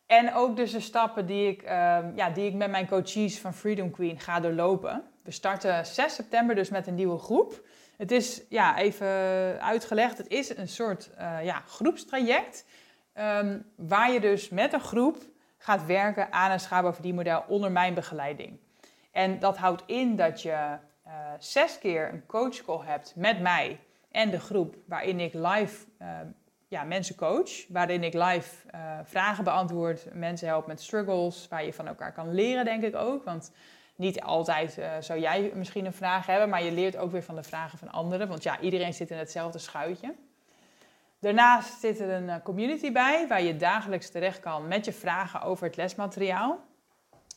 En 0.05 0.33
ook 0.33 0.55
dus 0.55 0.71
de 0.71 0.79
stappen 0.79 1.25
die 1.25 1.47
ik, 1.47 1.63
uh, 1.63 1.69
ja, 2.15 2.29
die 2.29 2.45
ik 2.45 2.53
met 2.53 2.69
mijn 2.69 2.87
coaches 2.87 3.39
van 3.39 3.53
Freedom 3.53 3.91
Queen 3.91 4.19
ga 4.19 4.39
doorlopen. 4.39 5.03
We 5.23 5.31
starten 5.31 5.85
6 5.85 6.15
september 6.15 6.55
dus 6.55 6.69
met 6.69 6.87
een 6.87 6.95
nieuwe 6.95 7.17
groep. 7.17 7.61
Het 7.99 8.11
is, 8.11 8.41
ja, 8.49 8.77
even 8.77 9.07
uitgelegd, 9.61 10.17
het 10.17 10.27
is 10.27 10.57
een 10.57 10.67
soort 10.67 11.09
uh, 11.19 11.43
ja, 11.43 11.61
groepstraject. 11.67 12.65
Um, 13.13 13.65
waar 13.75 14.11
je 14.11 14.19
dus 14.19 14.49
met 14.49 14.73
een 14.73 14.81
groep 14.81 15.17
gaat 15.57 15.85
werken 15.85 16.31
aan 16.31 16.51
een 16.51 16.59
schaalbaar 16.59 16.93
verdienmodel 16.93 17.43
onder 17.47 17.71
mijn 17.71 17.93
begeleiding. 17.93 18.59
En 19.11 19.39
dat 19.39 19.57
houdt 19.57 19.83
in 19.85 20.15
dat 20.15 20.41
je 20.41 20.49
uh, 21.07 21.13
zes 21.39 21.79
keer 21.79 22.13
een 22.13 22.25
coachcall 22.25 22.85
hebt 22.85 23.13
met 23.15 23.39
mij 23.41 23.79
en 24.11 24.29
de 24.29 24.39
groep, 24.39 24.75
waarin 24.85 25.19
ik 25.19 25.33
live 25.33 25.85
uh, 26.01 26.07
ja, 26.67 26.83
mensen 26.83 27.15
coach, 27.15 27.67
waarin 27.67 28.03
ik 28.03 28.13
live 28.13 28.55
vragen 29.03 29.43
beantwoord, 29.43 30.13
mensen 30.13 30.47
help 30.47 30.67
met 30.67 30.81
struggles, 30.81 31.47
waar 31.47 31.65
je 31.65 31.73
van 31.73 31.87
elkaar 31.87 32.13
kan 32.13 32.33
leren, 32.33 32.65
denk 32.65 32.83
ik 32.83 32.95
ook. 32.95 33.23
Want 33.23 33.51
niet 33.99 34.21
altijd 34.21 34.77
uh, 34.77 34.91
zou 34.99 35.19
jij 35.19 35.51
misschien 35.53 35.85
een 35.85 35.93
vraag 35.93 36.25
hebben, 36.25 36.49
maar 36.49 36.63
je 36.63 36.71
leert 36.71 36.97
ook 36.97 37.11
weer 37.11 37.23
van 37.23 37.35
de 37.35 37.43
vragen 37.43 37.77
van 37.77 37.91
anderen. 37.91 38.27
Want 38.27 38.43
ja, 38.43 38.59
iedereen 38.59 38.93
zit 38.93 39.11
in 39.11 39.17
hetzelfde 39.17 39.59
schuitje. 39.59 40.15
Daarnaast 41.19 41.79
zit 41.79 41.99
er 41.99 42.09
een 42.09 42.29
eh, 42.29 42.35
community 42.43 42.91
bij 42.91 43.27
waar 43.27 43.41
je 43.41 43.55
dagelijks 43.55 44.09
terecht 44.09 44.39
kan 44.39 44.67
met 44.67 44.85
je 44.85 44.93
vragen 44.93 45.41
over 45.41 45.65
het 45.65 45.75
lesmateriaal. 45.75 46.59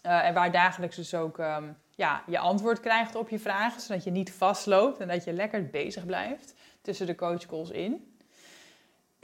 Uh, 0.06 0.26
en 0.26 0.34
waar 0.34 0.52
dagelijks 0.52 0.96
dus 0.96 1.14
ook 1.14 1.38
um, 1.38 1.76
ja, 1.94 2.22
je 2.26 2.38
antwoord 2.38 2.80
krijgt 2.80 3.14
op 3.14 3.28
je 3.28 3.38
vragen, 3.38 3.80
zodat 3.80 4.04
je 4.04 4.10
niet 4.10 4.32
vastloopt 4.32 5.00
en 5.00 5.08
dat 5.08 5.24
je 5.24 5.32
lekker 5.32 5.70
bezig 5.70 6.06
blijft 6.06 6.54
tussen 6.80 7.06
de 7.06 7.14
coachcalls 7.14 7.70
in. 7.70 8.11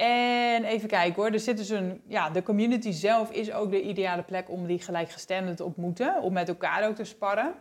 En 0.06 0.64
even 0.64 0.88
kijken 0.88 1.14
hoor, 1.14 1.32
er 1.32 1.56
dus 1.56 1.72
ja, 2.06 2.30
de 2.30 2.42
community 2.42 2.90
zelf 2.90 3.30
is 3.30 3.52
ook 3.52 3.70
de 3.70 3.82
ideale 3.82 4.22
plek 4.22 4.50
om 4.50 4.66
die 4.66 4.80
gelijkgestemden 4.80 5.56
te 5.56 5.64
ontmoeten, 5.64 6.22
om 6.22 6.32
met 6.32 6.48
elkaar 6.48 6.88
ook 6.88 6.94
te 6.94 7.04
sparren. 7.04 7.54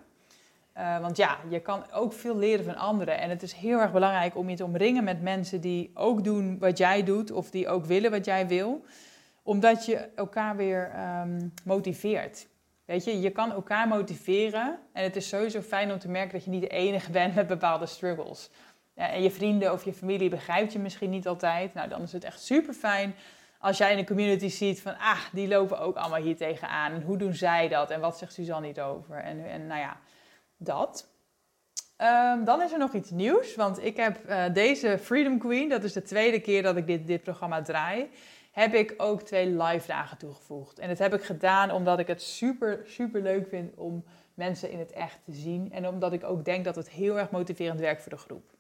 Uh, 0.78 1.00
want 1.00 1.18
ja, 1.18 1.38
je 1.50 1.60
kan 1.60 1.92
ook 1.92 2.14
veel 2.14 2.38
leren 2.38 2.66
van 2.66 2.76
anderen. 2.76 3.20
En 3.20 3.30
het 3.30 3.44
is 3.44 3.54
heel 3.54 3.80
erg 3.80 3.92
belangrijk 3.92 4.36
om 4.36 4.50
je 4.50 4.56
te 4.56 4.64
omringen 4.64 5.04
met 5.04 5.22
mensen 5.22 5.62
die 5.62 5.92
ook 5.94 6.24
doen 6.24 6.60
wat 6.60 6.78
jij 6.78 7.04
doet, 7.04 7.32
of 7.32 7.50
die 7.50 7.68
ook 7.68 7.86
willen 7.86 8.12
wat 8.12 8.26
jij 8.26 8.48
wil, 8.48 8.86
omdat 9.44 9.86
je 9.86 9.96
elkaar 10.16 10.56
weer 10.56 10.92
um, 11.22 11.54
motiveert. 11.64 12.48
Weet 12.86 13.04
je, 13.04 13.22
je 13.22 13.30
kan 13.30 13.52
elkaar 13.52 13.88
motiveren 13.88 14.80
en 14.94 15.04
het 15.04 15.16
is 15.16 15.28
sowieso 15.28 15.62
fijn 15.62 15.92
om 15.92 16.00
te 16.00 16.10
merken 16.10 16.32
dat 16.32 16.44
je 16.44 16.50
niet 16.50 16.62
de 16.62 16.68
enige 16.68 17.12
bent 17.12 17.36
met 17.36 17.48
bepaalde 17.48 17.86
struggles. 17.86 18.50
Ja, 18.98 19.10
en 19.10 19.22
je 19.22 19.32
vrienden 19.32 19.72
of 19.72 19.86
je 19.86 19.94
familie 19.94 20.30
begrijpt 20.30 20.74
je 20.74 20.80
misschien 20.80 21.10
niet 21.10 21.28
altijd. 21.28 21.74
Nou, 21.74 21.90
dan 21.90 22.02
is 22.02 22.12
het 22.12 22.24
echt 22.24 22.42
super 22.42 22.74
fijn 22.74 23.16
als 23.60 23.78
jij 23.78 23.92
in 23.92 23.98
de 23.98 24.04
community 24.04 24.48
ziet 24.48 24.82
van, 24.82 24.98
ah, 24.98 25.20
die 25.32 25.48
lopen 25.48 25.80
ook 25.80 25.96
allemaal 25.96 26.22
hier 26.22 26.36
tegenaan. 26.36 26.92
En 26.92 27.02
hoe 27.02 27.18
doen 27.18 27.34
zij 27.34 27.68
dat? 27.68 27.90
En 27.92 28.00
wat 28.00 28.18
zegt 28.18 28.34
Suzanne 28.34 28.68
niet 28.68 28.80
over? 28.80 29.16
En, 29.16 29.50
en 29.50 29.68
nou 29.68 29.80
ja, 29.80 29.98
dat. 30.58 31.08
Um, 32.02 32.44
dan 32.44 32.62
is 32.62 32.72
er 32.72 32.78
nog 32.78 32.94
iets 32.94 33.10
nieuws, 33.10 33.56
want 33.56 33.84
ik 33.84 33.98
heb 33.98 34.30
uh, 34.30 34.44
deze 34.54 34.98
Freedom 34.98 35.38
Queen, 35.40 35.70
dat 35.70 35.84
is 35.84 35.94
de 35.94 36.02
tweede 36.02 36.40
keer 36.40 36.64
dat 36.64 36.76
ik 36.76 36.88
dit, 36.88 37.08
dit 37.08 37.24
programma 37.24 37.62
draai, 37.62 38.10
heb 38.52 38.74
ik 38.74 38.94
ook 38.98 39.22
twee 39.22 39.64
live 39.64 39.88
dagen 39.88 40.18
toegevoegd. 40.18 40.80
En 40.80 40.88
dat 40.88 40.98
heb 40.98 41.14
ik 41.14 41.24
gedaan 41.24 41.72
omdat 41.72 42.00
ik 42.00 42.08
het 42.08 42.22
super, 42.22 42.82
super 42.86 43.22
leuk 43.22 43.48
vind 43.48 43.76
om 43.76 44.04
mensen 44.34 44.72
in 44.72 44.80
het 44.80 44.92
echt 44.92 45.20
te 45.26 45.32
zien. 45.32 45.72
En 45.72 45.88
omdat 45.88 46.14
ik 46.14 46.24
ook 46.24 46.46
denk 46.46 46.66
dat 46.66 46.76
het 46.76 46.90
heel 46.90 47.20
erg 47.20 47.30
motiverend 47.30 47.80
werkt 47.80 48.02
voor 48.02 48.12
de 48.12 48.18
groep. 48.18 48.57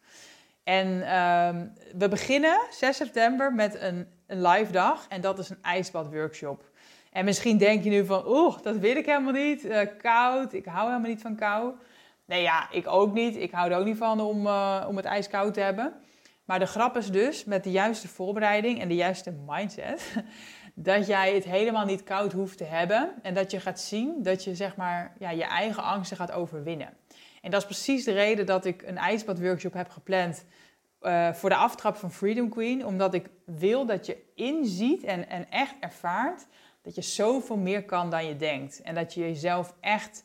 En 0.67 1.15
um, 1.17 1.73
we 1.97 2.07
beginnen 2.07 2.59
6 2.69 2.97
september 2.97 3.53
met 3.53 3.81
een, 3.81 4.07
een 4.27 4.47
live 4.47 4.71
dag 4.71 5.05
en 5.09 5.21
dat 5.21 5.39
is 5.39 5.49
een 5.49 5.61
ijsbadworkshop. 5.61 6.63
En 7.11 7.25
misschien 7.25 7.57
denk 7.57 7.83
je 7.83 7.89
nu 7.89 8.05
van, 8.05 8.23
oeh, 8.27 8.57
dat 8.61 8.77
wil 8.77 8.95
ik 8.95 9.05
helemaal 9.05 9.33
niet. 9.33 9.65
Uh, 9.65 9.79
koud, 9.97 10.53
ik 10.53 10.65
hou 10.65 10.87
helemaal 10.87 11.09
niet 11.09 11.21
van 11.21 11.35
kou. 11.35 11.73
Nee 12.25 12.41
ja, 12.41 12.71
ik 12.71 12.87
ook 12.87 13.13
niet. 13.13 13.35
Ik 13.35 13.51
hou 13.51 13.71
er 13.71 13.77
ook 13.77 13.85
niet 13.85 13.97
van 13.97 14.19
om, 14.19 14.45
uh, 14.45 14.85
om 14.87 14.95
het 14.95 15.05
ijs 15.05 15.27
koud 15.27 15.53
te 15.53 15.59
hebben. 15.59 15.93
Maar 16.45 16.59
de 16.59 16.65
grap 16.65 16.97
is 16.97 17.11
dus, 17.11 17.45
met 17.45 17.63
de 17.63 17.71
juiste 17.71 18.07
voorbereiding 18.07 18.81
en 18.81 18.87
de 18.87 18.95
juiste 18.95 19.33
mindset, 19.45 20.15
dat 20.75 21.07
jij 21.07 21.33
het 21.33 21.43
helemaal 21.43 21.85
niet 21.85 22.03
koud 22.03 22.31
hoeft 22.31 22.57
te 22.57 22.63
hebben. 22.63 23.13
En 23.21 23.33
dat 23.33 23.51
je 23.51 23.59
gaat 23.59 23.79
zien 23.79 24.23
dat 24.23 24.43
je 24.43 24.55
zeg 24.55 24.75
maar 24.75 25.13
ja, 25.19 25.29
je 25.29 25.45
eigen 25.45 25.83
angsten 25.83 26.17
gaat 26.17 26.31
overwinnen. 26.31 26.93
En 27.41 27.51
dat 27.51 27.61
is 27.61 27.65
precies 27.65 28.03
de 28.03 28.13
reden 28.13 28.45
dat 28.45 28.65
ik 28.65 28.81
een 28.81 28.97
ijsbadworkshop 28.97 29.73
heb 29.73 29.89
gepland 29.89 30.45
uh, 31.01 31.33
voor 31.33 31.49
de 31.49 31.55
aftrap 31.55 31.95
van 31.95 32.11
Freedom 32.11 32.49
Queen. 32.49 32.85
Omdat 32.85 33.13
ik 33.13 33.29
wil 33.45 33.85
dat 33.85 34.05
je 34.05 34.17
inziet 34.35 35.03
en, 35.03 35.29
en 35.29 35.49
echt 35.49 35.75
ervaart 35.79 36.47
dat 36.81 36.95
je 36.95 37.01
zoveel 37.01 37.57
meer 37.57 37.83
kan 37.83 38.09
dan 38.09 38.25
je 38.25 38.35
denkt. 38.35 38.81
En 38.81 38.95
dat 38.95 39.13
je 39.13 39.19
jezelf 39.19 39.73
echt 39.79 40.23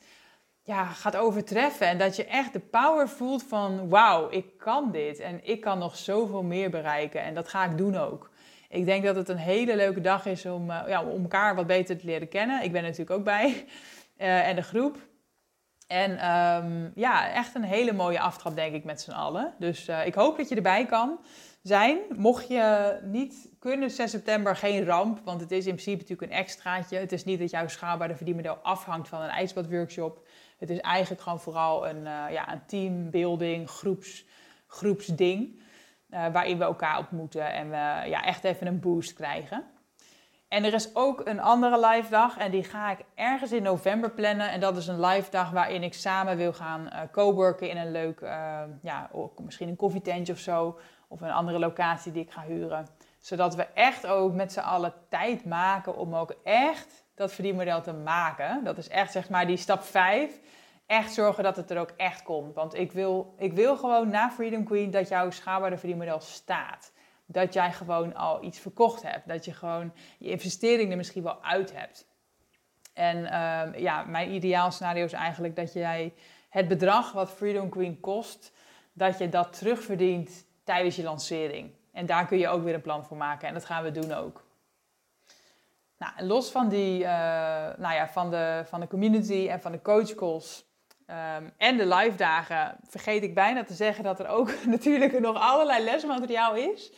ja, 0.62 0.84
gaat 0.84 1.16
overtreffen. 1.16 1.86
En 1.86 1.98
dat 1.98 2.16
je 2.16 2.24
echt 2.24 2.52
de 2.52 2.58
power 2.58 3.08
voelt 3.08 3.42
van 3.42 3.88
wauw, 3.88 4.30
ik 4.30 4.58
kan 4.58 4.90
dit. 4.92 5.18
En 5.18 5.40
ik 5.42 5.60
kan 5.60 5.78
nog 5.78 5.96
zoveel 5.96 6.42
meer 6.42 6.70
bereiken. 6.70 7.22
En 7.22 7.34
dat 7.34 7.48
ga 7.48 7.64
ik 7.64 7.76
doen 7.76 7.96
ook. 7.96 8.30
Ik 8.68 8.84
denk 8.84 9.04
dat 9.04 9.16
het 9.16 9.28
een 9.28 9.36
hele 9.36 9.76
leuke 9.76 10.00
dag 10.00 10.26
is 10.26 10.46
om, 10.46 10.70
uh, 10.70 10.82
ja, 10.86 11.04
om 11.04 11.22
elkaar 11.22 11.54
wat 11.54 11.66
beter 11.66 11.98
te 11.98 12.06
leren 12.06 12.28
kennen. 12.28 12.62
Ik 12.62 12.72
ben 12.72 12.82
natuurlijk 12.82 13.10
ook 13.10 13.24
bij. 13.24 13.64
Uh, 14.18 14.48
en 14.48 14.56
de 14.56 14.62
groep. 14.62 14.98
En 15.92 16.18
ehm, 16.18 16.90
ja, 16.94 17.32
echt 17.32 17.54
een 17.54 17.62
hele 17.62 17.92
mooie 17.92 18.20
aftrap, 18.20 18.54
denk 18.54 18.74
ik, 18.74 18.84
met 18.84 19.00
z'n 19.00 19.10
allen. 19.10 19.54
Dus 19.58 19.88
uh, 19.88 20.06
ik 20.06 20.14
hoop 20.14 20.36
dat 20.36 20.48
je 20.48 20.54
erbij 20.54 20.86
kan 20.86 21.18
zijn. 21.62 21.98
Mocht 22.16 22.48
je 22.48 22.98
niet 23.02 23.48
kunnen 23.58 23.90
6 23.90 24.10
september, 24.10 24.56
geen 24.56 24.84
ramp. 24.84 25.20
Want 25.24 25.40
het 25.40 25.50
is 25.50 25.66
in 25.66 25.72
principe 25.74 26.00
natuurlijk 26.00 26.32
een 26.32 26.38
extraatje. 26.38 26.98
Het 26.98 27.12
is 27.12 27.24
niet 27.24 27.38
dat 27.38 27.50
jouw 27.50 27.68
schaalbare 27.68 28.14
verdienmodel 28.14 28.54
afhangt 28.54 29.08
van 29.08 29.22
een 29.22 29.28
ijsbadworkshop. 29.28 30.26
Het 30.58 30.70
is 30.70 30.78
eigenlijk 30.78 31.22
gewoon 31.22 31.40
vooral 31.40 31.88
een, 31.88 32.00
uh, 32.00 32.24
ja, 32.30 32.52
een 32.52 32.66
teambuilding, 32.66 33.70
groeps, 33.70 34.24
groepsding. 34.66 35.60
Uh, 36.10 36.26
waarin 36.32 36.58
we 36.58 36.64
elkaar 36.64 36.98
ontmoeten 36.98 37.52
en 37.52 37.70
we 37.70 38.08
ja, 38.08 38.24
echt 38.24 38.44
even 38.44 38.66
een 38.66 38.80
boost 38.80 39.12
krijgen. 39.12 39.64
En 40.52 40.64
er 40.64 40.74
is 40.74 40.94
ook 40.94 41.20
een 41.24 41.40
andere 41.40 41.86
live 41.86 42.10
dag 42.10 42.38
en 42.38 42.50
die 42.50 42.64
ga 42.64 42.90
ik 42.90 42.98
ergens 43.14 43.52
in 43.52 43.62
november 43.62 44.10
plannen. 44.10 44.50
En 44.50 44.60
dat 44.60 44.76
is 44.76 44.86
een 44.86 45.00
live 45.00 45.30
dag 45.30 45.50
waarin 45.50 45.82
ik 45.82 45.94
samen 45.94 46.36
wil 46.36 46.52
gaan 46.52 46.86
uh, 46.92 47.00
coworken 47.12 47.68
in 47.68 47.76
een 47.76 47.90
leuk, 47.90 48.20
uh, 48.20 48.60
ja, 48.82 49.10
misschien 49.42 49.68
een 49.68 49.76
koffietentje 49.76 50.32
of 50.32 50.38
zo. 50.38 50.78
Of 51.08 51.20
een 51.20 51.30
andere 51.30 51.58
locatie 51.58 52.12
die 52.12 52.22
ik 52.22 52.30
ga 52.30 52.42
huren. 52.42 52.86
Zodat 53.20 53.54
we 53.54 53.66
echt 53.74 54.06
ook 54.06 54.32
met 54.32 54.52
z'n 54.52 54.60
allen 54.60 54.94
tijd 55.08 55.44
maken 55.44 55.96
om 55.96 56.14
ook 56.14 56.34
echt 56.44 57.04
dat 57.14 57.32
verdienmodel 57.32 57.82
te 57.82 57.92
maken. 57.92 58.64
Dat 58.64 58.78
is 58.78 58.88
echt 58.88 59.12
zeg 59.12 59.28
maar 59.28 59.46
die 59.46 59.56
stap 59.56 59.82
5. 59.82 60.40
Echt 60.86 61.12
zorgen 61.12 61.44
dat 61.44 61.56
het 61.56 61.70
er 61.70 61.78
ook 61.78 61.92
echt 61.96 62.22
komt. 62.22 62.54
Want 62.54 62.74
ik 62.74 62.92
wil, 62.92 63.34
ik 63.38 63.52
wil 63.52 63.76
gewoon 63.76 64.10
na 64.10 64.30
Freedom 64.30 64.64
Queen 64.64 64.90
dat 64.90 65.08
jouw 65.08 65.30
schaalbare 65.30 65.76
verdienmodel 65.76 66.20
staat 66.20 66.91
dat 67.32 67.52
jij 67.52 67.72
gewoon 67.72 68.14
al 68.14 68.44
iets 68.44 68.58
verkocht 68.58 69.02
hebt. 69.02 69.28
Dat 69.28 69.44
je 69.44 69.52
gewoon 69.52 69.92
je 70.18 70.30
investering 70.30 70.90
er 70.90 70.96
misschien 70.96 71.22
wel 71.22 71.44
uit 71.44 71.72
hebt. 71.72 72.06
En 72.92 73.16
uh, 73.18 73.80
ja, 73.80 74.04
mijn 74.04 74.32
ideaal 74.32 74.70
scenario 74.70 75.04
is 75.04 75.12
eigenlijk 75.12 75.56
dat 75.56 75.72
jij 75.72 76.14
het 76.48 76.68
bedrag 76.68 77.12
wat 77.12 77.30
Freedom 77.30 77.68
Queen 77.68 78.00
kost, 78.00 78.52
dat 78.92 79.18
je 79.18 79.28
dat 79.28 79.58
terugverdient 79.58 80.46
tijdens 80.64 80.96
je 80.96 81.02
lancering. 81.02 81.70
En 81.92 82.06
daar 82.06 82.26
kun 82.26 82.38
je 82.38 82.48
ook 82.48 82.62
weer 82.62 82.74
een 82.74 82.80
plan 82.80 83.04
voor 83.04 83.16
maken. 83.16 83.48
En 83.48 83.54
dat 83.54 83.64
gaan 83.64 83.82
we 83.82 83.90
doen 83.90 84.12
ook. 84.12 84.44
Nou, 85.98 86.26
los 86.26 86.50
van, 86.50 86.68
die, 86.68 87.02
uh, 87.02 87.08
nou 87.76 87.94
ja, 87.94 88.08
van, 88.08 88.30
de, 88.30 88.62
van 88.66 88.80
de 88.80 88.86
community 88.86 89.48
en 89.50 89.60
van 89.60 89.72
de 89.72 89.82
coach 89.82 90.14
calls 90.14 90.64
um, 91.06 91.52
en 91.56 91.76
de 91.76 91.86
live 91.86 92.16
dagen, 92.16 92.76
vergeet 92.88 93.22
ik 93.22 93.34
bijna 93.34 93.64
te 93.64 93.74
zeggen 93.74 94.04
dat 94.04 94.20
er 94.20 94.26
ook 94.26 94.50
natuurlijk 94.66 95.20
nog 95.20 95.36
allerlei 95.36 95.84
lesmateriaal 95.84 96.54
is. 96.54 96.92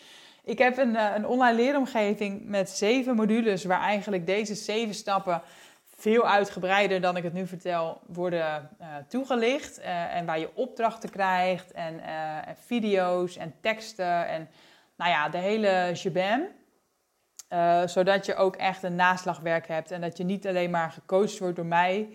Ik 0.44 0.58
heb 0.58 0.78
een, 0.78 0.96
eh, 0.96 1.14
een 1.14 1.26
online 1.26 1.56
leeromgeving 1.56 2.44
met 2.44 2.70
zeven 2.70 3.16
modules, 3.16 3.64
waar 3.64 3.80
eigenlijk 3.80 4.26
deze 4.26 4.54
zeven 4.54 4.94
stappen 4.94 5.42
veel 5.96 6.28
uitgebreider 6.28 7.00
dan 7.00 7.16
ik 7.16 7.22
het 7.22 7.32
nu 7.32 7.46
vertel, 7.46 8.00
worden 8.06 8.70
uh, 8.80 8.86
toegelicht. 9.08 9.78
Uh, 9.78 10.14
en 10.14 10.26
waar 10.26 10.38
je 10.38 10.54
opdrachten 10.54 11.10
krijgt 11.10 11.72
en, 11.72 12.00
video's 12.66 13.36
en 13.36 13.54
teksten 13.60 14.26
en 14.28 14.48
nou 14.96 15.10
ja, 15.10 15.28
de 15.28 15.38
hele 15.38 15.92
shebam. 15.94 16.48
zodat 17.86 18.26
je 18.26 18.34
ook 18.34 18.56
echt 18.56 18.82
een 18.82 18.94
naslagwerk 18.94 19.68
hebt 19.68 19.90
en 19.90 20.00
dat 20.00 20.16
je 20.16 20.24
niet 20.24 20.46
alleen 20.46 20.70
maar 20.70 20.90
gecoacht 20.90 21.38
wordt 21.38 21.56
door 21.56 21.66
mij, 21.66 22.08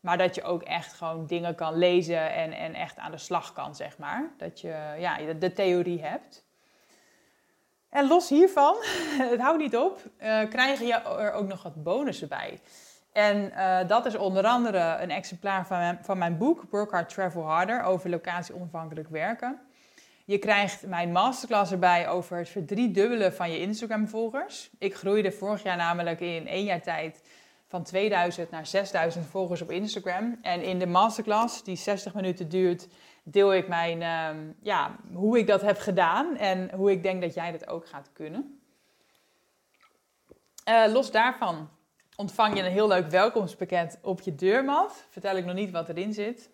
maar 0.00 0.18
dat 0.18 0.34
je 0.34 0.42
ook 0.42 0.62
echt 0.62 0.92
gewoon 0.92 1.26
dingen 1.26 1.54
kan 1.54 1.78
lezen 1.78 2.32
en, 2.32 2.52
en 2.52 2.74
echt 2.74 2.98
aan 2.98 3.10
de 3.10 3.18
slag 3.18 3.52
kan, 3.52 3.74
zeg 3.74 3.98
maar. 3.98 4.30
Dat 4.36 4.60
je 4.60 4.94
ja, 4.98 5.18
de 5.38 5.52
theorie 5.52 6.02
hebt. 6.02 6.44
En 7.92 8.06
los 8.06 8.28
hiervan, 8.28 8.76
het 9.32 9.40
houdt 9.40 9.58
niet 9.58 9.76
op, 9.76 10.00
uh, 10.22 10.40
krijg 10.48 10.80
je 10.80 10.94
er 10.94 11.32
ook 11.32 11.48
nog 11.48 11.62
wat 11.62 11.82
bonussen 11.82 12.28
bij. 12.28 12.60
En 13.12 13.52
uh, 13.56 13.78
dat 13.86 14.06
is 14.06 14.16
onder 14.16 14.44
andere 14.44 14.96
een 15.00 15.10
exemplaar 15.10 15.66
van 15.66 15.78
mijn, 15.78 15.98
van 16.02 16.18
mijn 16.18 16.38
boek 16.38 16.62
Work 16.70 16.90
Hard, 16.90 17.08
Travel 17.08 17.42
Harder 17.42 17.82
over 17.82 18.10
locatie 18.10 18.54
onafhankelijk 18.54 19.08
werken. 19.08 19.60
Je 20.24 20.38
krijgt 20.38 20.86
mijn 20.86 21.12
masterclass 21.12 21.72
erbij 21.72 22.08
over 22.08 22.36
het 22.36 22.48
verdriedubbelen 22.48 23.34
van 23.34 23.50
je 23.50 23.58
Instagram-volgers. 23.58 24.70
Ik 24.78 24.94
groeide 24.94 25.32
vorig 25.32 25.62
jaar 25.62 25.76
namelijk 25.76 26.20
in 26.20 26.46
één 26.46 26.64
jaar 26.64 26.82
tijd 26.82 27.22
van 27.68 27.82
2000 27.82 28.50
naar 28.50 28.66
6000 28.66 29.26
volgers 29.26 29.62
op 29.62 29.70
Instagram. 29.70 30.38
En 30.42 30.62
in 30.62 30.78
de 30.78 30.86
masterclass, 30.86 31.64
die 31.64 31.76
60 31.76 32.14
minuten 32.14 32.48
duurt, 32.48 32.88
deel 33.22 33.54
ik 33.54 33.68
mijn, 33.68 34.02
ehm, 34.02 34.52
ja, 34.62 34.96
hoe 35.12 35.38
ik 35.38 35.46
dat 35.46 35.62
heb 35.62 35.78
gedaan 35.78 36.36
en 36.36 36.70
hoe 36.74 36.90
ik 36.90 37.02
denk 37.02 37.22
dat 37.22 37.34
jij 37.34 37.52
dat 37.52 37.68
ook 37.68 37.88
gaat 37.88 38.10
kunnen. 38.12 38.60
Uh, 40.68 40.92
los 40.92 41.10
daarvan 41.10 41.68
ontvang 42.16 42.56
je 42.56 42.62
een 42.62 42.70
heel 42.70 42.88
leuk 42.88 43.10
welkomstpakket 43.10 43.98
op 44.02 44.20
je 44.20 44.34
deurmat. 44.34 45.06
Vertel 45.10 45.36
ik 45.36 45.44
nog 45.44 45.54
niet 45.54 45.70
wat 45.70 45.88
erin 45.88 46.12
zit. 46.12 46.50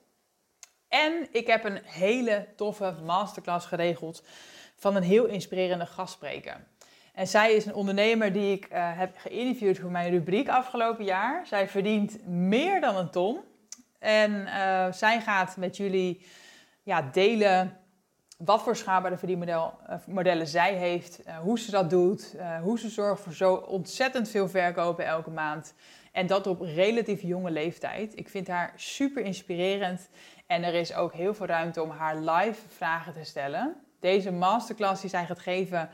En 0.89 1.29
ik 1.33 1.47
heb 1.47 1.65
een 1.65 1.81
hele 1.85 2.47
toffe 2.57 2.95
masterclass 3.05 3.67
geregeld 3.67 4.23
van 4.77 4.97
een 4.97 5.03
heel 5.03 5.25
inspirerende 5.25 5.87
gastspreker. 5.87 6.67
En 7.15 7.27
zij 7.27 7.53
is 7.53 7.67
een 7.67 7.75
ondernemer 7.75 8.33
die 8.33 8.53
ik 8.53 8.69
uh, 8.73 8.99
heb 8.99 9.17
geïnterviewd 9.19 9.79
voor 9.79 9.91
mijn 9.91 10.11
rubriek 10.11 10.49
afgelopen 10.49 11.05
jaar. 11.05 11.47
Zij 11.47 11.69
verdient 11.69 12.27
meer 12.27 12.81
dan 12.81 12.97
een 12.97 13.11
ton. 13.11 13.41
En 13.99 14.31
uh, 14.33 14.93
zij 14.93 15.21
gaat 15.21 15.57
met 15.57 15.77
jullie 15.77 16.27
ja, 16.89 17.03
delen 17.03 17.77
wat 18.39 18.63
voor 18.63 18.77
schaalbare 18.77 19.17
verdienmodellen 19.17 20.41
eh, 20.41 20.47
zij 20.47 20.75
heeft, 20.75 21.27
uh, 21.27 21.39
hoe 21.39 21.59
ze 21.59 21.71
dat 21.71 21.91
doet, 21.91 22.35
uh, 22.37 22.61
hoe 22.63 22.79
ze 22.79 22.89
zorgt 22.89 23.23
voor 23.23 23.33
zo 23.33 23.55
ontzettend 23.55 24.29
veel 24.29 24.49
verkopen 24.49 25.07
elke 25.07 25.31
maand. 25.31 25.75
En 26.13 26.27
dat 26.27 26.47
op 26.47 26.61
relatief 26.61 27.23
jonge 27.23 27.51
leeftijd. 27.51 28.19
Ik 28.19 28.29
vind 28.29 28.49
haar 28.49 28.73
super 28.77 29.25
inspirerend 29.25 30.09
en 30.47 30.63
er 30.63 30.75
is 30.75 30.95
ook 30.95 31.13
heel 31.13 31.35
veel 31.35 31.47
ruimte 31.47 31.83
om 31.83 31.91
haar 31.91 32.17
live 32.17 32.69
vragen 32.69 33.13
te 33.13 33.25
stellen. 33.25 33.77
Deze 34.01 34.33
masterclass 34.33 35.01
die 35.01 35.11
zij 35.11 35.27
gaat 35.27 35.39
geven, 35.39 35.91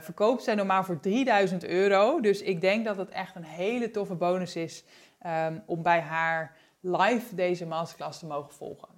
verkoopt 0.00 0.42
zij 0.42 0.54
normaal 0.54 0.84
voor 0.84 1.00
3000 1.00 1.64
euro. 1.64 2.20
Dus 2.20 2.42
ik 2.42 2.60
denk 2.60 2.84
dat 2.84 2.96
het 2.96 3.08
echt 3.08 3.34
een 3.34 3.44
hele 3.44 3.90
toffe 3.90 4.14
bonus 4.14 4.56
is 4.56 4.84
um, 5.26 5.62
om 5.66 5.82
bij 5.82 6.00
haar 6.00 6.56
live 6.80 7.34
deze 7.34 7.66
masterclass 7.66 8.18
te 8.18 8.26
mogen 8.26 8.54
volgen. 8.54 8.97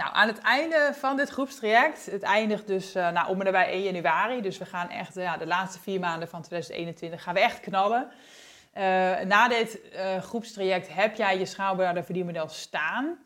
Nou, 0.00 0.14
aan 0.14 0.28
het 0.28 0.38
einde 0.38 0.92
van 0.94 1.16
dit 1.16 1.28
groepstraject, 1.28 2.06
het 2.06 2.22
eindigt 2.22 2.66
dus 2.66 2.96
uh, 2.96 3.10
nou, 3.10 3.28
om 3.28 3.38
en 3.38 3.44
nabij 3.44 3.66
1 3.66 3.82
januari. 3.82 4.40
Dus 4.40 4.58
we 4.58 4.64
gaan 4.64 4.88
echt 4.88 5.14
ja, 5.14 5.36
de 5.36 5.46
laatste 5.46 5.80
vier 5.80 6.00
maanden 6.00 6.28
van 6.28 6.42
2021 6.42 7.22
gaan 7.22 7.34
we 7.34 7.40
echt 7.40 7.60
knallen. 7.60 8.10
Uh, 8.74 8.82
na 9.20 9.48
dit 9.48 9.80
groepstraject 10.20 10.94
heb 10.94 11.16
jij 11.16 11.38
je 11.38 11.46
schaalbare 11.46 12.02
verdienmodel 12.02 12.48
staan. 12.48 13.18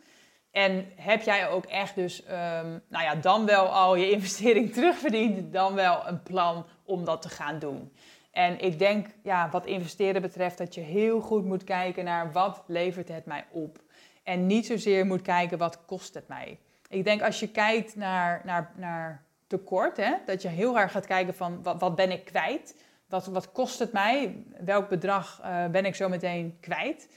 En 0.50 0.92
heb 0.96 1.22
jij 1.22 1.48
ook 1.48 1.64
echt 1.64 1.94
dus, 1.94 2.22
um, 2.22 2.82
nou 2.88 3.04
ja, 3.04 3.14
dan 3.14 3.46
wel 3.46 3.66
al 3.66 3.94
je 3.94 4.10
investering 4.10 4.72
terugverdiend, 4.74 5.52
dan 5.52 5.74
wel 5.74 6.06
een 6.06 6.22
plan 6.22 6.66
om 6.84 7.04
dat 7.04 7.22
te 7.22 7.28
gaan 7.28 7.58
doen. 7.58 7.92
En 8.30 8.60
ik 8.60 8.78
denk, 8.78 9.06
ja, 9.22 9.48
wat 9.50 9.66
investeren 9.66 10.22
betreft, 10.22 10.58
dat 10.58 10.74
je 10.74 10.80
heel 10.80 11.20
goed 11.20 11.44
moet 11.44 11.64
kijken 11.64 12.04
naar 12.04 12.32
wat 12.32 12.62
levert 12.66 13.08
het 13.08 13.26
mij 13.26 13.44
op. 13.50 13.78
En 14.22 14.46
niet 14.46 14.66
zozeer 14.66 15.06
moet 15.06 15.22
kijken 15.22 15.58
wat 15.58 15.84
kost 15.84 16.14
het 16.14 16.28
mij. 16.28 16.58
Ik 16.88 17.04
denk 17.04 17.22
als 17.22 17.40
je 17.40 17.48
kijkt 17.48 17.96
naar, 17.96 18.42
naar, 18.44 18.72
naar 18.76 19.24
tekort, 19.46 19.96
hè, 19.96 20.12
dat 20.26 20.42
je 20.42 20.48
heel 20.48 20.78
erg 20.78 20.92
gaat 20.92 21.06
kijken 21.06 21.34
van 21.34 21.62
wat, 21.62 21.80
wat 21.80 21.96
ben 21.96 22.10
ik 22.10 22.24
kwijt? 22.24 22.76
Wat, 23.08 23.26
wat 23.26 23.52
kost 23.52 23.78
het 23.78 23.92
mij? 23.92 24.44
Welk 24.64 24.88
bedrag 24.88 25.40
uh, 25.44 25.66
ben 25.66 25.84
ik 25.84 25.94
zo 25.94 26.08
meteen 26.08 26.56
kwijt? 26.60 27.08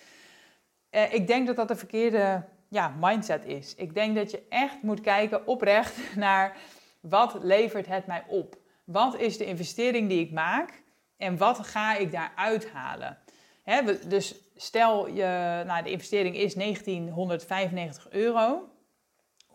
Uh, 0.91 1.13
ik 1.13 1.27
denk 1.27 1.47
dat 1.47 1.55
dat 1.55 1.67
de 1.67 1.75
verkeerde 1.75 2.43
ja, 2.67 2.93
mindset 2.99 3.45
is. 3.45 3.75
Ik 3.75 3.93
denk 3.93 4.15
dat 4.15 4.31
je 4.31 4.45
echt 4.49 4.81
moet 4.81 5.01
kijken 5.01 5.47
oprecht 5.47 5.95
naar 6.15 6.57
wat 6.99 7.37
levert 7.41 7.87
het 7.87 8.05
mij 8.05 8.23
op? 8.27 8.57
Wat 8.83 9.17
is 9.17 9.37
de 9.37 9.45
investering 9.45 10.09
die 10.09 10.19
ik 10.19 10.31
maak 10.31 10.83
en 11.17 11.37
wat 11.37 11.59
ga 11.59 11.95
ik 11.95 12.11
daar 12.11 12.31
uithalen? 12.35 13.17
Hè, 13.63 14.07
dus 14.07 14.35
stel 14.55 15.07
je, 15.07 15.63
nou, 15.65 15.83
de 15.83 15.91
investering 15.91 16.35
is 16.35 16.53
1995 16.53 18.09
euro. 18.09 18.69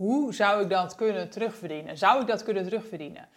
Hoe 0.03 0.35
zou 0.35 0.62
ik 0.62 0.69
dat 0.69 0.95
kunnen 0.95 1.31
terugverdienen? 1.31 1.98
Zou 1.98 2.21
ik 2.21 2.27
dat 2.27 2.42
kunnen 2.42 2.65
terugverdienen? 2.65 3.29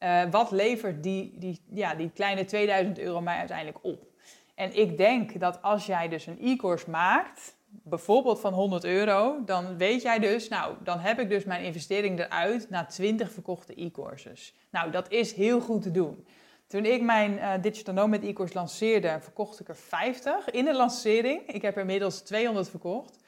Uh, 0.00 0.22
wat 0.30 0.50
levert 0.50 1.02
die, 1.02 1.34
die, 1.38 1.60
ja, 1.70 1.94
die 1.94 2.10
kleine 2.14 2.44
2000 2.44 2.98
euro 2.98 3.20
mij 3.20 3.38
uiteindelijk 3.38 3.78
op? 3.82 4.06
En 4.54 4.76
ik 4.76 4.96
denk 4.96 5.40
dat 5.40 5.62
als 5.62 5.86
jij 5.86 6.08
dus 6.08 6.26
een 6.26 6.38
e-course 6.40 6.90
maakt, 6.90 7.56
bijvoorbeeld 7.68 8.40
van 8.40 8.52
100 8.52 8.84
euro, 8.84 9.44
dan 9.44 9.76
weet 9.76 10.02
jij 10.02 10.18
dus, 10.18 10.48
nou, 10.48 10.74
dan 10.82 10.98
heb 10.98 11.18
ik 11.18 11.28
dus 11.28 11.44
mijn 11.44 11.64
investering 11.64 12.18
eruit 12.18 12.70
na 12.70 12.84
20 12.84 13.32
verkochte 13.32 13.74
e-courses. 13.74 14.54
Nou, 14.70 14.90
dat 14.90 15.10
is 15.10 15.32
heel 15.32 15.60
goed 15.60 15.82
te 15.82 15.90
doen. 15.90 16.26
Toen 16.66 16.84
ik 16.84 17.02
mijn 17.02 17.32
uh, 17.32 17.52
Digital 17.60 17.94
Nomad 17.94 18.22
e-course 18.22 18.54
lanceerde, 18.54 19.18
verkocht 19.20 19.60
ik 19.60 19.68
er 19.68 19.76
50 19.76 20.50
in 20.50 20.64
de 20.64 20.74
lancering. 20.74 21.46
Ik 21.46 21.62
heb 21.62 21.74
er 21.74 21.80
inmiddels 21.80 22.20
200 22.20 22.68
verkocht. 22.68 23.20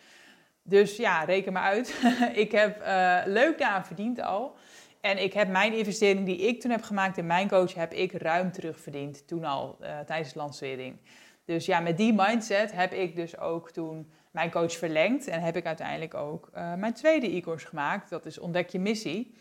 Dus 0.66 0.96
ja, 0.96 1.24
reken 1.24 1.52
maar 1.52 1.62
uit. 1.62 2.00
ik 2.44 2.52
heb 2.52 2.80
uh, 2.80 3.20
leuk 3.24 3.58
daaraan 3.58 3.86
verdiend 3.86 4.20
al. 4.20 4.56
En 5.00 5.22
ik 5.22 5.32
heb 5.32 5.48
mijn 5.48 5.72
investering 5.72 6.26
die 6.26 6.38
ik 6.38 6.60
toen 6.60 6.70
heb 6.70 6.82
gemaakt 6.82 7.16
in 7.16 7.26
mijn 7.26 7.48
coach, 7.48 7.74
heb 7.74 7.92
ik 7.92 8.12
ruim 8.12 8.52
terugverdiend 8.52 9.26
toen 9.26 9.44
al 9.44 9.78
uh, 9.80 9.98
tijdens 10.00 10.32
de 10.32 10.38
lancering. 10.38 10.96
Dus 11.44 11.66
ja, 11.66 11.80
met 11.80 11.96
die 11.96 12.12
mindset 12.16 12.72
heb 12.72 12.92
ik 12.92 13.16
dus 13.16 13.38
ook 13.38 13.70
toen 13.70 14.12
mijn 14.30 14.50
coach 14.50 14.72
verlengd. 14.72 15.26
En 15.26 15.40
heb 15.40 15.56
ik 15.56 15.66
uiteindelijk 15.66 16.14
ook 16.14 16.50
uh, 16.54 16.74
mijn 16.74 16.92
tweede 16.92 17.36
e-course 17.36 17.66
gemaakt. 17.66 18.10
Dat 18.10 18.26
is 18.26 18.38
Ontdek 18.38 18.68
je 18.68 18.78
missie. 18.78 19.34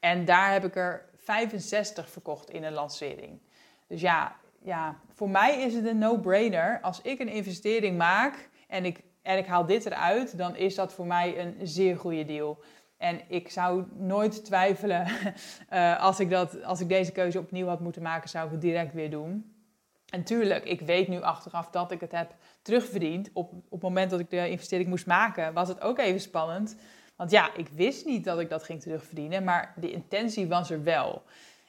En 0.00 0.24
daar 0.24 0.52
heb 0.52 0.64
ik 0.64 0.76
er 0.76 1.08
65 1.16 2.10
verkocht 2.10 2.50
in 2.50 2.64
een 2.64 2.72
lancering. 2.72 3.40
Dus 3.86 4.00
ja, 4.00 4.36
ja 4.62 5.00
voor 5.14 5.30
mij 5.30 5.62
is 5.62 5.74
het 5.74 5.86
een 5.86 5.98
no-brainer. 5.98 6.80
Als 6.80 7.02
ik 7.02 7.20
een 7.20 7.28
investering 7.28 7.96
maak 7.96 8.48
en 8.68 8.84
ik, 8.84 9.00
en 9.28 9.38
ik 9.38 9.46
haal 9.46 9.66
dit 9.66 9.86
eruit, 9.86 10.38
dan 10.38 10.56
is 10.56 10.74
dat 10.74 10.92
voor 10.92 11.06
mij 11.06 11.38
een 11.38 11.56
zeer 11.62 11.96
goede 11.96 12.24
deal. 12.24 12.62
En 12.96 13.20
ik 13.28 13.50
zou 13.50 13.84
nooit 13.96 14.44
twijfelen 14.44 15.06
uh, 15.72 16.02
als, 16.06 16.20
ik 16.20 16.30
dat, 16.30 16.62
als 16.62 16.80
ik 16.80 16.88
deze 16.88 17.12
keuze 17.12 17.38
opnieuw 17.38 17.66
had 17.66 17.80
moeten 17.80 18.02
maken, 18.02 18.28
zou 18.28 18.46
ik 18.46 18.52
het 18.52 18.60
direct 18.60 18.94
weer 18.94 19.10
doen. 19.10 19.54
En 20.08 20.24
tuurlijk, 20.24 20.64
ik 20.64 20.80
weet 20.80 21.08
nu 21.08 21.22
achteraf 21.22 21.70
dat 21.70 21.90
ik 21.90 22.00
het 22.00 22.12
heb 22.12 22.34
terugverdiend. 22.62 23.30
Op, 23.32 23.52
op 23.52 23.70
het 23.70 23.82
moment 23.82 24.10
dat 24.10 24.20
ik 24.20 24.30
de 24.30 24.50
investering 24.50 24.88
moest 24.88 25.06
maken, 25.06 25.52
was 25.52 25.68
het 25.68 25.80
ook 25.80 25.98
even 25.98 26.20
spannend. 26.20 26.76
Want 27.16 27.30
ja, 27.30 27.54
ik 27.54 27.68
wist 27.68 28.06
niet 28.06 28.24
dat 28.24 28.40
ik 28.40 28.48
dat 28.48 28.64
ging 28.64 28.80
terugverdienen, 28.80 29.44
maar 29.44 29.74
de 29.76 29.90
intentie 29.90 30.48
was 30.48 30.70
er 30.70 30.82
wel. 30.82 31.22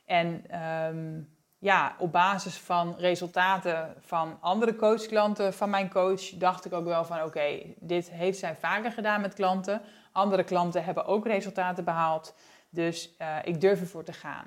En 0.06 0.44
um, 0.86 1.30
ja, 1.60 1.96
op 1.98 2.12
basis 2.12 2.58
van 2.58 2.96
resultaten 2.98 3.96
van 4.00 4.38
andere 4.40 4.76
coachklanten 4.76 5.54
van 5.54 5.70
mijn 5.70 5.90
coach, 5.90 6.30
dacht 6.30 6.66
ik 6.66 6.74
ook 6.74 6.86
wel 6.86 7.06
van 7.06 7.24
oké, 7.24 7.60
dit 7.80 8.10
heeft 8.10 8.40
zij 8.40 8.56
vaker 8.56 8.92
gedaan 8.92 9.22
met 9.22 9.34
klanten. 9.34 9.82
Andere 10.12 10.44
klanten 10.44 10.84
hebben 10.84 11.06
ook 11.06 11.26
resultaten 11.26 11.84
behaald. 11.84 12.36
Dus 12.70 13.16
uh, 13.22 13.36
ik 13.44 13.62
durf 13.62 13.80
ervoor 13.80 14.04
te 14.04 14.14
gaan. 14.14 14.46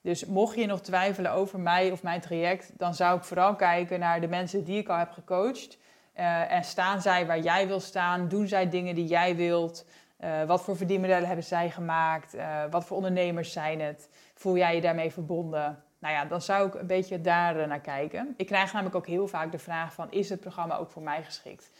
Dus 0.00 0.24
mocht 0.24 0.56
je 0.56 0.66
nog 0.66 0.80
twijfelen 0.80 1.32
over 1.32 1.60
mij 1.60 1.90
of 1.90 2.02
mijn 2.02 2.20
traject, 2.20 2.78
dan 2.78 2.94
zou 2.94 3.18
ik 3.18 3.24
vooral 3.24 3.56
kijken 3.56 4.00
naar 4.00 4.20
de 4.20 4.28
mensen 4.28 4.64
die 4.64 4.78
ik 4.78 4.88
al 4.88 4.98
heb 4.98 5.10
gecoacht. 5.10 5.78
Uh, 6.16 6.52
en 6.52 6.64
staan 6.64 7.02
zij 7.02 7.26
waar 7.26 7.40
jij 7.40 7.66
wil 7.66 7.80
staan? 7.80 8.28
Doen 8.28 8.48
zij 8.48 8.68
dingen 8.68 8.94
die 8.94 9.06
jij 9.06 9.36
wilt? 9.36 9.86
Uh, 10.20 10.42
wat 10.44 10.62
voor 10.62 10.76
verdienmodellen 10.76 11.26
hebben 11.26 11.44
zij 11.44 11.70
gemaakt? 11.70 12.36
wat 12.70 12.84
voor 12.84 12.96
ondernemers 12.96 13.52
zijn 13.52 13.80
het? 13.80 14.08
Voel 14.34 14.56
jij 14.56 14.74
je 14.74 14.80
daarmee 14.80 15.12
verbonden? 15.12 15.83
Nou 16.04 16.16
ja, 16.16 16.24
dan 16.24 16.42
zou 16.42 16.66
ik 16.66 16.74
een 16.74 16.86
beetje 16.86 17.20
daar 17.20 17.68
naar 17.68 17.80
kijken. 17.80 18.34
Ik 18.36 18.46
krijg 18.46 18.72
namelijk 18.72 18.96
ook 18.96 19.06
heel 19.06 19.28
vaak 19.28 19.52
de 19.52 19.58
vraag 19.58 19.94
van, 19.94 20.12
is 20.12 20.28
het 20.28 20.40
programma 20.40 20.76
ook 20.76 20.90
voor 20.90 21.02
mij 21.02 21.22
geschikt? 21.22 21.70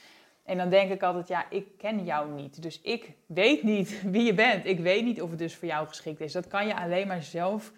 En 0.44 0.56
dan 0.56 0.70
denk 0.70 0.90
ik 0.90 1.02
altijd, 1.02 1.28
ja, 1.28 1.50
ik 1.50 1.78
ken 1.78 2.04
jou 2.04 2.30
niet. 2.30 2.62
Dus 2.62 2.80
ik 2.80 3.10
weet 3.26 3.62
niet 3.62 4.02
wie 4.14 4.22
je 4.22 4.34
bent. 4.34 4.66
Ik 4.66 4.80
weet 4.80 5.04
niet 5.04 5.22
of 5.22 5.30
het 5.30 5.38
dus 5.38 5.54
voor 5.54 5.68
jou 5.68 5.86
geschikt 5.86 6.20
is. 6.20 6.32
Dat 6.32 6.48
kan 6.48 6.66
je 6.66 6.76
alleen 6.76 7.06
maar 7.06 7.22
zelf 7.22 7.72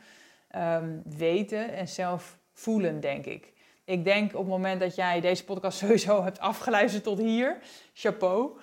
um, 0.56 1.02
weten 1.04 1.72
en 1.72 1.88
zelf 1.88 2.38
voelen, 2.52 3.00
denk 3.00 3.24
ik. 3.24 3.52
Ik 3.84 4.04
denk 4.04 4.32
op 4.32 4.38
het 4.38 4.48
moment 4.48 4.80
dat 4.80 4.94
jij 4.94 5.20
deze 5.20 5.44
podcast 5.44 5.78
sowieso 5.84 6.22
hebt 6.22 6.38
afgeluisterd 6.38 7.04
tot 7.04 7.18
hier, 7.18 7.58
chapeau, 7.94 8.58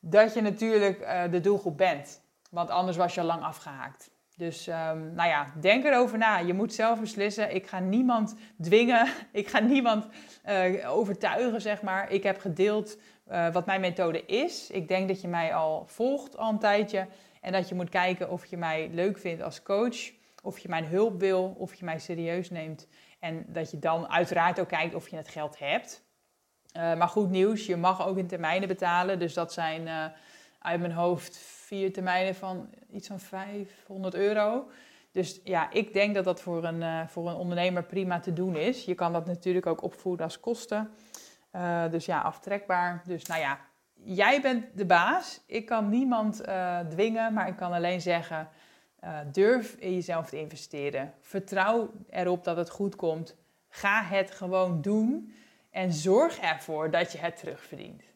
dat 0.00 0.34
je 0.34 0.40
natuurlijk 0.40 1.00
uh, 1.00 1.22
de 1.30 1.40
doelgroep 1.40 1.76
bent. 1.76 2.20
Want 2.50 2.70
anders 2.70 2.96
was 2.96 3.14
je 3.14 3.20
al 3.20 3.26
lang 3.26 3.42
afgehaakt. 3.42 4.10
Dus 4.36 4.66
um, 4.66 5.14
nou 5.14 5.28
ja, 5.28 5.52
denk 5.60 5.84
erover 5.84 6.18
na. 6.18 6.38
Je 6.38 6.54
moet 6.54 6.74
zelf 6.74 7.00
beslissen. 7.00 7.54
Ik 7.54 7.66
ga 7.66 7.78
niemand 7.78 8.36
dwingen. 8.60 9.08
Ik 9.32 9.48
ga 9.48 9.58
niemand 9.58 10.06
uh, 10.48 10.90
overtuigen, 10.90 11.60
zeg 11.60 11.82
maar. 11.82 12.10
Ik 12.10 12.22
heb 12.22 12.40
gedeeld 12.40 12.98
uh, 13.30 13.52
wat 13.52 13.66
mijn 13.66 13.80
methode 13.80 14.26
is. 14.26 14.70
Ik 14.70 14.88
denk 14.88 15.08
dat 15.08 15.20
je 15.20 15.28
mij 15.28 15.54
al 15.54 15.84
volgt 15.86 16.36
al 16.36 16.50
een 16.50 16.58
tijdje. 16.58 17.06
En 17.40 17.52
dat 17.52 17.68
je 17.68 17.74
moet 17.74 17.88
kijken 17.88 18.30
of 18.30 18.46
je 18.46 18.56
mij 18.56 18.90
leuk 18.92 19.18
vindt 19.18 19.42
als 19.42 19.62
coach. 19.62 20.10
Of 20.42 20.58
je 20.58 20.68
mijn 20.68 20.84
hulp 20.84 21.20
wil. 21.20 21.54
Of 21.58 21.74
je 21.74 21.84
mij 21.84 21.98
serieus 21.98 22.50
neemt. 22.50 22.88
En 23.18 23.44
dat 23.48 23.70
je 23.70 23.78
dan 23.78 24.08
uiteraard 24.08 24.60
ook 24.60 24.68
kijkt 24.68 24.94
of 24.94 25.08
je 25.08 25.16
het 25.16 25.28
geld 25.28 25.58
hebt. 25.58 26.04
Uh, 26.76 26.94
maar 26.94 27.08
goed 27.08 27.30
nieuws, 27.30 27.66
je 27.66 27.76
mag 27.76 28.06
ook 28.06 28.16
in 28.16 28.26
termijnen 28.26 28.68
betalen. 28.68 29.18
Dus 29.18 29.34
dat 29.34 29.52
zijn 29.52 30.12
uit 30.58 30.80
mijn 30.80 30.92
hoofd 30.92 31.36
vier 31.72 31.92
termijnen 31.92 32.34
van 32.34 32.70
iets 32.90 33.08
van 33.08 33.20
500 33.20 34.14
euro. 34.14 34.70
Dus 35.10 35.40
ja, 35.44 35.70
ik 35.70 35.92
denk 35.92 36.14
dat 36.14 36.24
dat 36.24 36.40
voor 36.40 36.64
een, 36.64 36.80
uh, 36.80 37.06
voor 37.06 37.28
een 37.28 37.36
ondernemer 37.36 37.84
prima 37.84 38.20
te 38.20 38.32
doen 38.32 38.56
is. 38.56 38.84
Je 38.84 38.94
kan 38.94 39.12
dat 39.12 39.26
natuurlijk 39.26 39.66
ook 39.66 39.82
opvoeren 39.82 40.24
als 40.24 40.40
kosten. 40.40 40.90
Uh, 41.52 41.90
dus 41.90 42.06
ja, 42.06 42.20
aftrekbaar. 42.20 43.02
Dus 43.06 43.24
nou 43.24 43.40
ja, 43.40 43.58
jij 43.94 44.40
bent 44.40 44.64
de 44.74 44.86
baas. 44.86 45.40
Ik 45.46 45.66
kan 45.66 45.88
niemand 45.88 46.48
uh, 46.48 46.80
dwingen, 46.80 47.32
maar 47.32 47.48
ik 47.48 47.56
kan 47.56 47.72
alleen 47.72 48.00
zeggen: 48.00 48.48
durf 49.32 49.74
in 49.74 49.94
jezelf 49.94 50.28
te 50.28 50.38
investeren. 50.38 51.14
Vertrouw 51.20 51.90
erop 52.10 52.44
dat 52.44 52.56
het 52.56 52.70
goed 52.70 52.96
komt. 52.96 53.36
Ga 53.68 54.02
het 54.02 54.30
gewoon 54.30 54.82
doen 54.82 55.34
en 55.70 55.92
zorg 55.92 56.38
ervoor 56.38 56.90
dat 56.90 57.12
je 57.12 57.18
het 57.18 57.36
terugverdient. 57.36 58.11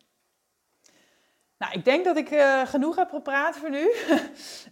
Nou, 1.58 1.72
ik 1.72 1.84
denk 1.84 2.04
dat 2.04 2.16
ik 2.16 2.30
uh, 2.30 2.66
genoeg 2.66 2.96
heb 2.96 3.10
gepraat 3.10 3.56
voor 3.56 3.70
nu. 3.70 3.92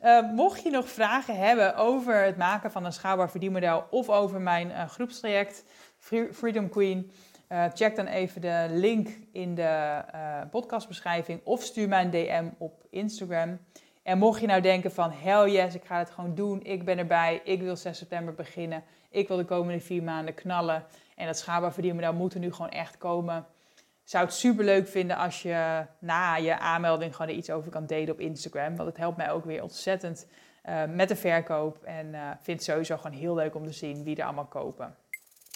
uh, 0.02 0.30
mocht 0.42 0.62
je 0.62 0.70
nog 0.70 0.88
vragen 0.88 1.36
hebben 1.36 1.76
over 1.76 2.24
het 2.24 2.36
maken 2.36 2.70
van 2.70 2.84
een 2.84 2.92
schaalbaar 2.92 3.30
verdienmodel 3.30 3.86
of 3.90 4.08
over 4.08 4.40
mijn 4.40 4.68
uh, 4.68 4.88
groepstraject 4.88 5.64
Freedom 6.32 6.68
Queen, 6.68 7.10
check 7.74 7.96
dan 7.96 8.06
even 8.06 8.40
de 8.40 8.66
link 8.70 9.08
in 9.32 9.54
de 9.54 10.04
podcastbeschrijving 10.50 11.40
of 11.44 11.62
stuur 11.62 11.88
mij 11.88 12.04
een 12.04 12.10
DM 12.10 12.48
op 12.58 12.84
Instagram. 12.90 13.58
En 14.02 14.18
mocht 14.18 14.40
je 14.40 14.46
nou 14.46 14.60
denken 14.60 14.92
van 14.92 15.10
hell 15.12 15.50
yes, 15.50 15.74
ik 15.74 15.84
ga 15.84 15.98
het 15.98 16.10
gewoon 16.10 16.34
doen, 16.34 16.62
ik 16.62 16.84
ben 16.84 16.98
erbij, 16.98 17.40
ik 17.44 17.60
wil 17.60 17.76
6 17.76 17.98
september 17.98 18.34
beginnen, 18.34 18.84
ik 19.10 19.28
wil 19.28 19.36
de 19.36 19.44
komende 19.44 19.80
vier 19.80 20.02
maanden 20.02 20.34
knallen 20.34 20.84
en 21.16 21.26
dat 21.26 21.38
schaalbaar 21.38 21.72
verdienmodel 21.72 22.12
moet 22.12 22.34
er 22.34 22.40
nu 22.40 22.52
gewoon 22.52 22.70
echt 22.70 22.98
komen 22.98 23.46
zou 24.04 24.24
het 24.24 24.34
super 24.34 24.64
leuk 24.64 24.88
vinden 24.88 25.16
als 25.16 25.42
je 25.42 25.86
na 25.98 26.34
je 26.34 26.58
aanmelding 26.58 27.16
gewoon 27.16 27.30
er 27.30 27.36
iets 27.36 27.50
over 27.50 27.70
kan 27.70 27.86
delen 27.86 28.12
op 28.12 28.20
Instagram. 28.20 28.76
Want 28.76 28.88
het 28.88 28.98
helpt 28.98 29.16
mij 29.16 29.30
ook 29.30 29.44
weer 29.44 29.62
ontzettend 29.62 30.26
uh, 30.68 30.82
met 30.84 31.08
de 31.08 31.16
verkoop. 31.16 31.82
En 31.82 32.06
uh, 32.06 32.20
vind 32.42 32.58
het 32.58 32.68
sowieso 32.68 32.96
gewoon 32.96 33.16
heel 33.16 33.34
leuk 33.34 33.54
om 33.54 33.64
te 33.66 33.72
zien 33.72 34.04
wie 34.04 34.16
er 34.16 34.24
allemaal 34.24 34.44
kopen. 34.44 34.94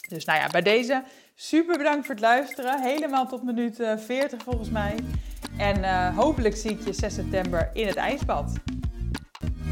Dus 0.09 0.25
nou 0.25 0.39
ja, 0.39 0.49
bij 0.49 0.63
deze 0.63 1.03
super 1.35 1.77
bedankt 1.77 2.07
voor 2.07 2.15
het 2.15 2.25
luisteren. 2.25 2.83
Helemaal 2.83 3.27
tot 3.27 3.43
minuut 3.43 3.81
uh, 3.81 3.97
40 3.97 4.43
volgens 4.43 4.71
mij. 4.71 4.95
En 5.59 6.15
hopelijk 6.15 6.57
zie 6.57 6.71
ik 6.71 6.85
je 6.85 6.93
6 6.93 7.15
september 7.15 7.71
in 7.73 7.87
het 7.87 7.97
ijsbad. 7.97 8.53